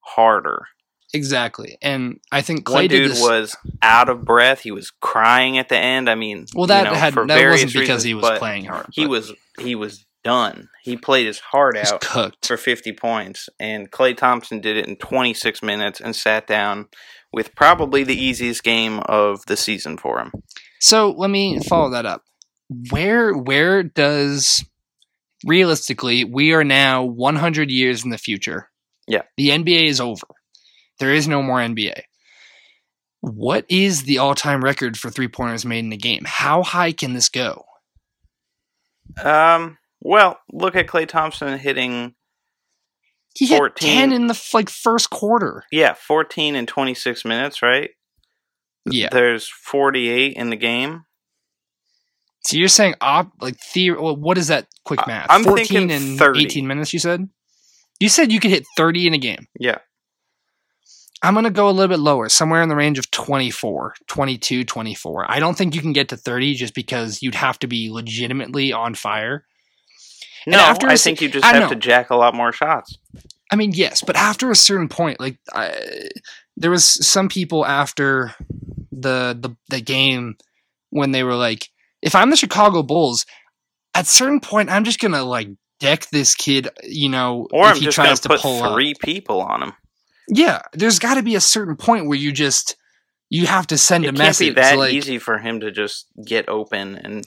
harder. 0.00 0.66
Exactly, 1.14 1.78
and 1.80 2.20
I 2.32 2.42
think 2.42 2.64
Klay 2.64 2.72
One 2.72 2.88
dude 2.88 3.10
this. 3.12 3.20
was 3.20 3.56
out 3.80 4.08
of 4.08 4.24
breath. 4.24 4.60
He 4.60 4.72
was 4.72 4.90
crying 4.90 5.56
at 5.56 5.68
the 5.68 5.78
end. 5.78 6.10
I 6.10 6.16
mean, 6.16 6.46
well, 6.54 6.64
you 6.64 6.68
that 6.68 6.84
know, 6.84 6.94
had 6.94 7.14
for 7.14 7.26
that 7.26 7.48
wasn't 7.48 7.72
because 7.72 7.80
reasons, 7.80 8.02
he 8.02 8.14
was 8.14 8.38
playing 8.38 8.64
hard. 8.64 8.86
He 8.92 9.04
but 9.04 9.10
was 9.10 9.32
he 9.58 9.76
was 9.76 10.04
done. 10.24 10.68
He 10.82 10.96
played 10.96 11.26
his 11.26 11.38
heart 11.38 11.76
he 11.76 11.82
out 11.82 12.00
cooked. 12.00 12.46
for 12.46 12.56
50 12.56 12.92
points, 12.94 13.48
and 13.60 13.90
Klay 13.90 14.16
Thompson 14.16 14.60
did 14.60 14.76
it 14.76 14.88
in 14.88 14.96
26 14.96 15.62
minutes 15.62 16.00
and 16.00 16.14
sat 16.14 16.48
down 16.48 16.88
with 17.32 17.54
probably 17.54 18.02
the 18.02 18.20
easiest 18.20 18.64
game 18.64 18.98
of 19.06 19.46
the 19.46 19.56
season 19.56 19.96
for 19.96 20.18
him. 20.18 20.32
So 20.80 21.12
let 21.12 21.30
me 21.30 21.60
follow 21.60 21.90
that 21.90 22.04
up. 22.04 22.24
Where 22.68 23.32
where 23.32 23.82
does 23.82 24.64
realistically 25.44 26.24
we 26.24 26.52
are 26.52 26.64
now 26.64 27.04
100 27.04 27.70
years 27.70 28.04
in 28.04 28.10
the 28.10 28.18
future? 28.18 28.68
Yeah. 29.08 29.22
the 29.36 29.50
NBA 29.50 29.86
is 29.86 30.00
over. 30.00 30.26
There 30.98 31.14
is 31.14 31.28
no 31.28 31.42
more 31.42 31.58
NBA. 31.58 32.00
What 33.20 33.64
is 33.68 34.02
the 34.02 34.18
all-time 34.18 34.62
record 34.64 34.96
for 34.98 35.10
three 35.10 35.28
pointers 35.28 35.64
made 35.64 35.84
in 35.84 35.92
a 35.92 35.96
game? 35.96 36.22
How 36.26 36.62
high 36.62 36.90
can 36.92 37.12
this 37.14 37.28
go? 37.28 37.64
Um, 39.22 39.78
well, 40.00 40.38
look 40.52 40.76
at 40.76 40.86
Klay 40.86 41.06
Thompson 41.08 41.58
hitting, 41.58 42.14
He 43.34 43.46
hit 43.46 43.58
14. 43.58 44.10
10 44.10 44.12
in 44.12 44.26
the 44.26 44.50
like 44.52 44.68
first 44.70 45.10
quarter. 45.10 45.62
yeah, 45.72 45.94
14 45.94 46.56
in 46.56 46.66
26 46.66 47.24
minutes, 47.24 47.62
right? 47.62 47.90
Yeah. 48.90 49.08
There's 49.10 49.48
48 49.48 50.36
in 50.36 50.50
the 50.50 50.56
game. 50.56 51.04
So 52.46 52.56
you're 52.56 52.68
saying 52.68 52.94
op 53.00 53.32
like 53.40 53.56
the 53.74 53.90
well, 53.92 54.16
what 54.16 54.38
is 54.38 54.48
that 54.48 54.66
quick 54.84 55.04
math? 55.06 55.26
I'm 55.30 55.42
14 55.42 55.66
thinking 55.66 55.90
and 55.90 56.18
30. 56.18 56.44
18 56.44 56.66
minutes 56.66 56.92
you 56.92 56.98
said? 57.00 57.28
You 57.98 58.08
said 58.08 58.30
you 58.30 58.40
could 58.40 58.50
hit 58.50 58.64
30 58.76 59.08
in 59.08 59.14
a 59.14 59.18
game. 59.18 59.48
Yeah. 59.58 59.78
I'm 61.22 61.32
going 61.34 61.44
to 61.44 61.50
go 61.50 61.68
a 61.68 61.72
little 61.72 61.88
bit 61.88 61.98
lower, 61.98 62.28
somewhere 62.28 62.62
in 62.62 62.68
the 62.68 62.76
range 62.76 62.98
of 62.98 63.10
24, 63.10 63.94
22, 64.06 64.64
24. 64.64 65.30
I 65.30 65.40
don't 65.40 65.56
think 65.56 65.74
you 65.74 65.80
can 65.80 65.94
get 65.94 66.10
to 66.10 66.16
30 66.16 66.54
just 66.54 66.74
because 66.74 67.22
you'd 67.22 67.34
have 67.34 67.58
to 67.60 67.66
be 67.66 67.90
legitimately 67.90 68.72
on 68.72 68.94
fire. 68.94 69.44
No, 70.46 70.58
after 70.58 70.86
a 70.86 70.90
I 70.90 70.92
s- 70.92 71.02
think 71.02 71.20
you 71.22 71.28
just 71.30 71.44
have 71.44 71.54
know. 71.62 71.68
to 71.70 71.74
jack 71.74 72.10
a 72.10 72.16
lot 72.16 72.34
more 72.34 72.52
shots. 72.52 72.98
I 73.50 73.56
mean, 73.56 73.72
yes, 73.72 74.02
but 74.06 74.14
after 74.14 74.50
a 74.50 74.54
certain 74.56 74.88
point, 74.88 75.18
like 75.18 75.38
I, 75.54 76.08
there 76.56 76.70
was 76.70 76.84
some 76.84 77.28
people 77.28 77.64
after 77.64 78.34
the, 78.92 79.36
the 79.40 79.56
the 79.70 79.80
game 79.80 80.36
when 80.90 81.12
they 81.12 81.24
were 81.24 81.34
like, 81.34 81.70
if 82.06 82.14
I'm 82.14 82.30
the 82.30 82.36
Chicago 82.36 82.82
Bulls, 82.82 83.26
at 83.94 84.06
certain 84.06 84.40
point, 84.40 84.70
I'm 84.70 84.84
just 84.84 85.00
gonna 85.00 85.24
like 85.24 85.48
deck 85.80 86.06
this 86.10 86.34
kid, 86.34 86.68
you 86.84 87.08
know, 87.10 87.46
Or 87.52 87.68
if 87.70 87.76
I'm 87.76 87.80
he 87.82 87.88
tries 87.88 88.20
to 88.20 88.28
pull 88.38 88.62
up. 88.62 88.72
three 88.72 88.94
people 89.02 89.42
on 89.42 89.62
him. 89.62 89.72
Yeah, 90.28 90.62
there's 90.72 90.98
got 90.98 91.14
to 91.14 91.22
be 91.22 91.34
a 91.36 91.40
certain 91.40 91.76
point 91.76 92.06
where 92.08 92.16
you 92.18 92.32
just 92.32 92.76
you 93.28 93.46
have 93.46 93.66
to 93.68 93.76
send 93.78 94.04
It 94.04 94.08
a 94.08 94.12
can't 94.16 94.38
be 94.38 94.50
that 94.50 94.78
like, 94.78 94.92
easy 94.94 95.18
for 95.18 95.38
him 95.38 95.60
to 95.60 95.70
just 95.70 96.06
get 96.24 96.48
open 96.48 96.96
and. 96.96 97.24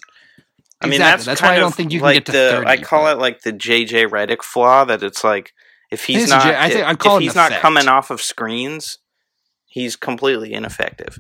I 0.82 0.86
mean, 0.88 0.93
Exactly. 0.93 1.11
that's, 1.11 1.25
That's 1.25 1.41
why 1.41 1.55
I 1.57 1.59
don't 1.59 1.75
think 1.75 1.91
you 1.91 1.99
can 1.99 2.05
like 2.05 2.15
get 2.15 2.25
to 2.27 2.32
the. 2.32 2.49
30, 2.63 2.67
I 2.67 2.77
call 2.77 3.03
but- 3.03 3.17
it 3.17 3.19
like 3.19 3.41
the 3.41 3.51
JJ 3.51 4.05
Redick 4.09 4.41
flaw 4.41 4.86
that 4.86 5.03
it's 5.03 5.25
like 5.25 5.51
if 5.91 6.05
he's 6.05 6.30
not, 6.30 6.43
J- 6.43 6.55
I 6.57 6.69
think 6.69 6.88
if 6.89 6.97
call 6.99 7.17
it 7.17 7.23
he's 7.23 7.36
not 7.36 7.49
effect. 7.49 7.61
coming 7.61 7.88
off 7.89 8.09
of 8.11 8.21
screens, 8.21 8.97
he's 9.67 9.97
completely 9.97 10.53
ineffective. 10.53 11.19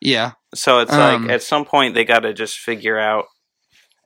Yeah, 0.00 0.32
So 0.54 0.80
it's 0.80 0.92
Um, 0.92 1.24
like 1.24 1.30
at 1.32 1.42
some 1.42 1.64
point 1.64 1.94
they 1.94 2.04
got 2.04 2.20
to 2.20 2.32
just 2.32 2.58
figure 2.58 2.98
out, 2.98 3.26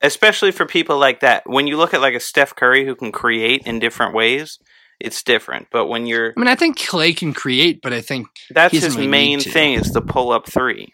especially 0.01 0.51
for 0.53 0.67
people 0.67 0.99
like 0.99 1.21
that. 1.21 1.43
When 1.47 1.67
you 1.67 1.77
look 1.77 1.95
at 1.95 2.01
like 2.01 2.15
a 2.15 2.21
Steph 2.21 2.55
Curry 2.57 2.85
who 2.87 2.95
can 2.95 3.13
create 3.13 3.63
in 3.67 3.79
different 3.79 4.15
ways, 4.15 4.59
it's 5.01 5.23
different. 5.23 5.69
But 5.71 5.87
when 5.87 6.07
you're 6.07 6.33
I 6.37 6.41
mean, 6.41 6.49
I 6.49 6.55
think 6.55 6.79
Klay 6.79 7.17
can 7.17 7.33
create, 7.35 7.81
but 7.83 7.93
I 7.93 8.01
think 8.01 8.27
that's 8.51 8.73
his 8.75 8.97
main 8.97 9.41
thing 9.41 9.75
is 9.75 9.93
the 9.93 10.01
pull 10.01 10.33
up 10.33 10.49
three. 10.49 10.89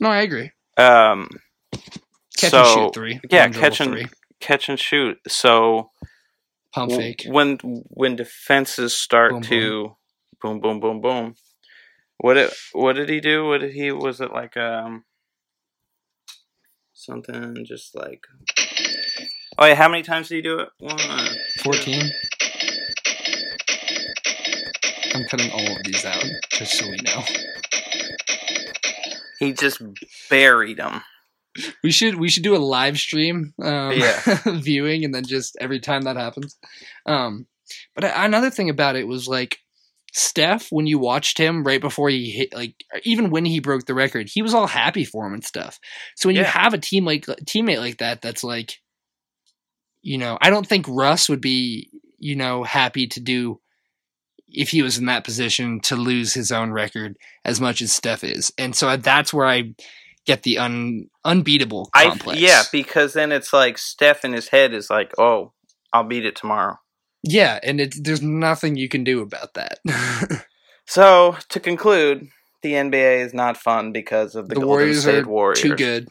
no, 0.00 0.08
I 0.10 0.22
agree. 0.22 0.50
Um, 0.76 1.28
Catch 2.38 2.50
so 2.50 2.58
and 2.58 2.66
shoot 2.68 2.94
three. 2.94 3.20
yeah, 3.30 3.48
catch 3.48 3.80
and 3.80 3.92
three, 3.92 4.06
catch 4.40 4.68
and 4.68 4.78
shoot. 4.78 5.18
So 5.28 5.90
pump 6.72 6.90
fake. 6.92 7.24
when 7.26 7.56
when 7.90 8.16
defenses 8.16 8.94
start 8.94 9.32
Boom, 9.32 9.42
to 9.42 9.96
boom 10.40 10.60
boom 10.60 10.80
boom 10.80 11.00
boom. 11.00 11.34
What 12.22 12.36
it, 12.36 12.54
what 12.72 12.92
did 12.94 13.08
he 13.08 13.18
do? 13.20 13.44
What 13.46 13.62
did 13.62 13.72
he 13.72 13.90
was 13.90 14.20
it 14.20 14.32
like 14.32 14.56
um 14.56 15.02
something 16.92 17.64
just 17.66 17.96
like 17.96 18.24
Oh 19.58 19.66
yeah, 19.66 19.74
how 19.74 19.88
many 19.88 20.04
times 20.04 20.28
did 20.28 20.36
he 20.36 20.42
do 20.42 20.60
it? 20.60 20.68
One. 20.78 20.98
14. 21.64 22.10
I'm 25.14 25.24
cutting 25.24 25.50
all 25.50 25.76
of 25.76 25.82
these 25.84 26.04
out 26.04 26.24
just 26.52 26.78
so 26.78 26.86
we 26.88 26.96
know. 27.04 27.22
He 29.40 29.52
just 29.52 29.82
buried 30.30 30.78
him. 30.78 31.00
We 31.82 31.90
should 31.90 32.14
we 32.20 32.28
should 32.28 32.44
do 32.44 32.54
a 32.54 32.58
live 32.58 32.98
stream 32.98 33.52
um, 33.60 33.92
Yeah. 33.98 34.20
viewing 34.46 35.04
and 35.04 35.12
then 35.12 35.24
just 35.24 35.56
every 35.60 35.80
time 35.80 36.02
that 36.02 36.16
happens. 36.16 36.56
Um, 37.04 37.46
but 37.96 38.04
another 38.04 38.48
thing 38.50 38.70
about 38.70 38.94
it 38.94 39.08
was 39.08 39.26
like 39.26 39.58
Steph 40.12 40.68
when 40.70 40.86
you 40.86 40.98
watched 40.98 41.38
him 41.38 41.64
right 41.64 41.80
before 41.80 42.10
he 42.10 42.30
hit 42.30 42.54
like 42.54 42.74
even 43.02 43.30
when 43.30 43.44
he 43.44 43.60
broke 43.60 43.86
the 43.86 43.94
record, 43.94 44.28
he 44.30 44.42
was 44.42 44.54
all 44.54 44.66
happy 44.66 45.04
for 45.04 45.26
him 45.26 45.34
and 45.34 45.44
stuff. 45.44 45.78
So 46.16 46.28
when 46.28 46.36
you 46.36 46.44
have 46.44 46.74
a 46.74 46.78
team 46.78 47.04
like 47.04 47.24
teammate 47.24 47.78
like 47.78 47.98
that 47.98 48.20
that's 48.20 48.44
like 48.44 48.78
you 50.02 50.18
know, 50.18 50.36
I 50.40 50.50
don't 50.50 50.66
think 50.66 50.86
Russ 50.88 51.28
would 51.28 51.40
be, 51.40 51.88
you 52.18 52.36
know, 52.36 52.64
happy 52.64 53.06
to 53.08 53.20
do 53.20 53.60
if 54.48 54.68
he 54.68 54.82
was 54.82 54.98
in 54.98 55.06
that 55.06 55.24
position 55.24 55.80
to 55.80 55.96
lose 55.96 56.34
his 56.34 56.52
own 56.52 56.72
record 56.72 57.16
as 57.44 57.60
much 57.60 57.80
as 57.80 57.92
Steph 57.92 58.24
is. 58.24 58.52
And 58.58 58.76
so 58.76 58.96
that's 58.96 59.32
where 59.32 59.46
I 59.46 59.74
get 60.26 60.42
the 60.42 60.58
un, 60.58 61.08
unbeatable 61.24 61.88
I 61.94 62.08
complex. 62.08 62.40
yeah, 62.40 62.64
because 62.70 63.12
then 63.12 63.32
it's 63.32 63.52
like 63.52 63.78
Steph 63.78 64.24
in 64.24 64.32
his 64.32 64.48
head 64.48 64.74
is 64.74 64.90
like, 64.90 65.12
"Oh, 65.18 65.52
I'll 65.92 66.04
beat 66.04 66.26
it 66.26 66.36
tomorrow." 66.36 66.78
Yeah, 67.22 67.60
and 67.62 67.80
it, 67.80 67.94
there's 68.02 68.22
nothing 68.22 68.76
you 68.76 68.88
can 68.88 69.04
do 69.04 69.20
about 69.22 69.54
that. 69.54 69.78
So 70.84 71.36
to 71.50 71.60
conclude, 71.60 72.26
the 72.62 72.72
NBA 72.72 73.24
is 73.24 73.32
not 73.32 73.56
fun 73.56 73.92
because 73.92 74.34
of 74.34 74.48
the, 74.48 74.56
the 74.56 74.60
Golden 74.60 74.68
Warriors 74.68 75.02
State 75.02 75.24
are 75.24 75.28
Warriors. 75.28 75.60
too 75.60 75.76
good. 75.76 76.08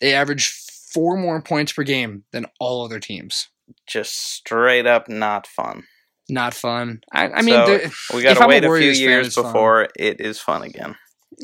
They 0.00 0.14
average 0.14 0.48
four 0.94 1.16
more 1.16 1.42
points 1.42 1.72
per 1.72 1.82
game 1.82 2.22
than 2.32 2.46
all 2.60 2.84
other 2.84 3.00
teams. 3.00 3.48
Just 3.86 4.16
straight 4.16 4.86
up 4.86 5.08
not 5.08 5.46
fun. 5.48 5.82
not 6.30 6.54
fun. 6.54 7.00
I, 7.12 7.28
I 7.30 7.42
mean, 7.42 7.54
So, 7.66 8.16
We 8.16 8.22
got 8.22 8.34
to 8.34 8.40
I'm 8.40 8.46
a 8.46 8.48
wait 8.48 8.64
a, 8.64 8.68
few 8.68 8.90
years 8.92 9.26
it's 9.26 9.34
fun. 9.36 9.44
before 9.46 9.88
it 9.98 10.20
is 10.20 10.38
fun 10.38 10.62
again. 10.62 10.94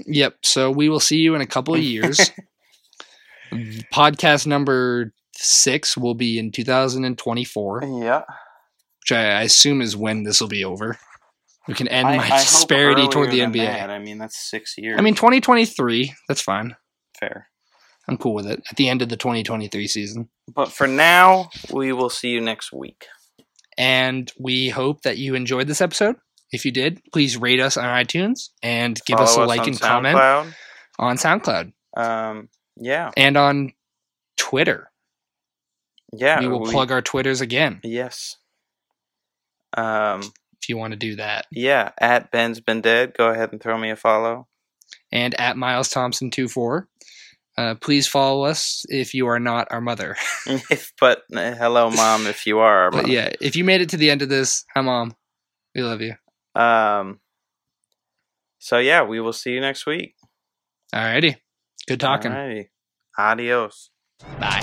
yep. 0.06 0.36
So 0.44 0.70
we 0.70 0.88
will 0.88 1.00
see 1.00 1.18
you 1.18 1.34
in 1.34 1.40
a 1.40 1.46
couple 1.46 1.74
of 1.74 1.82
years. 1.82 2.30
Podcast 3.92 4.46
number 4.46 5.12
six 5.34 5.96
will 5.96 6.14
be 6.14 6.38
in 6.38 6.52
2024, 6.52 7.82
Yeah. 8.02 8.22
Which 9.08 9.16
I, 9.18 9.40
I 9.40 9.42
assume 9.42 9.80
is 9.80 9.96
when 9.96 10.22
this 10.24 10.40
will 10.40 10.48
be 10.48 10.64
over. 10.64 10.98
We 11.66 11.74
can 11.74 11.88
end 11.88 12.08
my 12.16 12.28
disparity 12.28 13.08
toward 13.08 13.30
the 13.30 13.40
NBA. 13.40 13.88
I 13.88 13.98
mean, 13.98 14.18
that's 14.18 14.38
six 14.38 14.76
years. 14.76 14.98
I 14.98 15.02
mean, 15.02 15.14
2023. 15.14 16.14
That's 16.28 16.40
fine. 16.40 16.76
fair. 17.18 17.48
I'm 18.08 18.16
cool 18.16 18.32
with 18.34 18.46
it. 18.46 18.62
At 18.70 18.76
the 18.76 18.88
end 18.88 19.02
of 19.02 19.10
the 19.10 19.16
2023 19.18 19.86
season. 19.86 20.30
But 20.54 20.72
for 20.72 20.86
now, 20.86 21.50
we 21.70 21.92
will 21.92 22.08
see 22.08 22.30
you 22.30 22.40
next 22.40 22.72
week. 22.72 23.06
And 23.76 24.32
we 24.38 24.70
hope 24.70 25.02
that 25.02 25.18
you 25.18 25.34
enjoyed 25.34 25.66
this 25.68 25.82
episode. 25.82 26.16
If 26.50 26.64
you 26.64 26.72
did, 26.72 27.02
please 27.12 27.36
rate 27.36 27.60
us 27.60 27.76
on 27.76 27.84
iTunes 27.84 28.48
and 28.62 28.98
give 29.06 29.18
us 29.18 29.36
a 29.36 29.42
us 29.42 29.48
like 29.48 29.66
and 29.66 29.78
comment 29.78 30.18
on 30.98 31.16
SoundCloud 31.16 31.72
Um, 31.94 32.48
yeah, 32.76 33.10
and 33.16 33.36
on 33.36 33.72
Twitter. 34.38 34.90
yeah. 36.14 36.40
we 36.40 36.48
will 36.48 36.64
plug 36.66 36.90
our 36.90 37.02
Twitters 37.02 37.42
again 37.42 37.80
Yes. 37.84 38.36
Um, 39.76 40.20
if 40.60 40.68
you 40.68 40.76
want 40.76 40.92
to 40.92 40.98
do 40.98 41.16
that. 41.16 41.46
yeah. 41.52 41.90
At 42.00 42.30
Ben's 42.30 42.60
been 42.60 42.80
dead. 42.80 43.14
Go 43.16 43.28
ahead 43.28 43.52
and 43.52 43.60
throw 43.60 43.78
me 43.78 43.90
a 43.90 43.96
follow. 43.96 44.46
And 45.12 45.38
at 45.40 45.56
Miles 45.56 45.88
Thompson 45.88 46.30
24. 46.30 46.88
Uh, 47.56 47.74
please 47.74 48.06
follow 48.06 48.44
us 48.44 48.84
if 48.88 49.14
you 49.14 49.26
are 49.26 49.40
not 49.40 49.66
our 49.72 49.80
mother. 49.80 50.16
if 50.46 50.92
but 51.00 51.22
uh, 51.34 51.54
hello, 51.54 51.90
mom. 51.90 52.26
If 52.28 52.46
you 52.46 52.60
are, 52.60 52.84
our 52.84 52.90
But 52.92 53.02
mother. 53.02 53.08
yeah, 53.12 53.32
if 53.40 53.56
you 53.56 53.64
made 53.64 53.80
it 53.80 53.88
to 53.90 53.96
the 53.96 54.10
end 54.10 54.22
of 54.22 54.28
this, 54.28 54.64
hi 54.74 54.80
mom. 54.80 55.14
We 55.74 55.82
love 55.82 56.00
you. 56.00 56.14
Um. 56.54 57.18
So 58.60 58.78
yeah, 58.78 59.02
we 59.02 59.18
will 59.20 59.32
see 59.32 59.50
you 59.52 59.60
next 59.60 59.86
week. 59.86 60.14
Alrighty. 60.94 61.36
Good 61.88 61.98
talking. 62.00 62.30
Alrighty. 62.30 62.68
Adios. 63.18 63.90
Bye. 64.38 64.62